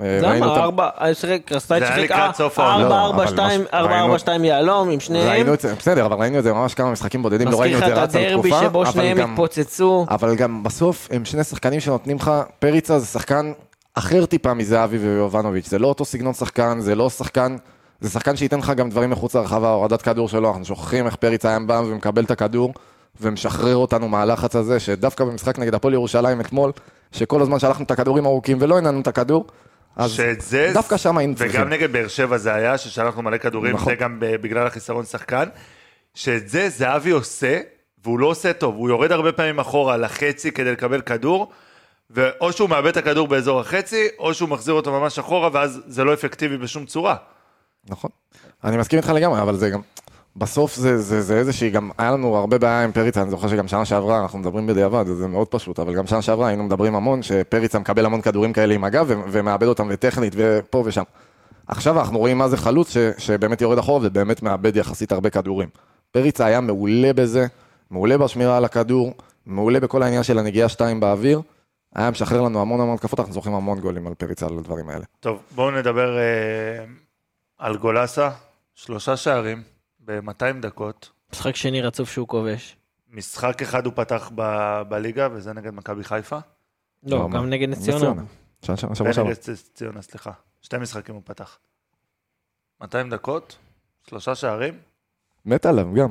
אה, 0.00 0.20
ראינו 0.22 0.46
למה? 0.46 0.56
ארבע, 0.56 0.88
שיחק, 1.14 1.40
היה 1.52 1.60
שיחק. 1.60 2.10
ארבע, 2.58 2.88
לא, 2.88 3.04
ארבע, 3.06 3.26
שתיים, 3.26 3.60
ארבע, 3.74 3.90
ראינו- 3.92 4.04
ארבע, 4.06 4.18
שתיים 4.18 4.44
יהלום 4.44 4.90
עם 4.90 5.00
שניהם. 5.00 5.28
ראינו 5.28 5.54
את 5.54 5.60
זה, 5.60 5.74
בסדר, 5.74 6.06
אבל 6.06 6.16
ראינו 6.16 6.38
את 6.38 6.42
זה 6.44 6.52
ממש 6.52 6.74
כמה 6.74 6.90
משחקים 6.92 7.22
בודדים, 7.22 7.48
לא 7.48 7.52
מזכיר 7.52 7.62
ראינו 7.66 7.78
לך 7.78 7.84
את 7.84 7.88
זה 7.88 8.02
את 8.02 8.08
רץ 8.08 8.14
על 8.16 8.22
הדרבי 8.24 8.48
תקופה, 8.50 8.64
שבו 8.66 8.82
אבל 8.82 8.92
שניהם 8.92 9.18
גם- 9.18 9.30
התפוצצו. 9.30 10.06
אבל 10.10 10.36
גם 10.36 10.62
בסוף 10.62 11.08
הם 11.10 11.24
שני 11.24 11.44
שחקנים 11.44 11.80
שנותנים 11.80 12.16
לך, 12.16 12.30
פריצה 12.58 12.98
זה 12.98 13.06
שחקן 13.06 13.52
אחר 13.94 14.26
טיפה 14.26 14.54
מזהבי 14.54 14.98
ויובנוביץ', 14.98 15.68
זה 15.68 15.78
לא 15.78 15.86
אותו 15.86 16.04
סגנון 16.04 16.34
שחקן, 16.34 16.80
זה 16.80 16.94
לא 16.94 17.10
שחקן, 17.10 17.56
זה 18.00 18.10
שחקן 18.10 18.36
שייתן 18.36 18.58
לך 18.58 18.72
גם 18.76 18.90
דברים 18.90 19.10
מחוץ 19.10 19.34
לרחבה, 19.34 19.70
הורדת 19.70 20.02
כדור 20.02 20.28
שלו, 20.28 20.48
אנחנו 20.48 20.64
שוכחים 20.64 21.06
איך 21.06 21.16
פריצה 21.16 21.48
היה 21.48 21.58
בא 21.58 21.82
ומקבל 21.86 22.24
את 22.24 22.30
הכדור, 22.30 22.74
ומשחרר 23.20 23.76
אותנו 23.76 24.08
מהלחץ 24.08 24.56
הזה, 24.56 24.80
שדווקא 24.80 25.24
במשחק 25.24 25.58
נגד 25.58 25.74
הפועל 25.74 25.94
ירושלים 25.94 26.40
אתמול, 26.40 26.72
שכל 27.12 27.42
הזמן 27.42 27.58
שלחנו 27.58 27.84
את 27.84 27.90
הכדורים 27.90 28.26
ארוכים 28.26 28.58
ולא 28.60 28.78
הנענו 28.78 29.00
את 29.00 29.06
הכדור, 29.06 29.46
אז 29.96 30.10
שאת 30.10 30.40
זה, 30.40 30.70
דווקא 30.74 30.96
שם 30.96 31.18
היינו 31.18 31.34
צריכים. 31.34 31.60
וגם 31.60 31.68
נגד 31.68 31.92
באר 31.92 32.08
שבע 32.08 32.38
זה 32.38 32.54
היה, 32.54 32.78
ששלחנו 32.78 33.22
מלא 33.22 33.36
כדורים, 33.36 33.74
נכון. 33.74 33.92
זה 33.92 33.94
גם 33.94 34.16
בגלל 34.20 34.66
החיסרון 34.66 35.04
שחקן, 35.04 35.48
שאת 36.14 36.48
זה 36.48 36.68
זהבי 36.68 37.10
עושה, 37.10 37.60
והוא 38.04 38.18
לא 38.18 38.26
עושה 38.26 38.52
טוב, 38.52 38.74
הוא 38.74 38.88
יורד 38.88 39.12
הרבה 39.12 39.32
פעמים 39.32 39.58
אחורה 39.58 39.96
לחצי 39.96 40.52
כדי 40.52 40.72
לקבל 40.72 41.00
כדור, 41.00 41.50
ואו 42.10 42.52
שהוא 42.52 42.68
מאבד 42.68 42.86
את 42.86 42.96
הכדור 42.96 43.28
באזור 43.28 43.60
החצי, 43.60 44.08
או 44.18 44.34
שהוא 44.34 44.48
מחזיר 44.48 44.74
אותו 44.74 45.00
ממש 45.00 45.18
אחורה, 45.18 45.50
ואז 45.52 45.80
זה 45.86 46.04
לא 46.04 46.14
אפקטיבי 46.14 46.56
בשום 46.56 46.86
צורה. 46.86 47.16
נכון. 47.88 48.10
אני 48.64 48.76
מסכים 48.76 48.98
איתך 48.98 49.08
לגמרי, 49.08 49.42
אבל 49.42 49.56
זה 49.56 49.70
גם... 49.70 49.80
בסוף 50.36 50.76
זה, 50.76 50.98
זה, 50.98 51.22
זה 51.22 51.38
איזושהי, 51.38 51.70
גם 51.70 51.90
היה 51.98 52.10
לנו 52.10 52.36
הרבה 52.36 52.58
בעיה 52.58 52.84
עם 52.84 52.92
פריצה, 52.92 53.22
אני 53.22 53.30
זוכר 53.30 53.48
שגם 53.48 53.68
שנה 53.68 53.84
שעברה, 53.84 54.20
אנחנו 54.22 54.38
מדברים 54.38 54.66
בדיעבד, 54.66 55.04
זה 55.06 55.28
מאוד 55.28 55.48
פשוט, 55.48 55.78
אבל 55.78 55.94
גם 55.94 56.06
שנה 56.06 56.22
שעברה 56.22 56.48
היינו 56.48 56.64
מדברים 56.64 56.94
המון, 56.94 57.22
שפריצה 57.22 57.78
מקבל 57.78 58.06
המון 58.06 58.20
כדורים 58.20 58.52
כאלה 58.52 58.74
עם 58.74 58.84
הגב, 58.84 59.06
ומאבד 59.30 59.66
אותם 59.66 59.86
וטכנית, 59.90 60.32
ופה 60.36 60.82
ושם. 60.86 61.02
עכשיו 61.66 62.00
אנחנו 62.00 62.18
רואים 62.18 62.38
מה 62.38 62.48
זה 62.48 62.56
חלוץ 62.56 62.90
ש, 62.90 62.96
שבאמת 63.18 63.60
יורד 63.60 63.78
אחורה 63.78 64.06
ובאמת 64.06 64.42
מאבד 64.42 64.76
יחסית 64.76 65.12
הרבה 65.12 65.30
כדורים. 65.30 65.68
פריצה 66.12 66.46
היה 66.46 66.60
מעולה 66.60 67.12
בזה, 67.12 67.46
מעולה 67.90 68.18
בשמירה 68.18 68.56
על 68.56 68.64
הכדור, 68.64 69.14
מעולה 69.46 69.80
בכל 69.80 70.02
העניין 70.02 70.22
של 70.22 70.38
הנגיעה 70.38 70.68
שתיים 70.68 71.00
באוויר, 71.00 71.40
היה 71.94 72.10
משחרר 72.10 72.40
לנו 72.40 72.60
המון 72.60 72.80
המון 72.80 72.94
התקפות, 72.94 73.20
אנחנו 73.20 73.34
זוכרים 73.34 73.54
המון 73.54 73.80
גולים 73.80 74.06
על 74.06 74.14
פריצה 74.14 74.46
על 74.46 74.58
הדברים 74.58 74.88
האלה. 74.88 75.04
טוב, 75.20 75.38
בואו 75.54 75.70
נדבר 75.70 76.18
אה, 76.18 76.84
על 77.60 77.76
גולסה, 77.76 78.30
שלושה 78.74 79.16
שערים 79.16 79.62
ב-200 80.04 80.60
דקות. 80.62 81.10
משחק 81.32 81.56
שני 81.56 81.82
רצוף 81.82 82.10
שהוא 82.10 82.28
כובש. 82.28 82.76
משחק 83.10 83.62
אחד 83.62 83.86
הוא 83.86 83.92
פתח 83.96 84.30
ב- 84.34 84.82
בליגה, 84.88 85.28
וזה 85.32 85.52
נגד 85.52 85.74
מכבי 85.74 86.04
חיפה. 86.04 86.38
לא, 87.02 87.18
לא, 87.18 87.24
גם 87.24 87.30
מה? 87.30 87.40
נגד 87.46 87.68
נס 87.68 87.78
נס 87.78 87.84
ציונה. 87.84 88.22
ונגד 89.00 89.34
צ- 89.34 89.70
ציונה, 89.74 90.02
סליחה. 90.02 90.30
שתי 90.62 90.76
משחקים 90.78 91.14
הוא 91.14 91.22
פתח. 91.24 91.58
200 92.80 93.10
דקות, 93.10 93.56
שלושה 94.08 94.34
שערים. 94.34 94.74
מת 95.46 95.66
עליו 95.66 95.94
גם. 95.94 96.10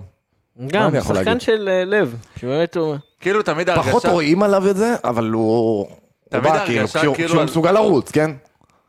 גם, 0.67 0.91
שחקן? 1.01 1.39
של 1.39 1.69
אה, 1.69 1.85
לב, 1.85 2.15
שבאמת 2.39 2.77
הוא... 2.77 2.95
כאילו 3.19 3.43
תמיד 3.43 3.69
ההרגשה... 3.69 3.89
פחות 3.89 4.05
רואים 4.05 4.43
עליו 4.43 4.69
את 4.69 4.77
זה, 4.77 4.95
אבל 5.03 5.29
הוא... 5.29 5.87
תמיד 6.29 6.43
כאילו, 6.43 6.55
ההרגשה 6.57 6.99
כשהוא- 6.99 7.15
כאילו 7.15 7.29
כשהוא 7.29 7.41
על- 7.41 7.45
מסוגל 7.47 7.71
לרוץ, 7.71 8.11
כן? 8.11 8.31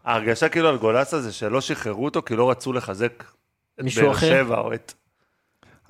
ההרגשה 0.05 0.49
כאילו 0.49 0.69
על 0.69 0.77
גולסה 0.77 1.21
זה 1.21 1.33
שלא 1.33 1.61
שחררו 1.61 2.05
אותו 2.05 2.23
כי 2.23 2.37
לא 2.37 2.51
רצו 2.51 2.73
לחזק 2.73 3.25
את 3.81 3.85
מישהו 3.85 4.03
באר 4.03 4.13
אחר? 4.13 4.27
שבע 4.27 4.59
או 4.59 4.75
את... 4.75 4.93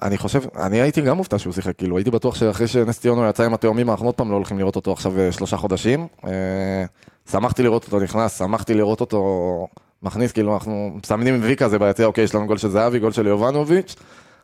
אני 0.02 0.18
חושב, 0.18 0.40
אני 0.56 0.80
הייתי 0.80 1.00
גם 1.00 1.16
מופתע 1.16 1.38
שהוא 1.38 1.52
שיחק, 1.52 1.76
כאילו, 1.78 1.96
הייתי 1.96 2.10
בטוח 2.10 2.34
שאחרי 2.34 2.66
שנס 2.66 3.00
ציונה 3.00 3.28
יצא 3.28 3.42
עם 3.42 3.54
התאומים, 3.54 3.90
אנחנו 3.90 4.06
עוד 4.06 4.14
פעם 4.14 4.30
לא 4.30 4.36
הולכים 4.36 4.58
לראות 4.58 4.76
אותו 4.76 4.92
עכשיו 4.92 5.18
אה, 5.18 5.32
שלושה 5.32 5.56
חודשים. 5.56 6.06
אה, 6.26 6.84
שמחתי 7.30 7.62
לראות 7.62 7.84
אותו 7.84 8.00
נכנס, 8.00 8.38
שמחתי 8.38 8.74
לראות 8.74 9.00
אותו 9.00 9.66
מכניס, 10.02 10.32
כאילו, 10.32 10.54
אנחנו 10.54 10.90
מסמנים 11.04 11.38
וי 11.42 11.56
כזה 11.56 11.78
ביציע, 11.78 12.06
אוקיי, 12.06 12.24
יש 12.24 12.34
לנו 12.34 12.46
גול 12.46 12.58
של 12.58 12.68
זהבי, 12.68 12.98
גול 12.98 13.12
של 13.12 13.26
יובנוביץ'. 13.26 13.96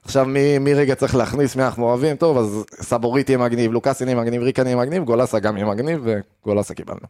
עכשיו 0.05 0.27
מי, 0.27 0.59
מי 0.59 0.75
רגע 0.75 0.95
צריך 0.95 1.14
להכניס, 1.14 1.57
מי 1.57 1.62
אנחנו 1.62 1.85
אוהבים, 1.85 2.17
טוב, 2.17 2.39
אז 2.39 2.64
סבורית 2.71 3.29
יהיה 3.29 3.39
מגניב, 3.39 3.73
לוקאסין 3.73 4.09
יהיה 4.09 4.21
מגניב, 4.21 4.43
ריקן 4.43 4.67
יהיה 4.67 4.77
מגניב, 4.77 5.05
גולסה 5.05 5.39
גם 5.39 5.57
יהיה 5.57 5.67
מגניב, 5.67 6.07
וגולסה 6.43 6.75
קיבלנו. 6.75 7.07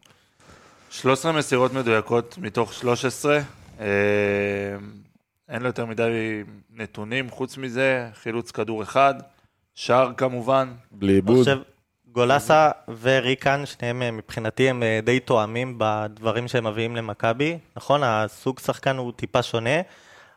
13 0.89 1.31
מסירות 1.31 1.73
מדויקות 1.73 2.37
מתוך 2.41 2.73
13. 2.73 3.39
אה, 3.79 3.85
אין 5.49 5.61
לו 5.61 5.67
יותר 5.67 5.85
מדי 5.85 6.43
נתונים, 6.69 7.29
חוץ 7.29 7.57
מזה, 7.57 8.09
חילוץ 8.13 8.51
כדור 8.51 8.83
אחד, 8.83 9.13
שער 9.75 10.11
כמובן. 10.17 10.71
בלי 10.91 11.13
עיבוד. 11.13 11.37
חושב, 11.37 11.59
גולסה 12.11 12.71
וריקן, 13.01 13.65
שניהם 13.65 14.01
אה, 14.01 14.11
מבחינתי 14.11 14.69
הם 14.69 14.83
אה, 14.83 14.99
די 15.03 15.19
תואמים 15.19 15.75
בדברים 15.77 16.47
שהם 16.47 16.67
מביאים 16.67 16.95
למכבי. 16.95 17.57
נכון, 17.75 18.01
הסוג 18.03 18.59
שחקן 18.59 18.97
הוא 18.97 19.11
טיפה 19.15 19.43
שונה, 19.43 19.81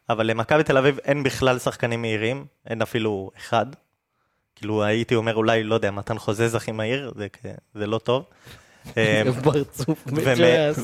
אבל 0.08 0.26
למכבי 0.26 0.64
תל 0.64 0.78
אביב 0.78 0.98
אין 1.04 1.22
בכלל 1.22 1.58
שחקנים 1.58 2.02
מהירים, 2.02 2.44
אין 2.66 2.82
אפילו 2.82 3.30
אחד. 3.36 3.66
כאילו 4.56 4.84
הייתי 4.84 5.14
אומר 5.14 5.34
אולי, 5.34 5.62
לא 5.62 5.74
יודע, 5.74 5.90
מתן 5.90 6.18
חוזז 6.18 6.54
הכי 6.54 6.72
מהיר, 6.72 7.12
זה, 7.16 7.26
זה 7.74 7.86
לא 7.86 7.98
טוב. 7.98 8.24
אה. 8.96 9.22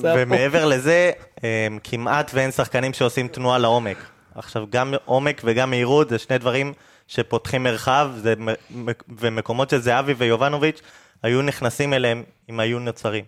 ומעבר 0.05 0.64
לזה, 0.64 1.11
הם, 1.42 1.78
כמעט 1.84 2.30
ואין 2.34 2.51
שחקנים 2.51 2.92
שעושים 2.92 3.28
תנועה 3.28 3.59
לעומק. 3.59 3.97
עכשיו, 4.34 4.64
גם 4.70 4.94
עומק 5.05 5.42
וגם 5.44 5.70
מהירות 5.70 6.09
זה 6.09 6.18
שני 6.18 6.38
דברים 6.38 6.72
שפותחים 7.09 7.62
מרחב, 7.62 8.11
זה, 8.16 8.34
ומקומות 9.18 9.70
שזהבי 9.70 10.14
ויובנוביץ' 10.18 10.80
היו 11.22 11.42
נכנסים 11.42 11.92
אליהם 11.92 12.22
אם 12.51 12.61
היו 12.61 12.78
נוצרים. 12.78 13.24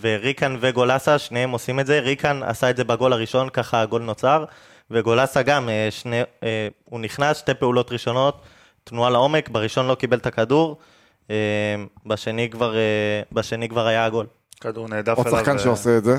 וריקן 0.00 0.56
וגולסה, 0.60 1.18
שניהם 1.18 1.50
עושים 1.50 1.80
את 1.80 1.86
זה. 1.86 1.98
ריקן 2.00 2.40
עשה 2.42 2.70
את 2.70 2.76
זה 2.76 2.84
בגול 2.84 3.12
הראשון, 3.12 3.48
ככה 3.48 3.80
הגול 3.80 4.02
נוצר, 4.02 4.44
וגולסה 4.90 5.42
גם, 5.42 5.68
אה, 5.68 5.88
שני, 5.90 6.20
אה, 6.42 6.68
הוא 6.84 7.00
נכנס, 7.00 7.38
שתי 7.38 7.54
פעולות 7.54 7.92
ראשונות, 7.92 8.40
תנועה 8.84 9.10
לעומק, 9.10 9.48
בראשון 9.48 9.86
לא 9.86 9.94
קיבל 9.94 10.18
את 10.18 10.26
הכדור, 10.26 10.78
אה, 10.80 10.93
בשני 12.06 12.50
כבר, 12.50 12.76
אה, 12.76 13.22
בשני 13.32 13.68
כבר 13.68 13.86
היה 13.86 14.04
הגול. 14.04 14.26
כדור 14.60 14.88
נעדף 14.88 15.16
עוד 15.16 15.26
אליו. 15.26 15.38
שחקן 15.38 15.56
ו- 15.56 15.58
שעושה 15.58 15.98
את 15.98 16.04
זה, 16.04 16.16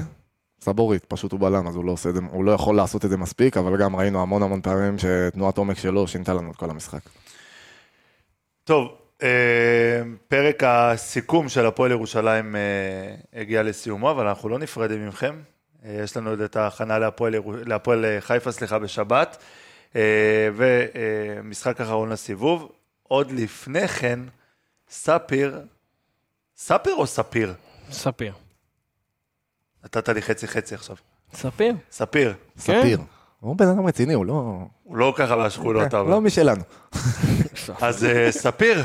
סבורית, 0.61 1.05
פשוט 1.05 1.31
הוא 1.31 1.39
בלם, 1.39 1.67
אז 1.67 1.75
הוא 1.75 1.85
לא 1.85 1.91
עושה 1.91 2.09
את 2.09 2.15
זה, 2.15 2.21
הוא 2.31 2.45
לא 2.45 2.51
יכול 2.51 2.75
לעשות 2.75 3.05
את 3.05 3.09
זה 3.09 3.17
מספיק, 3.17 3.57
אבל 3.57 3.77
גם 3.77 3.95
ראינו 3.95 4.21
המון 4.21 4.43
המון 4.43 4.61
פעמים 4.61 4.95
שתנועת 4.99 5.57
עומק 5.57 5.77
שלו 5.77 6.07
שינתה 6.07 6.33
לנו 6.33 6.51
את 6.51 6.55
כל 6.55 6.69
המשחק. 6.69 6.99
טוב, 8.63 8.87
אה, 9.23 10.01
פרק 10.27 10.63
הסיכום 10.65 11.49
של 11.49 11.65
הפועל 11.65 11.91
ירושלים 11.91 12.55
אה, 12.55 13.41
הגיע 13.41 13.63
לסיומו, 13.63 14.11
אבל 14.11 14.27
אנחנו 14.27 14.49
לא 14.49 14.59
נפרדים 14.59 15.07
מכם. 15.07 15.35
אה, 15.85 15.99
יש 16.03 16.17
לנו 16.17 16.29
עוד 16.29 16.41
את 16.41 16.55
ההכנה 16.55 16.99
להפועל, 16.99 17.33
להפועל 17.65 18.05
אה, 18.05 18.21
חיפה, 18.21 18.51
סליחה, 18.51 18.79
בשבת, 18.79 19.37
אה, 19.95 20.49
ומשחק 20.55 21.81
אחרון 21.81 22.09
לסיבוב. 22.09 22.71
עוד 23.03 23.31
לפני 23.31 23.87
כן, 23.87 24.19
ספיר, 24.89 25.59
ספיר 26.57 26.95
או 26.95 27.07
ספיר? 27.07 27.53
ספיר. 27.91 28.33
נתת 29.83 30.09
לי 30.09 30.21
חצי 30.21 30.47
חצי 30.47 30.75
עכשיו. 30.75 30.95
ספיר. 31.33 31.75
ספיר. 31.91 32.33
ספיר. 32.57 32.99
הוא 33.39 33.55
בן 33.55 33.67
אדם 33.67 33.86
רציני, 33.86 34.13
הוא 34.13 34.25
לא... 34.25 34.67
הוא 34.83 34.97
לא 34.97 35.13
ככה 35.17 35.36
מהשכונות, 35.36 35.93
אבל. 35.93 36.11
לא 36.11 36.21
משלנו. 36.21 36.63
אז 37.81 38.05
אה, 38.05 38.31
ספיר, 38.31 38.83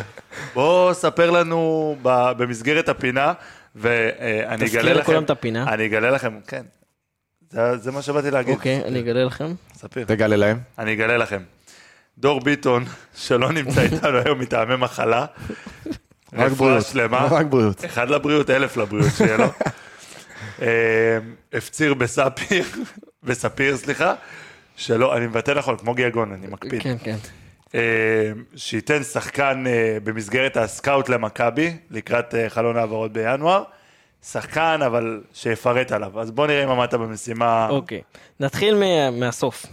בוא 0.55 0.93
ספר 0.93 1.31
לנו 1.31 1.97
במסגרת 2.03 2.89
הפינה, 2.89 3.33
ואני 3.75 4.65
תזכיר 4.65 4.81
אגלה 4.81 4.93
לכם... 4.93 5.01
לכולם 5.01 5.25
את 5.25 5.31
הפינה. 5.31 5.75
אני 5.75 5.87
אגלה 5.87 6.11
לכם, 6.11 6.41
כן. 6.47 6.63
זה, 7.51 7.77
זה 7.77 7.93
מה 7.93 8.03
שבאתי 8.03 8.31
להגיד. 8.31 8.55
אוקיי, 8.55 8.85
אני 8.85 9.01
אגלה 9.01 9.25
לכם. 9.25 9.55
ספיר. 9.75 10.05
תגלה 10.05 10.37
להם. 10.37 10.59
אני 10.79 10.93
אגלה 10.93 11.17
לכם. 11.17 11.43
דור 12.21 12.41
ביטון, 12.41 12.85
שלא 13.15 13.53
נמצא 13.53 13.81
איתנו 13.81 14.19
היום 14.25 14.39
מטעמי 14.39 14.77
מחלה. 14.77 15.27
רק 16.33 16.53
בריאות. 16.53 16.87
שלמה. 16.87 17.29
רק 17.31 17.47
בריאות. 17.47 17.85
אחד 17.85 18.11
לבריאות, 18.11 18.51
אלף 18.51 18.77
לבריאות 18.77 19.11
שיהיה 19.17 19.37
לו. 19.37 19.45
אה, 20.63 21.19
הפציר 21.53 21.95
בספיר, 21.95 22.65
בספיר, 23.23 23.77
סליחה, 23.77 24.15
שלא, 24.77 25.17
אני 25.17 25.27
מבטא 25.27 25.51
נכון, 25.51 25.77
כמו 25.77 25.95
גיאגון, 25.95 26.33
אני 26.33 26.47
מקפיד. 26.47 26.83
כן, 26.83 26.97
כן. 27.05 27.17
אה, 27.75 27.81
שייתן 28.57 29.03
שחקן 29.03 29.65
אה, 29.67 29.99
במסגרת 30.05 30.57
הסקאוט 30.57 31.09
למכבי, 31.09 31.77
לקראת 31.91 32.35
אה, 32.35 32.49
חלון 32.51 32.77
העברות 32.77 33.13
בינואר. 33.13 33.63
שחקן, 34.31 34.81
אבל 34.87 35.23
שיפרט 35.35 35.93
עליו. 35.93 36.21
אז 36.21 36.31
בוא 36.31 36.47
נראה 36.47 36.65
אם 36.65 36.69
עמדת 36.69 36.95
במשימה. 36.95 37.67
אוקיי, 37.71 38.01
נתחיל 38.41 38.75
מה- 38.75 39.11
מהסוף. 39.11 39.67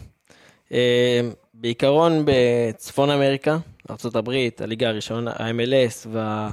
בעיקרון 1.60 2.26
בצפון 2.26 3.10
אמריקה, 3.10 3.58
ארה"ב, 3.90 4.30
הליגה 4.60 4.88
הראשונה, 4.88 5.32
ה-MLS 5.32 6.08
וה, 6.12 6.50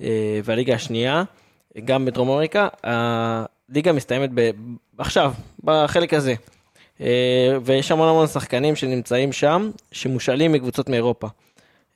אה, 0.00 0.40
והליגה 0.44 0.74
השנייה, 0.74 1.22
גם 1.84 2.04
בדרום 2.04 2.30
אמריקה, 2.30 2.68
הליגה 2.82 3.92
מסתיימת 3.92 4.30
ב, 4.34 4.50
עכשיו, 4.98 5.32
בחלק 5.64 6.14
הזה. 6.14 6.34
אה, 7.00 7.58
ויש 7.64 7.90
המון 7.90 8.08
המון 8.08 8.26
שחקנים 8.26 8.76
שנמצאים 8.76 9.32
שם, 9.32 9.70
שמושאלים 9.92 10.52
מקבוצות 10.52 10.88
מאירופה. 10.88 11.28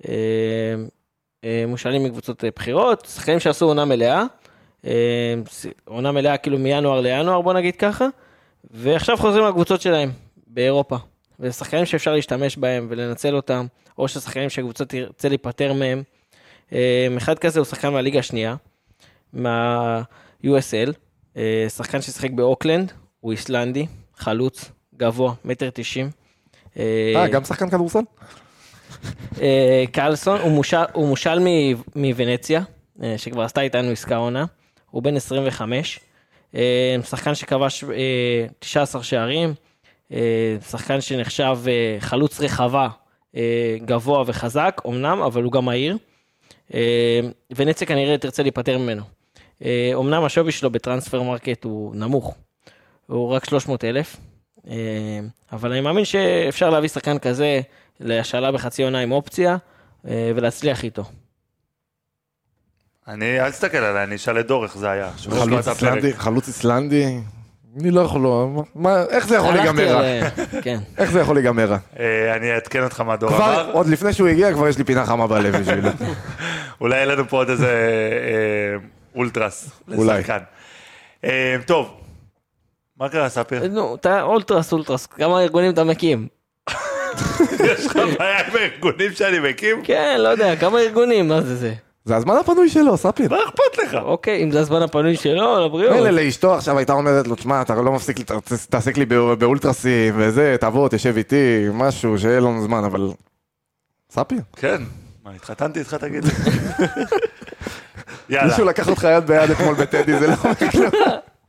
אה, 0.09 1.65
מושאלים 1.69 2.05
מקבוצות 2.05 2.45
בכירות, 2.45 3.09
שחקנים 3.15 3.41
שעשו 3.41 3.67
עונה 3.67 3.85
מלאה, 3.85 4.25
אה, 4.87 5.35
עונה 5.85 6.13
מלאה 6.13 6.37
כאילו 6.37 6.59
מינואר 6.59 7.01
לינואר, 7.01 7.41
בוא 7.41 7.53
נגיד 7.53 7.77
ככה, 7.77 8.07
ועכשיו 8.71 9.17
חוזרים 9.17 9.45
לקבוצות 9.45 9.81
שלהם 9.81 10.11
באירופה. 10.47 10.97
וזה 11.41 11.53
שחקנים 11.53 11.87
שאפשר 11.87 12.13
להשתמש 12.15 12.57
בהם 12.57 12.87
ולנצל 12.91 13.37
אותם, 13.37 13.67
או 13.99 14.09
ששחקנים 14.09 14.51
שהקבוצה 14.51 14.85
תרצה 14.85 15.29
להיפטר 15.29 15.73
מהם. 15.73 16.03
אה, 16.73 17.09
אחד 17.17 17.39
כזה 17.39 17.61
הוא 17.61 17.67
שחקן 17.67 17.89
מהליגה 17.89 18.19
השנייה, 18.19 18.57
מה-USL, 19.33 20.93
אה, 21.37 21.67
שחקן 21.69 22.03
ששיחק 22.03 22.31
באוקלנד, 22.31 22.93
הוא 23.21 23.33
איסלנדי, 23.33 23.87
חלוץ, 24.17 24.71
גבוה, 24.97 25.35
מטר 25.45 25.71
תשעים. 25.75 26.11
אה, 26.79 27.29
גם 27.33 27.45
שחקן 27.45 27.71
כדורסל? 27.71 28.01
אה, 29.41 29.85
קרלסון, 29.93 30.41
הוא 30.93 31.09
מושל, 31.09 31.39
מוונציה, 31.97 32.63
אה, 33.03 33.15
שכבר 33.19 33.43
עשתה 33.43 33.61
איתנו 33.61 33.91
עסקה 33.91 34.17
עונה, 34.17 34.45
הוא 34.91 35.03
בן 35.03 35.17
25, 35.17 36.01
אה, 36.55 36.97
שחקן 37.03 37.35
שכבש 37.35 37.85
אה, 37.85 38.47
19 38.59 39.03
שערים, 39.03 39.49
אה, 39.49 39.55
שחקן 40.71 41.01
שנחשב 41.01 41.59
אה, 41.69 41.97
חלוץ 42.01 42.41
רחבה, 42.41 42.89
אה, 43.37 43.77
גבוה 43.85 44.25
וחזק, 44.27 44.81
אמנם, 44.87 45.23
אבל 45.23 45.43
הוא 45.43 45.53
גם 45.53 45.65
מהיר. 45.65 45.97
אה, 46.75 47.21
ונציה 47.57 47.87
כנראה 47.87 48.19
תרצה 48.19 48.43
להיפטר 48.43 48.79
ממנו. 48.79 49.03
אה, 49.65 49.93
אמנם 49.95 50.25
השווי 50.25 50.53
שלו 50.53 50.71
בטרנספר 50.71 51.23
מרקט 51.23 51.65
הוא 51.65 51.95
נמוך, 51.95 52.35
הוא 53.07 53.29
רק 53.29 53.45
300 53.45 53.85
אלף, 53.85 54.17
אה, 54.69 54.75
אבל 55.53 55.73
אני 55.73 55.81
מאמין 55.81 56.05
שאפשר 56.05 56.71
להביא 56.71 56.89
שחקן 56.89 57.19
כזה 57.19 57.61
להשאלה 58.01 58.53
בחצי 58.53 58.83
עונה 58.83 58.99
עם 58.99 59.13
אופציה, 59.13 59.57
אה, 60.09 60.33
ולהצליח 60.37 60.85
איתו. 60.85 61.05
אני, 63.09 63.41
אל 63.41 63.51
תסתכל 63.51 63.77
עליי, 63.77 64.05
אני 64.05 64.17
אשאל 64.17 64.41
את 64.41 64.47
דור 64.47 64.65
איך 64.65 64.79
זה 64.79 64.91
היה. 64.91 65.11
שהוא 65.17 65.35
חלוץ. 65.35 65.69
איסלנדי, 65.69 66.13
חלוץ 66.13 66.49
איסלנדי, 66.49 67.21
אני 67.81 67.91
לא 67.91 68.01
יכול, 68.01 68.21
לא- 68.21 68.65
מה, 68.75 69.03
איך 69.11 69.29
זה 69.29 69.37
יכול 69.37 69.55
להיגמר 69.55 69.89
רע? 69.97 70.31
כן. 70.63 70.79
איך 70.99 71.11
זה 71.11 71.21
יכול 71.21 71.37
להיגמר 71.37 71.65
רע? 71.67 71.77
אה, 71.99 72.37
אני 72.37 72.53
אעדכן 72.53 72.85
אותך 72.85 73.01
מה 73.01 73.17
דור 73.17 73.37
אמר. 73.37 73.71
עוד 73.73 73.87
לפני 73.87 74.13
שהוא 74.13 74.29
הגיע, 74.29 74.53
כבר 74.53 74.69
יש 74.69 74.79
לי 74.79 74.85
פינה 74.85 75.07
חמה 75.07 75.27
בלב 75.27 75.57
בשבילו. 75.57 75.89
אולי 76.81 76.97
יהיה 76.97 77.07
לנו 77.07 77.29
פה 77.29 77.37
עוד 77.37 77.51
איזה 77.51 77.67
אה, 77.67 78.87
אולטרס 79.15 79.71
אולי. 79.97 80.19
לשחקן. 80.19 80.39
אה, 81.25 81.57
טוב, 81.67 81.95
מה 82.97 83.09
קרה, 83.09 83.29
ספיר? 83.29 83.69
נו, 83.69 83.95
אתה 83.95 84.23
אולטרס 84.23 84.73
אולטרס, 84.73 85.07
כמה 85.07 85.41
ארגונים 85.43 85.73
אתה 85.73 85.85
מקים? 85.85 86.29
יש 87.65 87.87
לך 87.87 87.97
בעיה 88.19 88.39
עם 88.47 88.57
הארגונים 88.57 89.13
שאני 89.13 89.39
מקים? 89.51 89.83
כן, 89.85 90.17
לא 90.21 90.29
יודע, 90.29 90.57
כמה 90.57 90.79
ארגונים, 90.81 91.29
מה 91.29 91.41
זה 91.41 91.57
זה? 91.57 91.73
זה 92.09 92.17
הזמן 92.17 92.35
הפנוי 92.37 92.69
שלו, 92.69 92.97
ספיר. 92.97 93.29
מה 93.31 93.37
אכפת 93.49 93.79
לך? 93.83 93.95
אוקיי, 94.03 94.43
אם 94.43 94.51
זה 94.51 94.61
הזמן 94.61 94.83
הפנוי 94.83 95.17
שלו, 95.17 95.67
לבריאות. 95.67 95.95
מילא 95.97 96.11
לאשתו 96.11 96.55
עכשיו 96.55 96.79
הייתה 96.79 96.93
אומרת 96.93 97.27
לו, 97.27 97.35
תשמע, 97.35 97.63
אתה 97.63 97.75
לא 97.75 97.93
מפסיק, 97.93 98.17
תעסק 98.71 98.97
לי 98.99 99.07
בא- 99.07 99.35
באולטרסים 99.35 100.15
וזה, 100.19 100.57
תבוא, 100.61 100.89
תשב 100.89 101.17
איתי, 101.17 101.37
משהו, 101.73 102.19
שיהיה 102.19 102.41
לנו 102.41 102.63
זמן, 102.63 102.85
אבל... 102.85 103.09
ספיר, 104.11 104.39
כן. 104.57 104.83
מה, 105.25 105.31
התחתנתי 105.37 105.79
איתך, 105.79 105.95
תגיד 105.95 106.25
לי? 106.25 106.31
יאללה. 108.29 108.49
מישהו 108.51 108.65
לקח 108.65 108.89
אותך 108.89 109.07
יד 109.17 109.27
ביד 109.27 109.51
אתמול 109.51 109.75
בטדי, 109.75 110.19
זה 110.19 110.27
לא 110.27 110.35
אומר 110.45 110.55
כלום. 110.73 110.91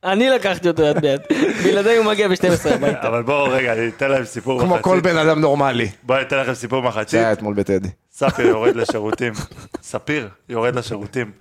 אני 0.04 0.30
לקחתי 0.30 0.68
אותו 0.68 0.84
יד 0.84 0.98
ביד. 1.02 1.22
בלעדיי 1.64 1.98
הוא 1.98 2.06
מגיע 2.06 2.28
ב-12 2.28 2.70
הביתה. 2.74 3.08
אבל 3.08 3.24
בואו 3.24 3.52
רגע, 3.52 3.74
אני 3.74 3.88
אתן 3.88 4.12
להם 4.12 4.26
סיפור 4.26 4.62
כמו 4.62 4.78
כל 4.82 4.98
מחצית. 4.98 5.04
בן 5.04 5.18
אדם 5.18 5.42
נורמלי. 5.42 5.90
בואו 6.04 6.18
אני 6.20 6.28
אתן 6.28 6.38
לכם 6.40 6.54
סיפור 6.54 6.82
מחצית. 6.84 7.10
זה 7.10 7.18
היה 7.20 7.34
אתמול 7.34 7.54
בטדי. 7.54 7.90
ספיר 8.12 8.46
יורד 8.56 8.76
לשירותים. 8.76 9.34
ספיר 9.82 10.30
יורד 10.50 10.76
לשירותים. 10.76 11.32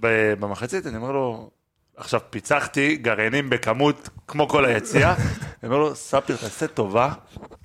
ב- 0.00 0.34
במחצית, 0.40 0.86
אני 0.86 0.96
אומר 0.96 1.10
לו, 1.12 1.50
עכשיו 1.96 2.20
פיצחתי 2.30 2.96
גרעינים 2.96 3.50
בכמות 3.50 4.08
כמו 4.28 4.48
כל 4.48 4.64
היציאה. 4.64 5.14
אני 5.18 5.24
אומר 5.72 5.78
לו, 5.78 5.94
ספיר, 5.94 6.36
תעשה 6.36 6.66
טובה, 6.66 7.10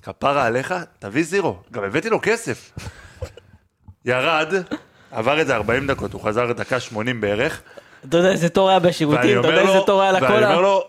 כפרה 0.02 0.44
עליך, 0.46 0.74
תביא 0.98 1.24
זירו. 1.24 1.56
גם 1.72 1.84
הבאתי 1.84 2.10
לו 2.10 2.18
כסף. 2.22 2.70
ירד, 4.04 4.54
עבר 5.10 5.38
איזה 5.38 5.54
40 5.54 5.86
דקות, 5.86 6.12
הוא 6.12 6.22
חזר 6.22 6.52
דקה 6.52 6.80
80 6.80 7.20
בערך. 7.20 7.62
אתה 8.08 8.16
יודע 8.16 8.30
איזה 8.30 8.48
תור 8.48 8.70
היה 8.70 8.78
בשירותים, 8.78 9.40
אתה 9.40 9.48
יודע 9.48 9.60
איזה 9.60 9.80
תור 9.86 10.02
היה 10.02 10.12
ואני 10.12 10.26
אומר 10.26 10.36
לקולה? 10.36 10.60
לו, 10.60 10.84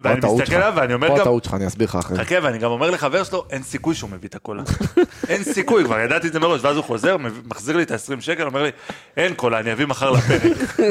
ואני 0.00 0.20
פה 0.20 0.36
מסתכל. 0.38 0.54
עליו 0.54 0.72
ואני 0.76 0.94
אומר 0.94 1.08
פה 1.08 1.14
גם, 1.14 1.20
הטעות 1.20 1.44
שלך, 1.44 1.54
אני 1.54 1.66
אסביר 1.66 1.88
לך 1.88 1.96
אחרי. 1.96 2.18
חכה, 2.18 2.34
ואני 2.42 2.58
גם 2.58 2.70
אומר 2.70 2.90
לחבר 2.90 3.24
שלו, 3.24 3.44
אין 3.50 3.62
סיכוי 3.62 3.94
שהוא 3.94 4.10
מביא 4.10 4.28
את 4.28 4.34
הקולה. 4.34 4.62
אין 5.28 5.44
סיכוי, 5.44 5.84
כבר 5.84 6.00
ידעתי 6.00 6.26
את 6.26 6.32
זה 6.32 6.40
מראש, 6.40 6.60
ואז 6.64 6.76
הוא 6.76 6.84
חוזר, 6.84 7.16
מחזיר 7.46 7.76
לי 7.76 7.82
את 7.82 7.90
ה-20 7.90 8.20
שקל, 8.20 8.46
אומר 8.46 8.62
לי, 8.62 8.70
אין 9.16 9.34
קולה, 9.34 9.58
אני 9.58 9.72
אביא 9.72 9.86
מחר 9.86 10.10
לפרק. 10.10 10.42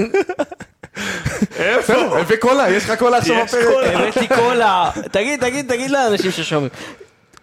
איפה? 1.58 2.20
הביא 2.20 2.38
קולה, 2.38 2.70
יש 2.70 2.90
לך 2.90 3.00
קולה 3.00 3.18
עכשיו 3.18 3.36
בפרק. 3.46 3.96
הבאתי 3.96 4.28
קולה. 4.28 4.92
תגיד, 5.12 5.40
תגיד, 5.42 5.70
תגיד 5.70 5.92
לאנשים 5.92 6.32
ששומעים. 6.32 6.70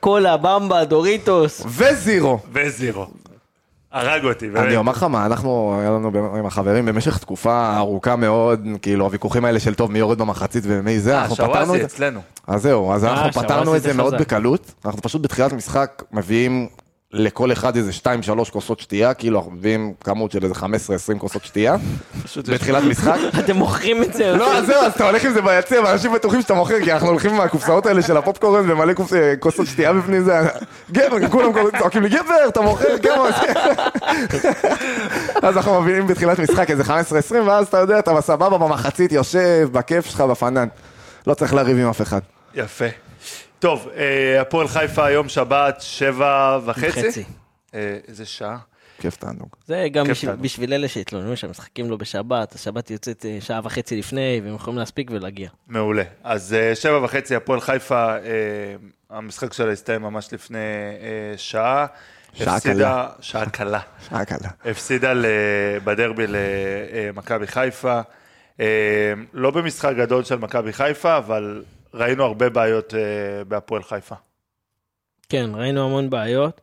קולה, 0.01 0.37
במבה, 0.37 0.85
דוריטוס. 0.85 1.63
וזירו. 1.67 2.39
וזירו. 2.53 3.07
הרג 3.93 4.25
אותי, 4.25 4.45
אני 4.47 4.55
באמת. 4.55 4.77
אומר 4.77 4.93
לך 4.93 5.03
מה, 5.03 5.27
אנחנו, 5.27 5.77
היה 5.81 5.91
לנו 5.91 6.11
ב- 6.11 6.17
עם 6.17 6.47
החברים 6.47 6.87
במשך 6.87 7.19
תקופה 7.19 7.77
ארוכה 7.77 8.17
מאוד, 8.17 8.67
כאילו 8.83 9.05
הוויכוחים 9.05 9.45
האלה 9.45 9.61
של 9.61 9.75
טוב 9.75 9.93
מי 9.93 9.99
יורד 9.99 10.19
במחצית 10.19 10.65
ומי 10.67 11.01
זה, 11.01 11.15
אה, 11.17 11.23
אנחנו 11.23 11.37
פתרנו 11.37 11.75
את 11.75 11.81
זה. 11.81 11.87
אצלנו. 11.87 12.21
אז 12.47 12.63
זהו, 12.63 12.93
אז 12.93 13.05
אנחנו 13.05 13.33
שוואזי 13.33 13.39
פתרנו 13.49 13.77
את 13.77 13.83
זה 13.83 13.95
מאוד. 13.95 14.15
בקלות, 14.15 14.73
אנחנו 14.85 15.03
פשוט 15.03 15.23
בתחילת 15.23 15.53
משחק 15.53 16.03
מביאים 16.13 16.69
לכל 17.13 17.53
אחד 17.53 17.77
איזה 17.77 17.91
2-3 18.47 18.51
כוסות 18.51 18.81
שתייה, 18.81 19.15
כאילו 19.15 19.39
אנחנו 19.39 19.51
מביאים 19.53 19.93
כמות 20.05 20.31
של 20.33 20.45
איזה 20.45 20.55
15-20 20.55 20.65
כוסות 21.19 21.45
שתייה, 21.45 21.77
בתחילת 22.49 22.83
משחק. 22.83 23.17
אתם 23.45 23.57
מוכרים 23.57 24.03
את 24.03 24.13
זה? 24.13 24.33
לא, 24.37 24.57
אז 24.57 24.67
זהו, 24.67 24.83
אז 24.83 24.93
אתה 24.93 25.05
הולך 25.07 25.25
עם 25.25 25.33
זה 25.33 25.43
ביציע, 25.43 25.81
ואנשים 25.83 26.13
בטוחים 26.13 26.43
שאתה 26.43 26.55
מוכר, 26.55 26.81
כי 26.85 26.93
אנחנו 26.93 27.09
הולכים 27.09 27.35
עם 27.35 27.41
הקופסאות 27.41 27.87
האלה 27.87 28.03
של 28.03 28.17
הפופקורן 28.17 28.71
ומלא 28.71 28.93
קופס- 28.93 29.13
כוסות 29.41 29.67
שתייה 29.67 29.93
בפנים 29.93 30.23
זה, 30.25 30.41
גבר, 30.93 31.29
כולם 31.31 31.53
צועקים 31.79 32.03
לי, 32.03 32.09
גבר, 32.09 32.49
אתה 32.49 32.61
מוכר, 32.61 32.97
זה?" 33.03 33.53
אז 35.49 35.57
אנחנו 35.57 35.81
מביאים 35.81 36.07
בתחילת 36.07 36.39
משחק 36.39 36.71
איזה 36.71 36.83
15-20, 36.83 36.91
ואז 37.47 37.67
אתה 37.67 37.79
יודע, 37.79 37.99
אתה 37.99 38.15
בסבבה 38.15 38.59
במחצית, 38.59 39.13
יושב, 39.13 39.69
בכיף 39.73 40.07
שלך, 40.07 40.21
בפנן. 40.21 40.69
לא 41.27 41.35
צריך 41.35 41.55
לריב 41.55 41.79
עם 41.79 41.89
אף 41.89 42.03
אחד. 42.03 42.21
יפה. 42.55 42.85
טוב, 43.61 43.89
אה, 43.97 44.41
הפועל 44.41 44.69
חיפה 44.69 45.07
היום 45.07 45.29
שבת, 45.29 45.77
שבע 45.81 46.59
וחצי. 46.65 46.91
חצי. 46.93 47.25
אה, 47.75 47.99
איזה 48.09 48.27
שעה? 48.27 48.57
כיף 48.99 49.17
תענוג. 49.17 49.49
זה 49.67 49.87
גם 49.93 50.07
בשביל- 50.41 50.73
אלה 50.73 50.89
שהתלוננו 50.89 51.37
שמשחקים 51.37 51.91
לו 51.91 51.99
בשבת, 51.99 52.55
השבת 52.55 52.91
יוצאת 52.91 53.27
אה, 53.27 53.39
שעה 53.41 53.61
וחצי 53.65 53.97
לפני, 53.97 54.41
והם 54.45 54.55
יכולים 54.55 54.79
להספיק 54.79 55.11
ולהגיע. 55.11 55.49
מעולה. 55.69 56.03
אז 56.25 56.57
שבע 56.75 57.05
וחצי, 57.05 57.35
הפועל 57.37 57.61
חיפה, 57.61 58.15
המשחק 59.11 59.53
שלה 59.53 59.73
הסתיים 59.73 60.03
ממש 60.03 60.33
לפני 60.33 60.59
שעה. 61.37 61.87
שעה 62.33 62.57
הפסידה- 62.57 63.09
שעה 63.21 63.51
קלה. 63.51 63.81
שעה 64.09 64.25
קלה. 64.25 64.49
הפסידה 64.65 65.13
ל- 65.13 65.27
בדרבי 65.85 66.25
למכבי 66.29 67.47
חיפה. 67.47 68.01
לא 69.33 69.51
במשחק 69.51 69.93
גדול 69.99 70.25
של 70.25 70.37
מכבי 70.39 70.73
חיפה, 70.73 71.17
אבל 71.17 71.63
ראינו 71.95 72.25
הרבה 72.25 72.51
בעיות 72.51 72.95
אה, 72.95 73.45
בהפועל 73.45 73.83
חיפה. 73.83 74.15
כן, 75.29 75.51
ראינו 75.55 75.85
המון 75.85 76.11
בעיות. 76.11 76.61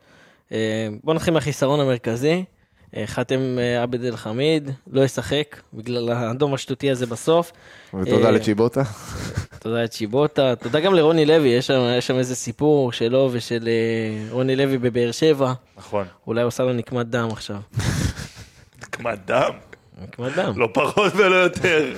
אה, 0.52 0.88
בואו 1.04 1.16
נתחיל 1.16 1.34
מהחיסרון 1.34 1.80
המרכזי. 1.80 2.44
אה, 2.96 3.08
חאתם 3.08 3.40
אה, 3.60 3.84
עבד 3.84 4.04
אל 4.04 4.16
חמיד, 4.16 4.72
לא 4.92 5.02
ישחק 5.02 5.62
בגלל 5.74 6.10
האדום 6.10 6.54
השטותי 6.54 6.92
הזה 6.92 7.06
בסוף. 7.06 7.52
ותודה 7.94 8.32
לצ'יבוטה. 8.32 8.82
תודה 9.60 9.84
לצ'יבוטה, 9.84 10.56
תודה 10.56 10.80
גם 10.80 10.94
לרוני 10.94 11.26
לוי, 11.26 11.50
יש 11.50 11.68
שם, 11.68 11.80
יש 11.98 12.08
שם 12.08 12.16
איזה 12.16 12.36
סיפור 12.36 12.92
שלו 12.92 13.30
ושל 13.32 13.70
רוני 14.30 14.56
לוי 14.56 14.78
בבאר 14.78 15.12
שבע. 15.12 15.54
נכון. 15.78 16.08
אולי 16.28 16.42
הוא 16.42 16.48
עושה 16.48 16.64
לו 16.64 16.74
נקמת 16.74 17.08
דם 17.08 17.28
עכשיו. 17.32 17.58
נקמת 18.84 19.26
דם, 19.26 19.52
נקמת 20.04 20.36
דם. 20.36 20.54
לא 20.60 20.70
פחות 20.74 21.14
ולא 21.16 21.36
יותר. 21.36 21.94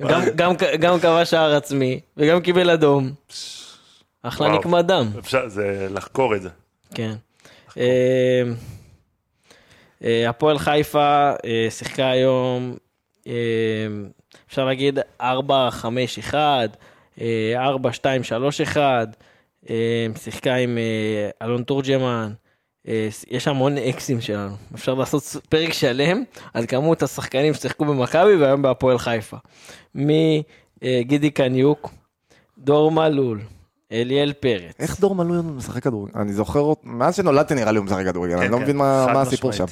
גם, 0.00 0.20
גם, 0.36 0.52
גם 0.80 1.00
כבש 1.00 1.30
שער 1.30 1.54
עצמי, 1.54 2.00
וגם 2.16 2.40
קיבל 2.40 2.70
אדום. 2.70 3.10
אחלה. 4.22 4.48
נקמת 4.48 4.84
דם. 4.86 5.10
אפשר, 5.18 5.48
זה 5.48 5.88
לחקור 5.90 6.34
את 6.36 6.42
זה. 6.42 6.48
כן. 6.94 7.14
אה, 7.78 8.42
אה, 10.04 10.28
הפועל 10.28 10.58
חיפה 10.58 11.30
אה, 11.44 11.66
שיחקה 11.70 12.10
היום, 12.10 12.76
אה, 13.26 13.32
אפשר 14.48 14.64
להגיד 14.64 14.98
4-5-1, 15.20 15.24
אה, 17.20 17.70
4-2-3-1, 18.74 18.76
אה, 19.70 20.06
שיחקה 20.16 20.54
עם 20.54 20.78
אלון 21.42 21.62
תורג'מן. 21.62 22.32
אה, 22.88 23.08
יש 23.28 23.48
המון 23.48 23.78
אקסים 23.78 24.20
שלנו, 24.20 24.54
אפשר 24.74 24.94
לעשות 24.94 25.36
פרק 25.48 25.72
שלם 25.72 26.22
על 26.54 26.66
כמות 26.66 27.02
השחקנים 27.02 27.54
ששיחקו 27.54 27.84
במכבי 27.84 28.36
והיום 28.36 28.62
בהפועל 28.62 28.98
חיפה. 28.98 29.36
מגידי 29.94 31.30
קניוק, 31.30 31.90
דור 32.58 32.90
מלול, 32.90 33.40
אליאל 33.92 34.32
פרץ. 34.32 34.74
איך 34.78 35.00
דור 35.00 35.14
מלוי 35.14 35.38
משחק 35.56 35.82
כדורגל? 35.82 36.12
אני 36.16 36.32
זוכר 36.32 36.60
אותו, 36.60 36.80
מאז 36.84 37.16
שנולדתי 37.16 37.54
נראה 37.54 37.72
לי 37.72 37.78
הוא 37.78 37.86
משחק 37.86 38.04
כדורגל, 38.04 38.36
אני 38.38 38.48
לא 38.48 38.56
כן, 38.56 38.62
מבין 38.62 38.76
מה 38.76 39.20
הסיפור 39.22 39.52
שם. 39.52 39.64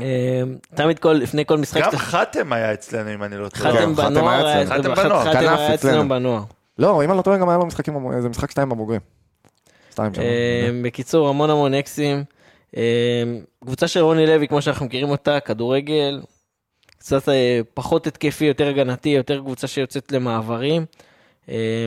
אה, 0.00 0.42
תמיד 0.74 0.98
כל, 0.98 1.12
לפני 1.12 1.46
כל 1.46 1.58
משחק, 1.58 1.80
גם 1.82 1.90
חתם 1.96 2.52
היה 2.52 2.72
אצלנו, 2.72 3.14
אם 3.14 3.22
אני 3.22 3.36
לא 3.36 3.48
טועה. 3.48 3.72
חתם 3.72 3.94
חתם 3.96 4.14
בנוער, 4.14 4.46
היה 4.46 4.58
היה- 4.58 4.62
אצלנו. 4.62 4.82
חתם 4.96 5.02
בנוער. 5.02 5.24
חתם 5.34 5.38
היה 5.38 5.74
אצלנו. 5.74 6.08
בנוער. 6.08 6.42
לא, 6.78 7.04
אם 7.04 7.10
אני 7.10 7.16
לא 7.16 7.22
טועה 7.22 7.38
גם 7.38 7.48
היה 7.48 7.58
לו 7.58 7.66
משחקים, 7.66 7.94
במו- 7.94 8.20
זה 8.20 8.28
משחק 8.28 8.50
שתיים 8.50 8.68
בבוגרים. 8.68 9.00
שתיים. 9.92 10.12
אה, 10.18 10.70
בקיצור, 10.84 11.28
המון 11.28 11.50
המון 11.50 11.74
אקסים. 11.74 12.24
אה, 12.76 13.22
קבוצה 13.64 13.88
של 13.88 14.00
רוני 14.00 14.26
לוי, 14.26 14.48
כמו 14.48 14.62
שאנחנו 14.62 14.86
מכירים 14.86 15.10
אותה, 15.10 15.40
כדורגל, 15.40 16.20
קצת 16.98 17.28
אה, 17.28 17.60
פחות 17.74 18.06
התקפי, 18.06 18.44
יותר 18.44 18.68
הגנתי, 18.68 19.08
יותר 19.08 19.38
קבוצה 19.38 19.66
שיוצאת 19.66 20.12
למעברים. 20.12 20.84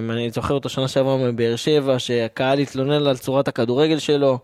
אני 0.10 0.30
זוכר 0.30 0.54
אותו 0.54 0.70
שנה 0.70 0.88
שעברה 0.88 1.18
מבאר 1.18 1.56
שבע, 1.56 2.00
שהקהל 2.00 2.60
התלונן 2.60 3.08
על 3.08 3.18
צורת 3.18 3.48
הכדורגל 3.48 4.00
שלו. 4.00 4.40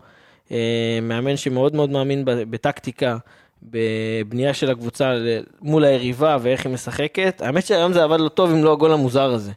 מאמן 1.02 1.36
שמאוד 1.36 1.74
מאוד 1.74 1.90
מאמין 1.90 2.24
בטקטיקה, 2.24 3.16
בבנייה 3.62 4.54
של 4.54 4.70
הקבוצה 4.70 5.14
מול 5.60 5.84
היריבה 5.84 6.36
ואיך 6.40 6.66
היא 6.66 6.74
משחקת. 6.74 7.42
האמת 7.44 7.66
שהיום 7.66 7.92
זה 7.92 8.04
עבד 8.04 8.20
לו 8.20 8.28
טוב 8.28 8.50
אם 8.50 8.64
לא 8.64 8.72
הגול 8.72 8.92
המוזר 8.92 9.32
הזה. 9.32 9.52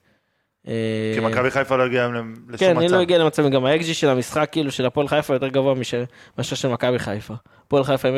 אה, 0.68 0.74
כי 1.16 1.20
מכבי 1.20 1.52
חיפה 1.52 1.76
לא 1.76 1.84
הגיעה 1.84 2.08
לשום 2.08 2.34
כן, 2.58 2.72
מצב. 2.72 2.80
אני 2.80 2.88
לא 2.88 2.98
הגיע 2.98 3.18
למצב, 3.18 3.50
גם 3.50 3.66
האקג'י 3.66 3.94
של 3.94 4.10
המשחק 4.10 4.50
כאילו 4.52 4.72
של 4.72 4.86
הפועל 4.86 5.08
חיפה 5.08 5.34
יותר 5.34 5.48
גבוה 5.48 5.74
מאשר 6.38 6.56
של 6.56 6.68
מכבי 6.68 7.00
חיפה. 7.00 7.34
הפועל 7.68 7.84
חיפה 7.84 8.08
עם 8.08 8.16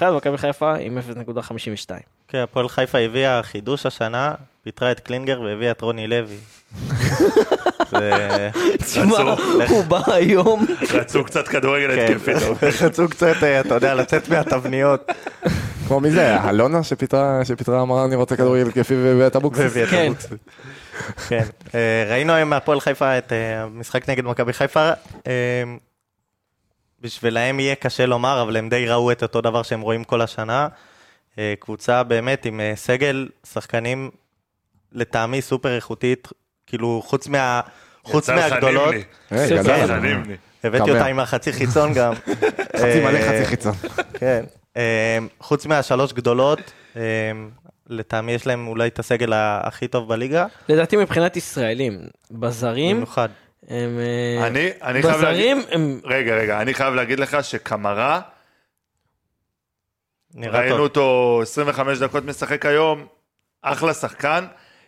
0.91 0.00 0.02
ומכבי 0.04 0.38
חיפה 0.38 0.74
עם 0.74 0.98
0.52. 0.98 1.90
כן, 2.28 2.38
הפועל 2.38 2.68
חיפה 2.68 2.98
הביאה 2.98 3.42
חידוש 3.42 3.86
השנה, 3.86 4.34
פיטרה 4.62 4.90
את 4.90 5.00
קלינגר 5.00 5.40
והביאה 5.40 5.70
את 5.70 5.80
רוני 5.80 6.06
לוי. 6.06 6.36
תשמע, 8.78 9.34
הוא 9.68 9.84
בא 9.84 10.00
היום, 10.06 10.66
רצו 10.94 11.24
קצת 11.24 11.48
כדורגל 11.48 11.94
כן, 11.94 12.12
התקפי. 12.12 12.32
טוב. 12.40 12.58
רצו 12.86 13.08
קצת, 13.08 13.42
אה, 13.42 13.60
אתה 13.60 13.74
יודע, 13.74 13.94
לצאת 13.94 14.28
מהתבניות. 14.28 15.12
כמו 15.88 16.00
מי 16.00 16.10
זה? 16.10 16.48
אלונה 16.48 16.82
שפיטרה 16.82 17.44
שפיטרה 17.44 17.82
אמרה 17.82 18.04
אני 18.04 18.14
רוצה 18.14 18.36
כדורגל 18.36 18.68
התקפי 18.68 18.94
והביאה 18.94 19.26
את 19.26 19.36
את 19.36 19.42
כן. 19.90 20.12
כן, 21.28 21.44
אה, 21.74 22.04
ראינו 22.08 22.32
היום 22.32 22.50
מהפועל 22.50 22.80
חיפה 22.80 23.18
את 23.18 23.32
אה, 23.32 23.62
המשחק 23.62 24.08
נגד 24.10 24.24
מכבי 24.24 24.52
חיפה. 24.52 24.90
אה, 25.26 25.62
בשבילהם 27.00 27.60
יהיה 27.60 27.74
קשה 27.74 28.06
לומר, 28.06 28.42
אבל 28.42 28.56
הם 28.56 28.68
די 28.68 28.86
ראו 28.88 29.12
את 29.12 29.22
אותו 29.22 29.40
דבר 29.40 29.62
שהם 29.62 29.80
רואים 29.80 30.04
כל 30.04 30.20
השנה. 30.20 30.68
קבוצה 31.58 32.02
באמת 32.02 32.46
עם 32.46 32.60
סגל 32.74 33.28
שחקנים 33.52 34.10
לטעמי 34.92 35.42
סופר 35.42 35.76
איכותית, 35.76 36.28
כאילו 36.66 37.02
חוץ 37.06 37.28
מה... 37.28 37.60
חוץ 38.04 38.30
מהגדולות. 38.30 38.94
יצא 39.32 39.84
לך 39.84 39.90
נימני. 39.90 40.36
הבאתי. 40.64 40.90
אותה 40.90 41.06
עם 41.06 41.20
החצי 41.20 41.52
חיצון 41.52 41.94
גם. 41.94 42.12
חצי 42.76 43.00
מלא 43.04 43.18
חצי 43.18 43.44
חיצון. 43.44 43.74
כן. 44.14 44.44
חוץ 45.40 45.66
מהשלוש 45.66 46.12
גדולות, 46.12 46.72
לטעמי 47.88 48.32
יש 48.32 48.46
להם 48.46 48.68
אולי 48.68 48.88
את 48.88 48.98
הסגל 48.98 49.32
הכי 49.34 49.88
טוב 49.88 50.08
בליגה, 50.08 50.46
לדעתי 50.68 50.96
מבחינת 50.96 51.36
ישראלים, 51.36 52.00
בזרים, 52.30 52.96
במיוחד. 52.96 53.28
הם... 53.68 53.98
אה, 53.98 54.46
אני 54.46 54.68
אני 54.82 55.02
חייב 55.02 55.20
להגיד... 55.20 55.56
בזרים 55.56 55.62
הם... 55.70 56.00
רגע, 56.04 56.36
רגע, 56.36 56.60
אני 56.62 56.74
חייב 56.74 56.94
להגיד 56.94 57.18
לך 57.20 57.44
שקמרה, 57.44 58.20
נראה 60.34 60.60
ראינו 60.60 60.74
טוב. 60.76 60.80
אותו 60.80 61.38
25 61.42 61.98
דקות 61.98 62.24
משחק 62.24 62.66
היום, 62.66 63.06
אחלה 63.62 63.94
שחקן. 63.94 64.44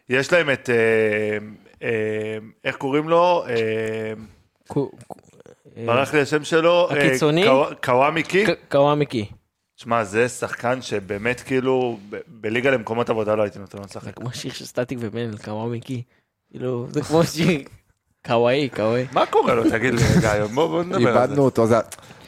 יש 0.08 0.32
להם 0.32 0.50
את, 0.50 0.70
אה, 0.70 1.38
אה, 1.82 2.38
איך 2.64 2.76
קוראים 2.76 3.08
לו? 3.08 3.44
אה, 3.48 4.12
קו- 4.68 4.90
קו- 5.06 5.14
אה, 5.76 5.82
ברח 5.86 6.14
לי 6.14 6.20
השם 6.20 6.44
שלו. 6.44 6.88
אה, 6.90 6.96
הקיצוני? 7.06 7.44
קו- 7.48 7.66
קוואמיקי. 7.84 8.46
ק- 8.46 8.72
קוואמיקי. 8.72 9.24
שמע, 9.82 10.04
זה 10.04 10.28
שחקן 10.28 10.82
שבאמת 10.82 11.40
כאילו, 11.40 11.98
בליגה 12.26 12.70
למקומות 12.70 13.10
עבודה 13.10 13.34
לא 13.34 13.42
הייתי 13.42 13.58
נותן 13.58 13.78
לו 13.78 13.84
לשחק. 13.84 14.16
כמו 14.16 14.30
שיר 14.32 14.52
של 14.52 14.64
סטטיק 14.64 14.98
ובן, 15.02 15.30
קוואמיקי. 15.44 16.02
כאילו, 16.50 16.86
זה 16.90 17.02
כמו 17.02 17.24
שיר... 17.24 17.60
קוואי, 18.26 18.68
קוואי. 18.76 19.06
מה 19.12 19.26
קורה 19.26 19.54
לו? 19.54 19.70
תגיד 19.70 19.94
לי 19.94 20.00
רגע 20.18 20.32
היום, 20.32 20.54
בוא 20.54 20.66
בוא 20.68 20.82
נדבר 20.82 20.96
על 20.96 21.14
זה. 21.14 21.22
איבדנו 21.24 21.42
אותו, 21.44 21.66
זה- 21.66 21.76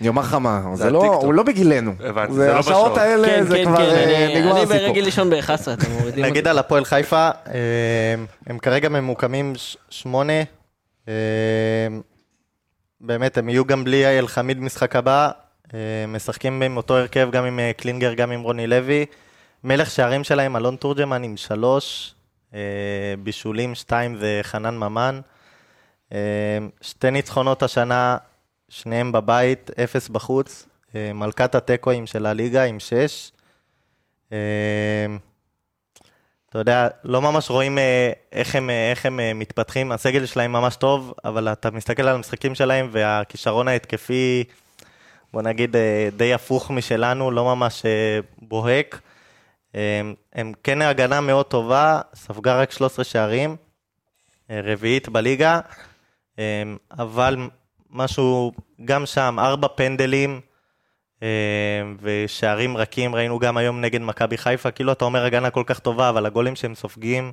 אני 0.00 0.08
אומר 0.08 0.22
לך 0.22 0.34
מה, 0.34 0.62
זה 0.74 0.90
לא. 0.90 1.04
הוא 1.14 1.34
לא 1.34 1.42
בגילנו. 1.42 1.92
הבנתי, 2.00 2.32
זה 2.32 2.38
זה 2.46 2.52
לא 2.52 2.58
השעות 2.58 2.82
בשעות. 2.84 2.98
האלה, 2.98 3.28
כן, 3.28 3.46
זה 3.46 3.56
כן, 3.56 3.64
כבר 3.64 3.76
כן, 3.76 3.82
אה, 3.82 4.26
אני- 4.26 4.40
נגמר 4.40 4.52
אני 4.52 4.60
הסיפור. 4.62 4.76
ברגל 4.88 5.00
לישון 5.00 5.30
ב-11, 5.30 5.50
אתם 5.72 5.90
מורידים 5.90 6.24
נגיד. 6.24 6.48
על 6.48 6.58
הפועל 6.58 6.84
חיפה, 6.84 7.30
אה, 7.46 8.14
הם 8.46 8.58
כרגע 8.58 8.88
ממוקמים 8.88 9.52
שמונה. 9.90 10.42
אה, 11.08 11.12
באמת, 13.00 13.38
הם 13.38 13.48
יהיו 13.48 13.64
גם 13.64 13.84
בלי 13.84 14.18
אלחמיד 14.18 14.60
משחק 14.60 14.96
הבא. 14.96 15.30
אה, 15.74 16.06
משחקים 16.08 16.62
עם 16.62 16.76
אותו 16.76 16.96
הרכב, 16.96 17.28
גם 17.32 17.44
עם 17.44 17.60
אה, 17.60 17.72
קלינגר, 17.72 18.14
גם 18.14 18.30
עם 18.30 18.42
רוני 18.42 18.66
לוי. 18.66 19.06
מלך 19.64 19.90
שערים 19.90 20.24
שלהם, 20.24 20.56
אלון 20.56 20.76
תורג'מן 20.76 21.22
עם 21.22 21.36
שלוש. 21.36 22.14
אה, 22.54 22.60
בישולים 23.18 23.74
שתיים 23.74 24.16
זה 24.16 24.40
חנן 24.42 24.76
ממן. 24.76 25.20
שתי 26.80 27.10
ניצחונות 27.10 27.62
השנה, 27.62 28.16
שניהם 28.68 29.12
בבית, 29.12 29.70
אפס 29.84 30.08
בחוץ. 30.08 30.66
מלכת 30.94 31.54
התיקואים 31.54 32.06
של 32.06 32.26
הליגה 32.26 32.64
עם 32.64 32.80
שש. 32.80 33.32
אתה 36.48 36.58
יודע, 36.58 36.88
לא 37.04 37.22
ממש 37.22 37.50
רואים 37.50 37.78
איך 38.32 38.54
הם, 38.54 38.70
איך 38.70 39.06
הם 39.06 39.20
מתפתחים, 39.34 39.92
הסגל 39.92 40.26
שלהם 40.26 40.52
ממש 40.52 40.76
טוב, 40.76 41.14
אבל 41.24 41.48
אתה 41.48 41.70
מסתכל 41.70 42.02
על 42.02 42.14
המשחקים 42.14 42.54
שלהם 42.54 42.88
והכישרון 42.92 43.68
ההתקפי, 43.68 44.44
בוא 45.32 45.42
נגיד, 45.42 45.76
אה, 45.76 46.08
די 46.16 46.34
הפוך 46.34 46.70
משלנו, 46.70 47.30
לא 47.30 47.44
ממש 47.44 47.86
אה, 47.86 48.18
בוהק. 48.38 49.00
אה, 49.74 50.00
הם 50.32 50.52
כן 50.62 50.82
הגנה 50.82 51.20
מאוד 51.20 51.46
טובה, 51.46 52.00
ספגה 52.14 52.60
רק 52.60 52.70
13 52.70 53.04
שערים, 53.04 53.56
רביעית 54.50 55.08
בליגה, 55.08 55.60
אבל 56.98 57.36
משהו, 57.90 58.52
גם 58.84 59.06
שם, 59.06 59.36
ארבע 59.38 59.68
פנדלים, 59.68 60.40
ושערים 62.00 62.76
רכים, 62.76 63.14
ראינו 63.14 63.38
גם 63.38 63.56
היום 63.56 63.80
נגד 63.80 64.00
מכבי 64.00 64.38
חיפה, 64.38 64.70
כאילו 64.70 64.92
אתה 64.92 65.04
אומר 65.04 65.24
הגנה 65.24 65.50
כל 65.50 65.62
כך 65.66 65.78
טובה, 65.78 66.08
אבל 66.08 66.26
הגולים 66.26 66.56
שהם 66.56 66.74
סופגים, 66.74 67.32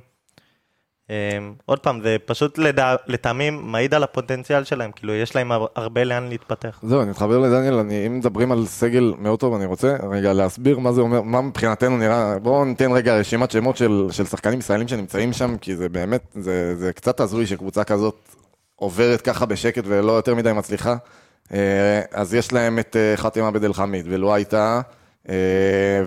עוד 1.66 1.78
פעם, 1.78 2.00
זה 2.02 2.16
פשוט 2.24 2.58
לדע- 2.58 2.96
לטעמי 3.06 3.50
מעיד 3.50 3.94
על 3.94 4.02
הפוטנציאל 4.02 4.64
שלהם, 4.64 4.90
כאילו 4.92 5.12
יש 5.14 5.36
להם 5.36 5.52
הר- 5.52 5.66
הרבה 5.76 6.04
לאן 6.04 6.28
להתפתח. 6.28 6.80
זהו, 6.82 7.02
אני 7.02 7.10
מתחבר 7.10 7.38
לדניאל, 7.38 7.74
אני, 7.74 8.06
אם 8.06 8.18
מדברים 8.18 8.52
על 8.52 8.66
סגל 8.66 9.12
מאוד 9.18 9.38
טוב, 9.38 9.54
אני 9.54 9.64
רוצה 9.64 9.96
רגע 10.10 10.32
להסביר 10.32 10.78
מה 10.78 10.92
זה 10.92 11.00
אומר, 11.00 11.22
מה 11.22 11.40
מבחינתנו 11.40 11.96
נראה, 11.96 12.38
בואו 12.38 12.64
ניתן 12.64 12.92
רגע 12.92 13.16
רשימת 13.16 13.50
שמות 13.50 13.76
של, 13.76 14.06
של 14.10 14.26
שחקנים 14.26 14.58
ישראלים 14.58 14.88
שנמצאים 14.88 15.32
שם, 15.32 15.56
כי 15.60 15.76
זה 15.76 15.88
באמת, 15.88 16.22
זה, 16.34 16.76
זה 16.76 16.92
קצת 16.92 17.20
הזוי 17.20 17.46
שקבוצה 17.46 17.84
כזאת 17.84 18.16
עוברת 18.76 19.20
ככה 19.20 19.46
בשקט 19.46 19.82
ולא 19.86 20.12
יותר 20.12 20.34
מדי 20.34 20.52
מצליחה. 20.52 20.94
אה, 21.52 22.00
אז 22.12 22.34
יש 22.34 22.52
להם 22.52 22.78
את 22.78 22.96
אה, 23.36 23.46
עבד 23.46 23.64
אל 23.64 23.72
חמיד 23.72 24.06
ולואי 24.08 24.44
טאה, 24.44 24.60
אה, 24.76 24.99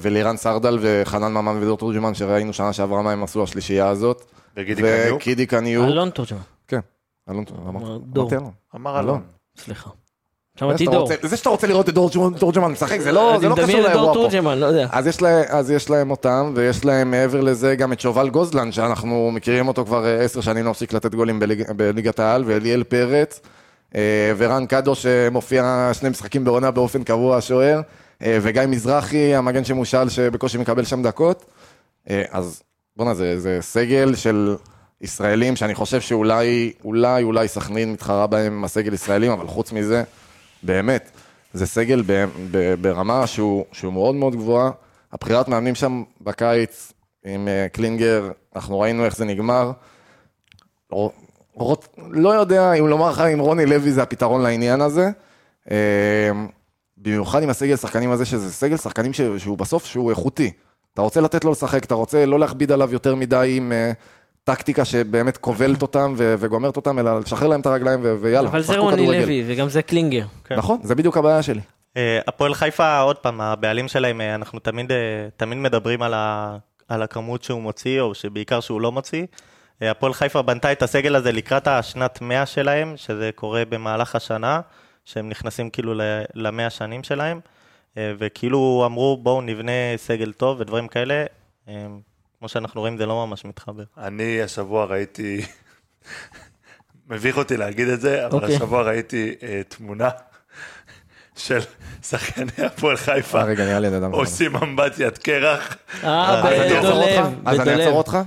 ולירן 0.01 0.38
סרדל 0.38 0.78
וחנן 0.82 1.32
ממן 1.34 1.57
ודור 1.63 1.78
תורג'מן, 1.78 2.13
שראינו 2.13 2.53
שנה 2.53 2.74
שעברה 2.74 3.01
מה 3.01 3.11
הם 3.11 3.24
עשו, 3.24 3.43
השלישייה 3.43 3.88
הזאת. 3.88 4.24
וגידי 4.57 4.82
קניוק? 4.82 5.21
וגידי 5.21 5.45
קניוק. 5.45 5.86
אלון 5.88 6.09
תורג'מן, 6.09 6.38
כן, 6.67 6.80
אלון, 7.30 7.43
דור. 8.05 8.30
אלון. 8.34 8.51
אמר 8.76 8.99
אלון. 8.99 9.21
סליחה. 9.57 9.89
זה 9.89 10.59
שמעתי 10.59 10.84
שאתה 10.86 10.91
דור. 10.95 11.01
רוצה- 11.01 11.15
זה 11.28 11.38
שאתה 11.38 11.49
רוצה 11.49 11.67
לראות 11.67 11.89
את 11.89 11.93
דור 11.93 12.09
תורג'מן- 12.09 12.38
תורג'מן 12.39 12.71
משחק, 12.71 12.99
זה 12.99 13.11
לא 13.11 13.38
לא 13.41 13.55
קשור 13.55 13.80
לאירוע 13.82 14.07
פה. 14.07 14.13
תורג'מן, 14.13 14.59
לא. 14.59 14.67
אז 15.51 15.71
יש, 15.71 15.89
להם 15.89 16.11
אותם, 16.11 16.51
ויש 16.55 16.86
להם 16.86 17.11
מעבר 17.11 17.41
לזה 17.41 17.76
גם 17.76 17.93
את 17.93 17.99
שובל 17.99 18.30
גוזלן, 18.30 18.71
שאנחנו 18.71 19.32
מכירים 19.34 19.67
אותו 19.67 19.86
כבר 19.86 20.05
אה, 20.05 20.21
עשר 20.21 20.41
שנים, 20.41 20.65
לא 20.65 20.71
מפסיק 20.71 20.93
לתת 20.93 21.15
גולים 21.15 21.39
בליג, 21.39 21.71
בליגת 21.71 22.19
העל, 22.19 22.43
ואליאל 22.47 22.84
פרץ, 22.84 23.39
אה, 23.95 24.32
ורן 24.38 24.65
קדו 24.65 24.95
שמופיע 24.95 25.89
שני 25.93 26.09
משחקים 26.09 26.43
בעונה 26.43 26.71
באופן 26.71 27.03
קבוע, 27.03 27.38
השוער, 27.38 27.78
אה, 27.78 27.82
וגיא 28.26 28.61
מזרחי, 28.67 29.36
המגן 29.36 29.63
שמושל, 29.63 30.09
שבקושי 30.09 30.57
מקבל 30.57 30.86
שם 30.86 31.03
דקות. 31.03 31.45
אה, 32.09 32.24
אז 32.32 32.63
בואנה, 32.95 33.13
זה, 33.13 33.39
זה 33.39 33.57
סגל 33.61 34.15
של 34.15 34.55
ישראלים, 35.01 35.55
שאני 35.55 35.76
חושב 35.76 36.01
שאולי, 36.01 36.74
אולי, 36.84 37.24
אולי 37.24 37.47
סכנין 37.47 37.93
מתחרה 37.93 38.28
בהם 38.28 38.53
עם 38.53 38.63
הסגל 38.63 38.93
ישראלים, 38.93 39.32
אבל 39.32 39.47
חוץ 39.47 39.71
מזה, 39.71 40.03
באמת, 40.63 41.11
זה 41.53 41.65
סגל 41.65 42.03
ב, 42.07 42.26
ב, 42.51 42.74
ברמה 42.82 43.28
שהוא, 43.28 43.65
שהוא 43.71 43.93
מאוד 43.93 44.15
מאוד 44.15 44.36
גבוהה. 44.36 44.71
הבחירת 45.11 45.47
מאמנים 45.47 45.76
שם 45.76 46.03
בקיץ 46.21 46.93
עם 47.26 47.47
אה, 47.47 47.67
קלינגר, 47.71 48.32
אנחנו 48.55 48.80
ראינו 48.80 49.05
איך 49.05 49.17
זה 49.17 49.26
נגמר. 49.26 49.71
ר- 50.93 51.07
ר- 51.61 51.74
לא 51.97 52.30
יודע 52.30 52.74
אם 52.74 52.88
לומר 52.88 53.09
לך 53.09 53.19
אם 53.19 53.39
רוני 53.39 53.65
לוי 53.65 53.91
זה 53.91 54.03
הפתרון 54.03 54.41
לעניין 54.41 54.82
הזה. 54.82 55.09
במיוחד 57.04 57.43
עם 57.43 57.49
הסגל 57.49 57.76
שחקנים 57.76 58.12
הזה, 58.12 58.26
שזה 58.26 58.51
סגל 58.54 58.78
שחקנים 58.78 59.14
ש- 59.14 59.22
שהוא 59.38 59.58
בסוף, 59.58 59.86
שהוא 59.86 60.10
איכותי. 60.10 60.51
אתה 60.93 61.01
רוצה 61.01 61.22
לתת 61.22 61.43
לו 61.43 61.51
לשחק, 61.51 61.84
אתה 61.86 61.95
רוצה 61.95 62.26
לא 62.26 62.39
להכביד 62.39 62.72
עליו 62.72 62.93
יותר 62.93 63.16
מדי 63.16 63.54
עם 63.58 63.72
אה, 63.72 63.91
טקטיקה 64.43 64.86
שבאמת 64.86 65.38
כובלת 65.38 65.82
אותם 65.82 66.14
ו- 66.18 66.36
וגומרת 66.39 66.76
אותם, 66.76 66.99
אלא 66.99 67.20
לשחרר 67.20 67.47
להם 67.47 67.62
את 67.62 67.66
הרגליים 67.66 67.99
ו- 68.04 68.16
ויאללה, 68.22 68.49
אבל 68.49 68.62
זה 68.62 68.78
רוני. 68.78 69.08
לוי, 69.08 69.43
וגם 69.47 69.70
זה 69.70 69.82
קלינגר. 69.82 70.26
כן. 70.43 70.56
נכון, 70.56 70.80
זה 70.84 70.95
בדיוק 70.95 71.18
הבעיה 71.18 71.43
שלי. 71.43 71.62
אה, 71.97 72.20
הפועל 72.28 72.54
חיפה, 72.54 72.99
עוד 72.99 73.16
פעם, 73.18 73.41
הבעלים 73.41 73.88
שלהם, 73.88 74.22
אה, 74.22 74.36
אנחנו 74.36 74.60
תמיד, 74.60 74.91
תמיד 75.38 75.58
מדברים 75.58 76.01
על, 76.01 76.14
ה, 76.14 76.58
על 76.88 77.01
הכמות 77.04 77.43
שהוא 77.43 77.62
מוציא, 77.62 78.01
או 78.01 78.16
שבעיקר 78.16 78.60
שהוא 78.60 78.82
לא 78.82 78.91
מוציא. 78.91 79.26
הפועל 79.82 80.14
חיפה 80.14 80.41
בנתה 80.41 80.72
את 80.72 80.84
הסגל 80.84 81.16
הזה 81.16 81.32
לקראת 81.32 81.68
השנת 81.68 82.22
100 82.22 82.45
שלהם, 82.45 82.93
שזה 82.95 83.30
קורה 83.36 83.64
במהלך 83.70 84.16
השנה, 84.16 84.62
שהם 85.06 85.30
נכנסים 85.30 85.70
כאילו 85.70 85.93
ל- 85.93 86.01
למאה 86.36 86.70
שנים 86.70 87.04
שלהם, 87.04 87.39
אה, 87.97 88.14
וכאילו 88.18 88.84
אמרו 88.86 89.18
בואו 89.18 89.41
נבנה 89.41 89.72
סגל 89.97 90.34
טוב 90.34 90.60
ודברים 90.60 90.88
כאלה. 90.88 91.26
אה, 91.68 91.86
כמו 92.39 92.47
שאנחנו 92.49 92.82
רואים 92.82 92.97
זה 92.97 93.06
לא 93.06 93.28
ממש 93.28 93.45
מתחבר. 93.45 93.84
אני 93.97 94.41
השבוע 94.41 94.86
ראיתי, 94.86 95.41
מביך 97.10 97.38
אותי 97.38 97.58
להגיד 97.58 97.88
את 97.88 98.01
זה, 98.01 98.26
אבל 98.26 98.36
אוקיי. 98.36 98.56
השבוע 98.56 98.82
ראיתי 98.82 99.36
אה, 99.43 99.62
תמונה 99.68 100.10
של 101.36 101.60
שחקני 102.04 102.66
הפועל 102.66 102.97
חיפה. 102.97 103.41
עושים 104.18 104.56
אמבטיית 104.56 105.18
קרח. 105.18 105.78
אה, 106.04 106.41
אותך? 106.41 106.86
בדולב. 106.86 107.26
אז 107.45 107.60
אני 107.60 107.66
בדולב. 107.70 107.80
אעצור 107.80 107.97
אותך? 107.97 108.18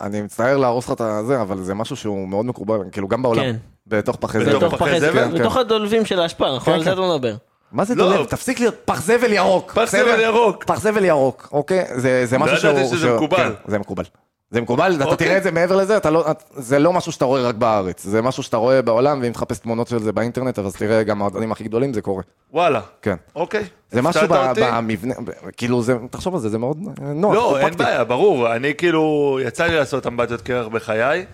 אני 0.00 0.22
מצטער 0.22 0.56
להרוס 0.56 0.86
לך 0.86 0.92
את 0.92 1.00
הזה, 1.00 1.40
אבל 1.40 1.62
זה 1.62 1.74
משהו 1.74 1.96
שהוא 1.96 2.28
מאוד 2.28 2.46
מקובל, 2.46 2.78
כאילו 2.92 3.08
גם 3.08 3.22
בעולם. 3.22 3.42
כן. 3.42 3.56
בתוך 3.86 4.16
פחי 4.16 4.38
בתוך 4.38 4.50
זבל. 4.50 4.66
בתוך 4.66 4.74
פחי 4.82 5.00
זבל? 5.00 5.12
כן, 5.12 5.34
בתוך 5.40 5.56
הדולבים 5.56 6.04
של 6.04 6.20
האשפה, 6.20 6.56
נכון? 6.56 6.64
כן, 6.64 6.72
על 6.72 6.84
זה 6.84 6.90
כן. 6.90 6.92
אתה 6.92 7.14
מדבר. 7.14 7.34
מה 7.72 7.84
זה 7.84 7.94
לא. 7.94 8.12
דולב? 8.12 8.26
תפסיק 8.26 8.60
להיות 8.60 8.74
פח 8.84 9.02
זבל 9.02 9.32
ירוק. 9.32 9.72
פח 9.72 9.90
זבל? 9.90 10.20
ירוק. 10.20 10.64
פח 10.64 10.80
זבל 10.80 11.04
ירוק, 11.04 11.48
אוקיי? 11.52 11.84
זה 11.94 12.26
זה 12.26 12.38
משהו 12.38 12.56
שהוא... 12.56 12.70
ידעתי 12.70 12.88
שזה 12.88 13.14
מקובל. 13.14 13.36
כן, 13.36 13.70
זה 13.70 13.78
מקובל. 13.78 14.04
זה 14.50 14.60
מקובל, 14.60 14.94
אתה 14.96 15.04
אוקיי. 15.04 15.26
תראה 15.26 15.36
את 15.38 15.42
זה 15.42 15.50
מעבר 15.50 15.76
לזה, 15.76 15.96
אתה 15.96 16.10
לא- 16.10 16.24
זה 16.50 16.78
לא 16.78 16.92
משהו 16.92 17.12
שאתה 17.12 17.24
רואה 17.24 17.42
רק 17.42 17.54
בארץ, 17.54 18.04
זה 18.04 18.22
משהו 18.22 18.42
שאתה 18.42 18.56
רואה 18.56 18.82
בעולם, 18.82 19.20
ואם 19.22 19.32
תחפש 19.32 19.58
תמונות 19.58 19.88
של 19.88 19.98
זה 19.98 20.12
באינטרנט, 20.12 20.58
אז 20.58 20.76
תראה 20.76 21.02
גם 21.02 21.16
המועדונים 21.16 21.52
הכי 21.52 21.64
גדולים, 21.64 21.94
זה 21.94 22.02
קורה. 22.02 22.22
וואלה, 22.52 22.80
כן. 23.02 23.16
אוקיי. 23.36 23.64
זה 23.90 24.02
משהו 24.02 24.28
ב-. 24.28 24.52
במבנה, 24.60 25.14
כאילו 25.56 25.82
זה, 25.82 25.96
תחשוב 26.10 26.34
על 26.34 26.40
זה, 26.40 26.48
זה 26.48 26.58
מאוד 26.58 26.78
נוח, 27.00 27.34
לא, 27.34 27.58
אין. 27.58 27.76
בעיה, 27.76 28.04
ברור. 28.04 28.54
אני 28.54 28.74
כאילו, 28.74 29.38
יצא 29.44 29.66
לי 29.66 29.76
לעשות 29.76 30.06
אמבטיות 30.06 30.40
קרח 30.40 30.66
בחיי. 30.66 31.24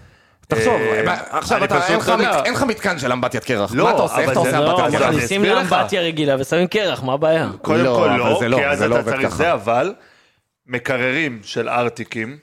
תחשוב, 0.49 0.75
אה, 0.75 1.14
עכשיו 1.31 1.59
אין 2.45 2.55
לך 2.55 2.62
מתקן 2.62 2.99
של 2.99 3.12
אמבטיית 3.12 3.45
קרח, 3.45 3.73
לא, 3.75 3.85
מה 3.85 3.91
אתה 3.91 4.03
עושה? 4.03 4.19
איך 4.19 4.31
אתה 4.31 4.39
עושה 4.39 4.61
לא, 4.61 4.71
אמבטיית 4.71 4.95
קרח? 4.95 5.09
אני 5.09 5.17
מכניסים 5.17 5.41
אסביר 5.41 5.59
לך. 5.59 5.73
לאמבטיה 5.73 6.01
רגילה 6.01 6.37
ושמים 6.41 6.67
קרח, 6.67 7.03
מה 7.03 7.12
הבעיה? 7.12 7.51
קודם 7.62 7.85
כל 7.85 8.47
לא, 8.47 8.57
כי 8.57 8.67
אז 8.67 8.79
זה 8.79 8.87
אתה 8.87 9.03
צריך. 9.03 9.37
זה, 9.37 9.53
אבל 9.53 9.95
מקררים 10.67 11.41
של 11.43 11.69
ארטיקים, 11.69 12.37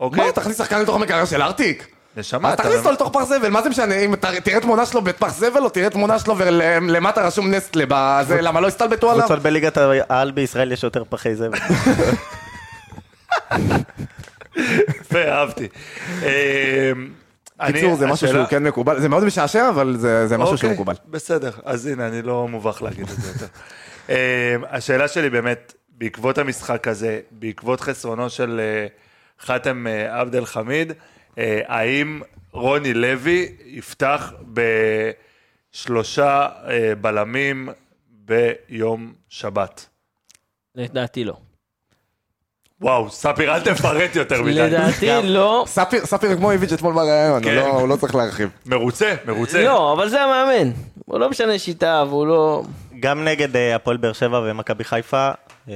אוקיי? 0.00 0.26
מה, 0.26 0.32
תכניס 0.32 0.58
שחקן 0.58 0.82
לתוך 0.82 0.96
המקרר 0.96 1.24
של 1.24 1.42
ארטיק? 1.42 1.86
נשמה, 2.16 2.48
אז 2.48 2.54
אתה... 2.54 2.62
תכניס 2.62 2.78
אותו 2.78 2.92
לתוך 2.92 3.10
פח 3.12 3.24
זבל, 3.24 3.48
מה 3.48 3.62
זה 3.62 3.68
משנה, 3.68 3.94
אם 3.94 4.14
תראה 4.16 4.60
תמונה 4.60 4.86
שלו 4.86 5.02
בפח 5.02 5.34
זבל, 5.34 5.62
או 5.62 5.68
תראה 5.68 5.90
תמונה 5.90 6.18
שלו 6.18 6.38
ולמטה 6.38 7.26
רשום 7.26 7.50
נסטלה, 7.50 7.84
בזה, 7.88 8.40
למה 8.40 8.60
לא 8.60 8.66
הסתלבטו 8.66 9.10
עליו? 9.10 9.24
קבוצות 9.24 9.42
בליגת 9.42 9.76
העל 10.08 10.30
בישראל 10.30 10.72
יש 10.72 10.82
יותר 10.82 11.02
פחי 11.08 11.34
זבל. 11.34 11.58
יפה, 15.00 15.22
אהבתי. 15.28 15.68
אה, 16.22 16.92
קיצור, 17.66 17.96
זה 17.96 18.06
משהו 18.06 18.28
שהוא 18.28 18.44
כן 18.44 18.62
מקובל, 18.62 19.00
זה 19.00 19.08
מאוד 19.08 19.24
משעשע, 19.24 19.68
אבל 19.68 19.96
זה 19.98 20.36
משהו 20.38 20.58
שהוא 20.58 20.70
אוקיי, 20.70 20.70
מקובל. 20.70 20.94
בסדר, 21.08 21.50
אז 21.64 21.86
הנה, 21.86 22.08
אני 22.08 22.22
לא 22.22 22.48
מובך 22.48 22.82
להגיד 22.82 23.10
את 23.10 23.20
זה 23.20 23.28
יותר. 23.32 23.46
אה, 24.10 24.56
השאלה 24.70 25.08
שלי 25.08 25.30
באמת, 25.30 25.72
בעקבות 25.98 26.38
המשחק 26.38 26.88
הזה, 26.88 27.20
בעקבות 27.30 27.80
חסרונו 27.80 28.30
של 28.30 28.60
אה, 28.60 28.86
חאתם 29.44 29.86
אה, 29.86 30.20
עבד 30.20 30.34
אל 30.36 30.44
חמיד, 30.44 30.92
אה, 31.38 31.60
האם 31.66 32.20
רוני 32.52 32.94
לוי 32.94 33.48
יפתח 33.64 34.32
בשלושה 35.72 36.48
אה, 36.68 36.92
בלמים 37.00 37.68
ביום 38.08 39.12
שבת? 39.28 39.86
לדעתי 40.74 41.24
לא. 41.24 41.36
וואו, 42.80 43.10
ספיר, 43.10 43.54
אל 43.54 43.60
תפרט 43.60 44.16
יותר 44.16 44.42
מדי. 44.42 44.54
לדעתי 44.54 45.06
לא. 45.22 45.64
ספיר- 45.66 46.06
ספיר 46.06 46.36
כמו 46.36 46.50
איביץ' 46.50 46.72
אתמול 46.72 46.94
בראיון, 46.94 47.42
הוא 47.44 47.50
כן. 47.50 47.56
לא- 47.56 47.66
הוא 47.80 47.88
לא 47.88 47.96
צריך 47.96 48.14
להרחיב. 48.14 48.48
מרוצה, 48.66 49.14
מרוצה. 49.26 49.62
לא, 49.64 49.92
אבל 49.92 50.08
זה 50.08 50.22
המאמן. 50.22 50.70
הוא 51.04 51.18
לא 51.20 51.30
משנה 51.30 51.58
שיטה 51.58 52.04
והוא 52.08 52.26
לא... 52.26 52.62
גם 53.04 53.24
נגד 53.24 53.56
אה, 53.56 53.76
הפועל 53.76 53.96
באר 53.96 54.12
שבע 54.12 54.40
ומכבי 54.44 54.84
חיפה, 54.84 55.30
אה, 55.68 55.74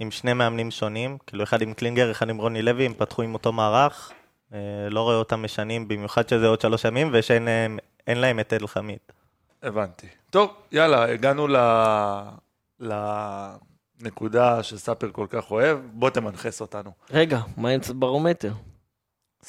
עם 0.00 0.10
שני 0.10 0.32
מאמנים 0.32 0.70
שונים, 0.70 1.18
כאילו 1.26 1.44
אחד 1.44 1.62
עם 1.62 1.74
קלינגר, 1.74 2.10
אחד 2.10 2.28
עם 2.30 2.36
רוני 2.38 2.62
לוי, 2.62 2.86
הם 2.86 2.94
פתחו 2.94 3.22
עם 3.22 3.34
אותו 3.34 3.52
מערך. 3.52 4.12
אה, 4.52 4.58
לא 4.90 5.00
רואה 5.00 5.16
אותם 5.16 5.42
משנים, 5.42 5.88
במיוחד 5.88 6.28
שזה 6.28 6.46
עוד 6.46 6.60
שלוש 6.60 6.84
ימים, 6.84 7.10
ושאין 7.12 7.44
להם- 7.44 7.78
אין 8.06 8.18
להם 8.18 8.40
את 8.40 8.52
אל 8.52 8.66
חמיד. 8.66 8.98
הבנתי. 9.62 10.06
טוב, 10.30 10.50
יאללה, 10.72 11.04
הגענו 11.12 11.48
ל... 11.48 11.56
לנקודה 14.00 14.62
שספר 14.62 15.08
כל 15.12 15.26
כך 15.30 15.50
אוהב, 15.50 15.78
בוא 15.92 16.10
תמנחס 16.10 16.60
אותנו. 16.60 16.90
רגע, 17.10 17.40
מה 17.56 17.68
עם 17.68 17.80
ברומטר? 17.94 18.52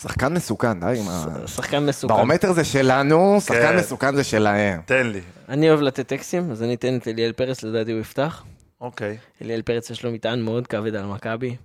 שחקן 0.02 0.34
מסוכן, 0.34 0.80
די 0.80 1.00
עם 1.00 1.08
ה... 1.10 1.48
שחקן 1.48 1.86
מסוכן. 1.86 2.14
ברומטר 2.14 2.54
זה 2.54 2.64
שלנו, 2.64 3.42
שחקן 3.42 3.62
כן. 3.62 3.78
מסוכן 3.78 4.16
זה 4.16 4.24
שלהם. 4.24 4.82
תן 4.86 5.08
לי. 5.08 5.22
אני 5.50 5.70
אוהב 5.70 5.82
לתת 5.82 6.08
טקסטים, 6.08 6.52
אז 6.52 6.64
אני 6.64 6.74
אתן 6.74 6.98
את 6.98 7.08
אליאל 7.08 7.32
פרץ, 7.32 7.64
לדעתי 7.64 7.92
הוא 7.92 8.00
יפתח. 8.00 8.44
אוקיי. 8.82 9.18
אליאל 9.42 9.62
פרץ 9.62 9.90
יש 9.90 10.04
לו 10.04 10.12
מטען 10.12 10.42
מאוד 10.42 10.68
כבד 10.68 10.96
על 10.96 11.06
מכבי. 11.06 11.56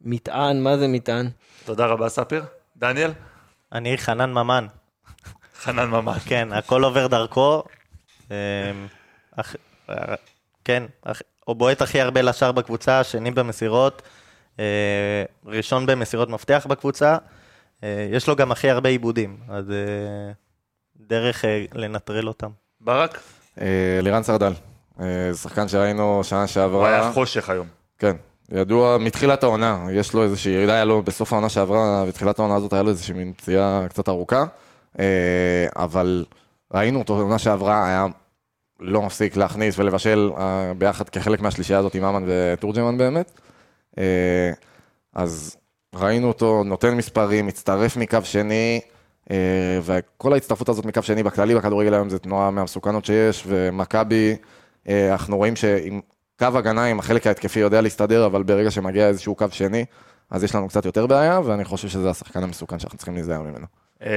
מטען, 0.00 0.62
מה 0.62 0.78
זה 0.78 0.88
מטען? 0.88 1.28
תודה 1.64 1.86
רבה, 1.86 2.08
ספיר. 2.08 2.44
דניאל? 2.76 3.10
אני 3.72 3.98
חנן 3.98 4.32
ממן, 4.32 4.66
חנן 5.62 5.90
ממש. 5.90 6.22
כן, 6.24 6.48
הכל 6.52 6.84
עובר 6.84 7.06
דרכו. 7.06 7.62
אה, 8.30 8.36
כן, 10.64 10.82
הוא 11.44 11.56
בועט 11.56 11.82
הכי 11.82 12.00
הרבה 12.00 12.22
לשער 12.22 12.52
בקבוצה, 12.52 13.04
שני 13.04 13.30
במסירות, 13.30 14.02
אה, 14.58 14.64
ראשון 15.46 15.86
במסירות 15.86 16.28
מפתח 16.28 16.66
בקבוצה. 16.68 17.16
אה, 17.84 18.08
יש 18.12 18.28
לו 18.28 18.36
גם 18.36 18.52
הכי 18.52 18.70
הרבה 18.70 18.88
עיבודים, 18.88 19.36
אז 19.48 19.70
אה, 19.70 20.32
דרך 20.96 21.44
אה, 21.44 21.64
לנטרל 21.74 22.28
אותם. 22.28 22.50
ברק? 22.80 23.20
לירן 24.02 24.22
סרדל, 24.22 24.52
שחקן 25.34 25.68
שראינו 25.68 26.24
שנה 26.24 26.40
הוא 26.40 26.46
שעברה. 26.46 26.88
היה 26.88 27.12
חושך 27.12 27.50
היום. 27.50 27.66
כן, 27.98 28.16
ידוע 28.52 28.98
מתחילת 28.98 29.42
העונה, 29.42 29.86
יש 29.92 30.14
לו 30.14 30.22
איזושהי 30.22 30.52
ירידה, 30.52 30.72
היה 30.72 30.84
לו 30.84 31.02
בסוף 31.02 31.32
העונה 31.32 31.48
שעברה, 31.48 32.04
בתחילת 32.08 32.38
העונה 32.38 32.54
הזאת 32.56 32.72
היה 32.72 32.82
לו 32.82 32.88
איזושהי 32.88 33.14
מין 33.14 33.32
פציעה 33.32 33.86
קצת 33.88 34.08
ארוכה, 34.08 34.44
אבל 35.76 36.24
ראינו 36.74 36.98
אותו 36.98 37.16
בעונה 37.16 37.38
שעברה, 37.38 37.86
היה 37.86 38.06
לא 38.80 39.02
מפסיק 39.02 39.36
להכניס 39.36 39.78
ולבשל 39.78 40.30
ביחד 40.78 41.08
כחלק 41.08 41.40
מהשלישייה 41.40 41.78
הזאת 41.78 41.94
עם 41.94 42.04
אמן 42.04 42.24
ותורג'מן 42.26 42.98
באמת. 42.98 43.40
אז 45.14 45.56
ראינו 45.94 46.28
אותו 46.28 46.64
נותן 46.64 46.94
מספרים, 46.94 47.46
מצטרף 47.46 47.96
מקו 47.96 48.18
שני, 48.24 48.80
אה, 49.30 49.78
וכל 49.82 50.32
ההצטרפות 50.32 50.68
הזאת 50.68 50.84
מקו 50.84 51.02
שני 51.02 51.22
בכללי 51.22 51.54
בכדורגל 51.54 51.94
היום 51.94 52.08
זה 52.08 52.18
תנועה 52.18 52.50
מהמסוכנות 52.50 53.04
שיש, 53.04 53.44
ומכבי, 53.46 54.36
אה, 54.88 55.12
אנחנו 55.12 55.36
רואים 55.36 55.56
שעם 55.56 56.00
קו 56.38 56.46
הגנה 56.54 56.84
עם 56.84 56.98
החלק 56.98 57.26
ההתקפי 57.26 57.60
יודע 57.60 57.80
להסתדר, 57.80 58.26
אבל 58.26 58.42
ברגע 58.42 58.70
שמגיע 58.70 59.08
איזשהו 59.08 59.34
קו 59.34 59.46
שני, 59.50 59.84
אז 60.30 60.44
יש 60.44 60.54
לנו 60.54 60.68
קצת 60.68 60.84
יותר 60.84 61.06
בעיה, 61.06 61.40
ואני 61.44 61.64
חושב 61.64 61.88
שזה 61.88 62.10
השחקן 62.10 62.42
המסוכן 62.42 62.78
שאנחנו 62.78 62.98
צריכים 62.98 63.14
להיזהר 63.14 63.42
ממנו. 63.42 63.66
אה, 64.02 64.08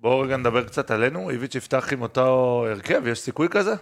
בואו 0.00 0.20
רגע 0.20 0.36
נדבר 0.36 0.64
קצת 0.64 0.90
עלינו, 0.90 1.30
איביץ' 1.30 1.54
יפתח 1.54 1.92
עם 1.92 2.02
אותו 2.02 2.64
הרכב, 2.70 3.06
יש 3.06 3.20
סיכוי 3.20 3.48
כזה? 3.50 3.74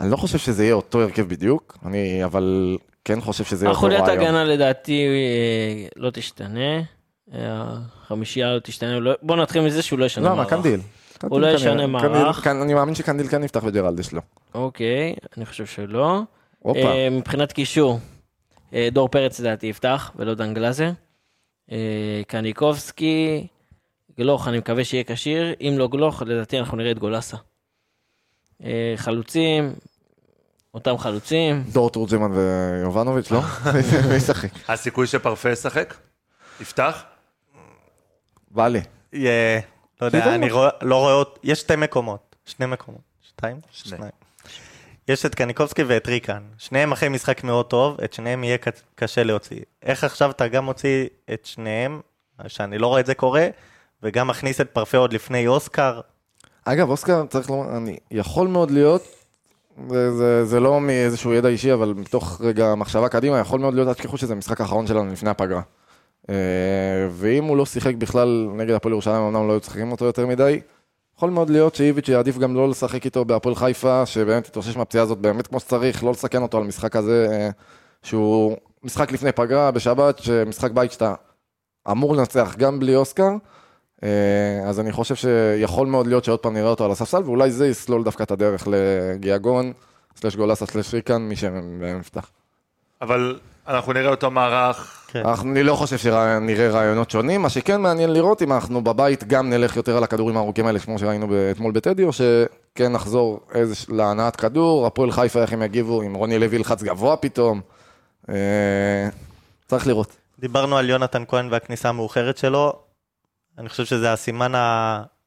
אני 0.00 0.10
לא 0.10 0.16
חושב 0.16 0.38
שזה 0.38 0.64
יהיה 0.64 0.74
אותו 0.74 1.02
הרכב 1.02 1.28
בדיוק, 1.28 1.78
אני 1.86 2.24
אבל 2.24 2.78
כן 3.04 3.20
חושב 3.20 3.44
שזה 3.44 3.66
יהיה 3.66 3.70
אותו 3.74 3.78
החוליית. 3.78 4.08
הגנה 4.08 4.44
לדעתי 4.44 5.06
אה, 5.06 5.88
לא 5.96 6.10
תשתנה. 6.10 6.78
אה, 7.34 7.64
החמישייה 8.02 8.54
לא 8.54 8.58
תשתנה. 8.58 9.00
לא- 9.00 9.12
בוא 9.22 9.36
נתחיל 9.36 9.62
מזה 9.62 9.82
שהוא 9.82 9.98
לא 9.98 10.04
ישנה 10.04 10.26
למה? 10.26 10.34
מערך. 10.34 10.50
קנדיל. 10.50 10.80
הוא 11.22 11.40
לא 11.40 11.46
ישנה 11.46 11.86
מערך. 11.86 12.36
כן, 12.44 12.56
אני 12.56 12.74
מאמין 12.74 12.94
שקנדיל 12.94 13.28
כן 13.28 13.44
יפתח 13.44 13.62
וג'רלדש 13.64 14.12
לא. 14.12 14.20
אוקיי, 14.54 15.14
אני 15.36 15.46
חושב 15.46 15.66
שלא. 15.66 16.20
אה, 16.66 17.08
מבחינת 17.10 17.52
קישור, 17.52 17.98
דור 18.92 19.08
פרץ 19.08 19.40
לדעתי 19.40 19.66
יפתח, 19.66 20.10
ולא 20.16 20.34
דן 20.34 20.54
גלאזר. 20.54 20.90
קניקובסקי, 22.26 23.46
גלוך, 24.18 24.48
אני 24.48 24.58
מקווה 24.58 24.84
שיהיה 24.84 25.04
כשיר. 25.04 25.54
אם 25.60 25.74
לא 25.78 25.88
גלוך, 25.88 26.22
לדעתי 26.26 26.58
אנחנו 26.58 26.76
נראה 26.76 26.90
את 26.90 26.98
גולסה. 26.98 27.36
חלוצים, 28.96 29.74
אותם 30.74 30.98
חלוצים. 30.98 31.62
דור 31.72 31.90
תורג'מן 31.90 32.30
ויובנוביץ', 32.32 33.30
לא? 33.30 33.40
מי 34.08 34.14
ישחק? 34.16 34.48
הסיכוי 34.68 35.06
שפרפה 35.06 35.50
ישחק? 35.50 35.94
יפתח? 36.60 37.02
בא 38.50 38.68
לי. 38.68 38.80
לא. 39.12 39.20
יודע, 40.02 40.34
אני 40.34 40.48
לא 40.82 40.96
רואה 41.00 41.12
עוד, 41.12 41.26
יש 41.42 41.60
שתי 41.60 41.76
מקומות, 41.76 42.36
שני 42.44 42.66
מקומות, 42.66 43.00
שתיים? 43.22 43.60
שני. 43.70 43.96
שניים. 43.96 44.12
יש 45.08 45.26
את 45.26 45.34
קניקובסקי 45.34 45.82
ואת 45.82 46.06
ריקן, 46.08 46.42
שניהם 46.58 46.92
אחרי 46.92 47.08
משחק 47.08 47.44
מאוד 47.44 47.66
טוב, 47.66 47.96
את 48.04 48.12
שניהם 48.12 48.44
יהיה 48.44 48.58
ק- 48.58 48.68
קשה 48.94 49.22
להוציא. 49.22 49.60
איך 49.82 50.04
עכשיו 50.04 50.30
אתה 50.30 50.48
גם 50.48 50.64
מוציא 50.64 51.06
את 51.32 51.46
שניהם, 51.46 52.00
שאני 52.46 52.78
לא 52.78 52.86
רואה 52.86 53.00
את 53.00 53.06
זה 53.06 53.14
קורה, 53.14 53.46
וגם 54.02 54.28
מכניס 54.28 54.60
את 54.60 54.70
פרפה 54.70 54.98
עוד 54.98 55.12
לפני 55.12 55.46
אוסקר, 55.46 56.00
אגב, 56.64 56.90
אוסקר, 56.90 57.24
צריך 57.28 57.50
לומר, 57.50 57.76
אני 57.76 57.96
יכול 58.10 58.48
מאוד 58.48 58.70
להיות, 58.70 59.02
זה, 59.88 60.12
זה, 60.16 60.44
זה 60.44 60.60
לא 60.60 60.80
מאיזשהו 60.80 61.32
ידע 61.32 61.48
אישי, 61.48 61.72
אבל 61.72 61.94
מתוך 61.96 62.40
רגע 62.44 62.74
מחשבה 62.74 63.08
קדימה, 63.08 63.38
יכול 63.38 63.60
מאוד 63.60 63.74
להיות, 63.74 63.88
אל 63.88 63.94
תשכחו 63.94 64.18
שזה 64.18 64.32
המשחק 64.32 64.60
האחרון 64.60 64.86
שלנו 64.86 65.12
לפני 65.12 65.30
הפגרה. 65.30 65.60
אה, 66.30 66.34
ואם 67.10 67.44
הוא 67.44 67.56
לא 67.56 67.66
שיחק 67.66 67.94
בכלל 67.94 68.48
נגד 68.54 68.74
הפועל 68.74 68.92
ירושלים, 68.92 69.22
אמנם 69.22 69.48
לא 69.48 69.52
היו 69.52 69.60
צריכים 69.60 69.92
אותו 69.92 70.04
יותר 70.04 70.26
מדי, 70.26 70.60
יכול 71.16 71.30
מאוד 71.30 71.50
להיות 71.50 71.74
שאיביץ' 71.74 72.08
יעדיף 72.08 72.38
גם 72.38 72.54
לא 72.54 72.68
לשחק 72.68 73.04
איתו 73.04 73.24
בהפועל 73.24 73.54
חיפה, 73.54 74.06
שבאמת 74.06 74.48
יתאושש 74.48 74.76
מהפציעה 74.76 75.04
הזאת 75.04 75.18
באמת 75.18 75.46
כמו 75.46 75.60
שצריך, 75.60 76.04
לא 76.04 76.10
לסכן 76.10 76.42
אותו 76.42 76.58
על 76.58 76.64
משחק 76.64 76.96
הזה, 76.96 77.28
אה, 77.30 77.50
שהוא 78.02 78.56
משחק 78.82 79.12
לפני 79.12 79.32
פגרה 79.32 79.70
בשבת, 79.70 80.18
שמשחק 80.18 80.70
בית 80.70 80.92
שאתה 80.92 81.14
אמור 81.90 82.16
לנצח 82.16 82.54
גם 82.58 82.78
בלי 82.80 82.96
אוסקר. 82.96 83.30
אה, 84.02 84.08
אז 84.68 84.80
אני 84.80 84.92
חושב 84.92 85.14
שיכול 85.14 85.86
מאוד 85.86 86.06
להיות 86.06 86.24
שעוד 86.24 86.38
פעם 86.38 86.54
נראה 86.54 86.68
אותו 86.70 86.84
על 86.84 86.90
הספסל, 86.90 87.22
ואולי 87.24 87.50
זה 87.50 87.66
יסלול 87.66 88.04
דווקא 88.04 88.22
את 88.22 88.30
הדרך 88.30 88.68
לגיאגון, 88.70 89.72
סלש 90.16 90.36
גולסה, 90.36 90.66
סלש 90.66 90.94
ריקן, 90.94 91.22
מי 91.22 91.36
שמפתח. 91.36 92.30
אבל 93.00 93.38
אנחנו 93.68 93.92
נראה 93.92 94.10
אותו 94.10 94.30
מערך. 94.30 95.04
כן. 95.08 95.22
אנחנו- 95.26 95.50
אני 95.50 95.62
לא 95.62 95.74
חושב 95.74 95.98
שנראה 95.98 96.68
רעיונות 96.70 97.10
שונים, 97.10 97.42
מה 97.42 97.48
שכן 97.48 97.80
מעניין 97.80 98.12
לראות 98.12 98.42
אם 98.42 98.52
אנחנו 98.52 98.84
בבית 98.84 99.24
גם 99.24 99.50
נלך 99.50 99.76
יותר 99.76 99.96
על 99.96 100.04
הכדורים 100.04 100.36
הארוכים 100.36 100.66
האלה, 100.66 100.78
כמו 100.78 100.98
שראינו 100.98 101.26
אתמול 101.50 101.72
בטדי, 101.72 102.04
או 102.04 102.10
שכן 102.12 102.92
נחזור 102.92 103.40
איזה 103.54 103.74
להנעת 103.88 104.36
כדור, 104.36 104.86
הפועל 104.86 105.10
חיפה 105.12 105.42
איך 105.42 105.52
הם 105.52 105.62
יגיבו, 105.62 106.02
אם 106.02 106.14
רוני 106.14 106.38
לוי 106.38 106.56
ילחץ 106.56 106.82
גבוה 106.82 107.16
פתאום. 107.16 107.60
אה, 108.28 108.34
צריך 109.66 109.86
לראות. 109.86 110.16
דיברנו 110.38 110.76
על 110.76 110.90
יונתן 110.90 111.22
כהן 111.28 111.48
והכניסה 111.50 111.88
המאוחרת 111.88 112.38
שלו, 112.38 112.72
אני 113.58 113.68
חושב 113.68 113.84
שזה 113.84 114.12
הסימן 114.12 114.52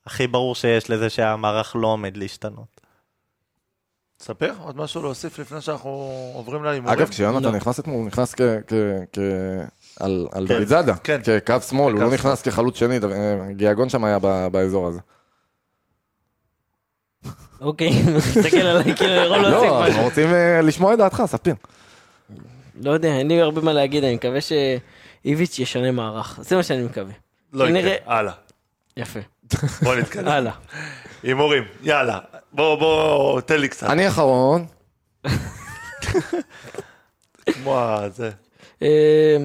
הכי 0.05 0.27
ברור 0.27 0.55
שיש 0.55 0.89
לזה 0.89 1.09
שהמערך 1.09 1.75
לא 1.79 1.87
עומד 1.87 2.17
להשתנות. 2.17 2.81
ספר, 4.19 4.53
עוד 4.63 4.77
משהו 4.77 5.01
להוסיף 5.01 5.39
לפני 5.39 5.61
שאנחנו 5.61 5.89
עוברים 6.33 6.63
להימורים? 6.63 6.97
אגב, 6.99 7.09
כשיונתן 7.09 7.43
לא. 7.43 7.51
נכנס 7.51 7.79
אתמול, 7.79 7.95
הוא 7.97 8.07
נכנס 8.07 8.33
כ... 8.33 8.41
כ- 8.67 8.73
כ- 9.13 9.19
על 9.99 10.27
על 10.31 10.47
כן, 10.47 10.65
זאדה, 10.65 10.95
כן. 10.95 11.21
כקו 11.45 11.61
שמאל, 11.61 11.91
הוא 11.93 11.99
כקו 11.99 12.09
לא 12.09 12.13
נכנס 12.13 12.41
כחלוץ 12.41 12.77
שני, 12.79 12.97
אה, 13.11 13.51
גיאגון 13.51 13.89
שם 13.89 14.03
היה 14.03 14.19
ב- 14.21 14.47
באזור 14.51 14.87
הזה. 14.87 14.99
אוקיי, 17.61 17.89
מסתכל 18.17 18.57
עליי 18.57 18.95
כאילו 18.95 19.13
יכול 19.13 19.37
להוסיף 19.37 19.69
לא, 19.69 19.79
משהו. 19.81 19.87
אנחנו 19.87 20.03
רוצים 20.03 20.27
אה, 20.33 20.61
לשמוע 20.61 20.93
את 20.93 20.97
דעתך, 20.97 21.23
ספיר. 21.25 21.55
לא 22.81 22.91
יודע, 22.91 23.07
אין 23.17 23.27
לי 23.27 23.41
הרבה 23.41 23.61
מה 23.61 23.73
להגיד, 23.73 24.03
אני 24.03 24.15
מקווה 24.15 24.39
שאיביץ' 24.41 25.59
ישנה 25.59 25.91
מערך. 25.91 26.39
זה 26.41 26.55
מה 26.55 26.63
שאני 26.63 26.83
מקווה. 26.83 27.13
לא 27.55 27.69
יקרה, 27.69 27.95
הלאה. 28.05 28.33
יפה. 28.97 29.19
בוא 29.83 29.95
נתקדם. 29.95 30.27
הלאה. 30.27 30.51
הימורים, 31.23 31.63
יאללה. 31.83 32.19
בוא, 32.53 32.75
בוא, 32.75 33.41
תן 33.41 33.59
לי 33.59 33.69
קצת. 33.69 33.89
אני 33.89 34.07
אחרון, 34.07 34.65
כמו 37.45 37.79
הזה. 37.79 38.31
אה, 38.81 39.37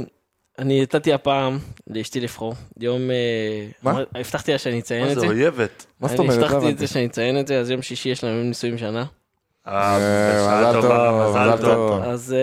אני 0.58 0.82
נתתי 0.82 1.12
הפעם 1.12 1.58
לאשתי 1.86 2.20
לבחור. 2.20 2.54
יום... 2.80 3.11
אה, 3.11 3.66
מה? 3.82 4.00
הבטחתי 4.14 4.52
לה 4.52 4.58
שאני 4.58 4.80
אציין 4.80 5.04
מה 5.04 5.08
את 5.08 5.14
זה 5.14 5.20
זה. 5.20 5.26
אויבת? 5.26 5.86
מה 6.00 6.08
זאת 6.08 6.20
אני 6.20 6.28
אומרת? 6.28 6.38
לא 6.38 6.44
הבטחתי 6.44 6.58
את 6.58 6.62
הבנתי. 6.62 6.86
זה 6.86 6.92
שאני 6.92 7.06
אציין 7.06 7.40
את 7.40 7.46
זה, 7.46 7.61
אז 7.61 7.70
יום 7.70 7.82
שישי 7.82 8.08
יש 8.08 8.24
לנו 8.24 8.38
יום 8.38 8.46
נישואים 8.46 8.78
שנה. 8.78 9.04
אה, 9.68 9.98
מזל 10.38 10.80
טוב, 10.80 11.28
מזל 11.28 11.56
טוב. 11.61 12.02
אז 12.02 12.34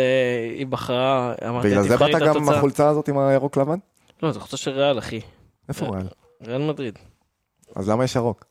היא 0.57 0.67
בחרה, 0.67 1.33
אמרתי, 1.47 1.67
בגלל 1.67 1.83
זה 1.83 1.89
תבחרי 1.89 2.11
באת 2.11 2.21
את 2.21 2.27
גם 2.27 2.35
עם 2.35 2.43
התוצאה. 2.43 2.57
החולצה 2.57 2.89
הזאת 2.89 3.07
עם 3.07 3.17
הירוק 3.17 3.57
לבן? 3.57 3.77
לא, 4.23 4.31
זו 4.31 4.39
חולצה 4.39 4.57
של 4.57 4.71
ריאל, 4.71 4.99
אחי. 4.99 5.21
איפה 5.69 5.85
הוא 5.85 5.95
היה? 5.95 6.05
ריאל 6.47 6.61
מדריד. 6.61 6.99
אז 7.75 7.89
למה 7.89 8.03
יש 8.03 8.15
ירוק? 8.15 8.45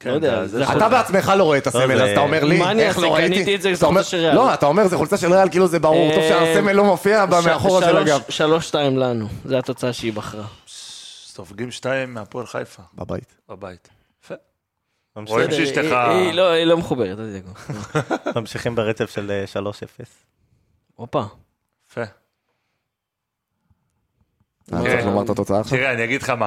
כן, 0.00 0.10
לא 0.10 0.14
יודע, 0.14 0.46
זה-. 0.46 0.72
אתה 0.76 0.88
בעצמך 0.88 1.32
לא 1.38 1.44
רואה 1.44 1.58
את 1.58 1.66
הסמל, 1.66 1.96
זה- 1.96 2.04
אז 2.04 2.10
אתה 2.10 2.20
אומר 2.20 2.44
לי, 2.44 2.62
איך? 2.80 2.98
לא 2.98 3.14
ראיתי? 3.14 3.34
קניתי 3.34 3.54
את 3.54 3.62
זה, 3.62 3.68
אתה 3.68 3.76
זה 3.78 3.86
אומר- 3.86 4.00
חולצה 4.00 4.10
של 4.10 4.16
ריאל. 4.16 4.34
לא, 4.34 4.54
אתה 4.54 4.66
אומר 4.66 4.88
זה 4.88 4.96
חולצה 4.96 5.16
של 5.16 5.32
ריאל, 5.32 5.48
כאילו 5.50 5.66
זה 5.66 5.78
ברור, 5.78 6.10
אה, 6.10 6.14
טוב 6.14 6.22
שהסמל 6.28 6.72
לא 6.72 6.84
מופיע 6.84 7.26
ב- 7.26 7.40
ש- 7.42 7.46
מאחורה 7.46 7.80
של 7.82 7.96
הגב. 7.96 8.20
שלוש 8.28 8.68
שתיים 8.68 8.98
לנו, 8.98 9.26
זו 9.44 9.56
התוצאה 9.58 9.92
שהיא 9.92 10.12
בחרה. 10.12 10.44
סופגים 11.26 11.70
שתיים 11.70 12.14
מהפועל 12.14 12.46
חיפה, 12.46 12.82
בבית. 12.94 13.34
בבית. 13.48 13.88
יפה. 14.24 14.34
רואים 15.26 15.50
שאשתך- 15.50 15.76
היא- 16.10 16.32
לא- 16.32 16.50
היא 16.50 16.64
לא 16.64 16.76
מחוברת, 16.76 17.18
אל 17.18 17.30
תדאגו. 17.30 17.50
ממשיכים 18.40 18.74
ברצף 18.74 19.10
של 19.10 19.30
אה, 19.30 19.44
3-0. 19.46 20.08
הופה. 20.94 21.22
יפה. 21.90 22.02
אני 24.72 24.84
כן. 24.84 24.90
צריך 24.90 25.06
לומר 25.06 25.22
את 25.22 25.30
התוצאה 25.30 25.60
עכשיו? 25.60 25.78
תראה, 25.78 25.92
אני 25.92 26.04
אגיד 26.04 26.22
לך 26.22 26.30
מה. 26.30 26.46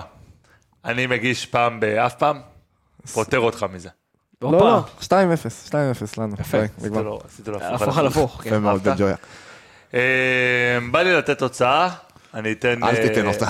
אני 0.85 1.07
מגיש 1.07 1.45
פעם 1.45 1.79
באף 1.79 2.15
פעם, 2.15 2.41
פוטר 3.13 3.39
אותך 3.39 3.65
מזה. 3.73 3.89
לא, 4.41 4.51
לא, 4.51 4.75
הופה. 4.77 4.89
2-0, 5.05 5.69
2-0 5.69 5.73
לנו. 6.17 6.35
יפה. 6.39 6.57
עשיתי 6.57 6.85
נגמר. 6.87 7.01
לו- 7.01 7.21
הפוך 7.61 7.97
על 7.97 8.07
הפוך, 8.07 8.41
כן. 8.43 8.49
יפה 8.49 8.59
מאוד, 8.59 8.87
אהבת? 8.87 8.99
בג'ויה. 8.99 9.15
אה, 9.93 9.99
בא 10.91 11.01
לי 11.01 11.13
לתת 11.13 11.39
תוצאה, 11.39 11.89
אני 12.33 12.51
אתן... 12.51 12.83
אל 12.83 12.95
אה, 12.95 13.07
תיתן 13.07 13.27
אותה. 13.27 13.45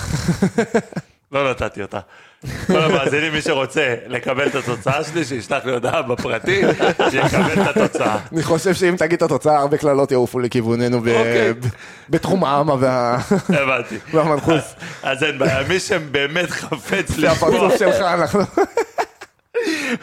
לא 1.31 1.51
נתתי 1.51 1.81
אותה. 1.81 1.99
כל 2.67 2.81
המאזינים, 2.83 3.33
מי 3.33 3.41
שרוצה 3.41 3.95
לקבל 4.07 4.47
את 4.47 4.55
התוצאה 4.55 5.03
שלי, 5.03 5.25
שישלח 5.25 5.65
לי 5.65 5.71
הודעה 5.71 6.01
בפרטי, 6.01 6.61
שיקבל 7.11 7.61
את 7.61 7.77
התוצאה. 7.77 8.17
אני 8.33 8.43
חושב 8.43 8.73
שאם 8.73 8.95
תגיד 8.97 9.13
את 9.13 9.31
התוצאה, 9.31 9.57
הרבה 9.59 9.77
קללות 9.77 10.11
יעופו 10.11 10.39
לכיווננו 10.39 11.01
ב- 11.01 11.07
אוקיי. 11.07 11.53
ב- 11.53 11.65
בתחום 12.09 12.43
העמה 12.43 12.75
וה- 12.79 13.17
הבנתי. 13.49 13.95
והמנחוס. 14.13 14.63
אז 15.03 15.23
אין 15.23 15.37
בעיה, 15.37 15.63
מי 15.67 15.79
שבאמת 15.79 16.49
חפץ 16.51 17.11
זה 17.11 17.17
לשמוע, 17.17 17.31
הפרצוף 17.31 17.77
שלך, 17.79 17.95
אנחנו... 18.01 18.39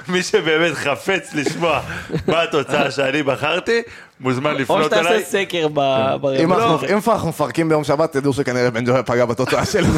מי 0.08 0.22
שבאמת 0.22 0.74
חפץ 0.74 1.30
לשמוע 1.34 1.80
מה 2.26 2.42
התוצאה 2.42 2.90
שאני 2.90 3.22
בחרתי, 3.22 3.82
מוזמן 4.20 4.50
או 4.52 4.58
לפנות 4.58 4.84
שתעשה 4.84 5.00
אליי. 5.08 5.24
סקר 5.24 5.68
ב- 5.74 5.78
אם 5.78 6.20
ברמות. 6.48 6.58
אנחנו- 6.58 6.88
אם 6.88 7.12
אנחנו 7.12 7.28
מפרקים 7.28 7.68
ביום 7.68 7.84
שבת, 7.84 8.12
תדעו 8.12 8.32
שכנראה 8.32 8.70
בן 8.70 8.84
ג'ויה 8.84 9.02
פגע 9.02 9.24
בתוצאה 9.24 9.66
שלנו. 9.66 9.88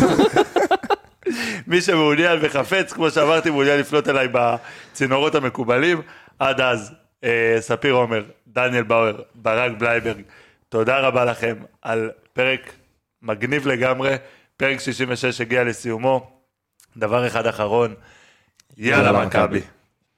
מי 1.74 1.80
שמעוניין 1.80 2.38
וחפץ, 2.42 2.92
כמו 2.92 3.10
שאמרתי, 3.10 3.50
מעוניין 3.50 3.80
לפנות 3.80 4.08
אליי 4.08 4.28
בצינורות 4.32 5.34
המקובלים. 5.34 6.02
עד 6.38 6.60
אז, 6.60 6.94
אה, 7.24 7.56
ספיר 7.60 7.94
עומר, 7.94 8.24
דניאל 8.46 8.82
באואר, 8.82 9.22
ברק 9.34 9.72
בלייברג, 9.78 10.22
תודה 10.68 11.00
רבה 11.00 11.24
לכם 11.24 11.54
על 11.82 12.10
פרק 12.32 12.72
מגניב 13.22 13.66
לגמרי. 13.66 14.16
פרק 14.56 14.80
66 14.80 15.40
הגיע 15.40 15.64
לסיומו. 15.64 16.30
דבר 16.96 17.26
אחד 17.26 17.46
אחרון, 17.46 17.94
יאללה. 18.76 19.26
מכבי. 19.26 19.60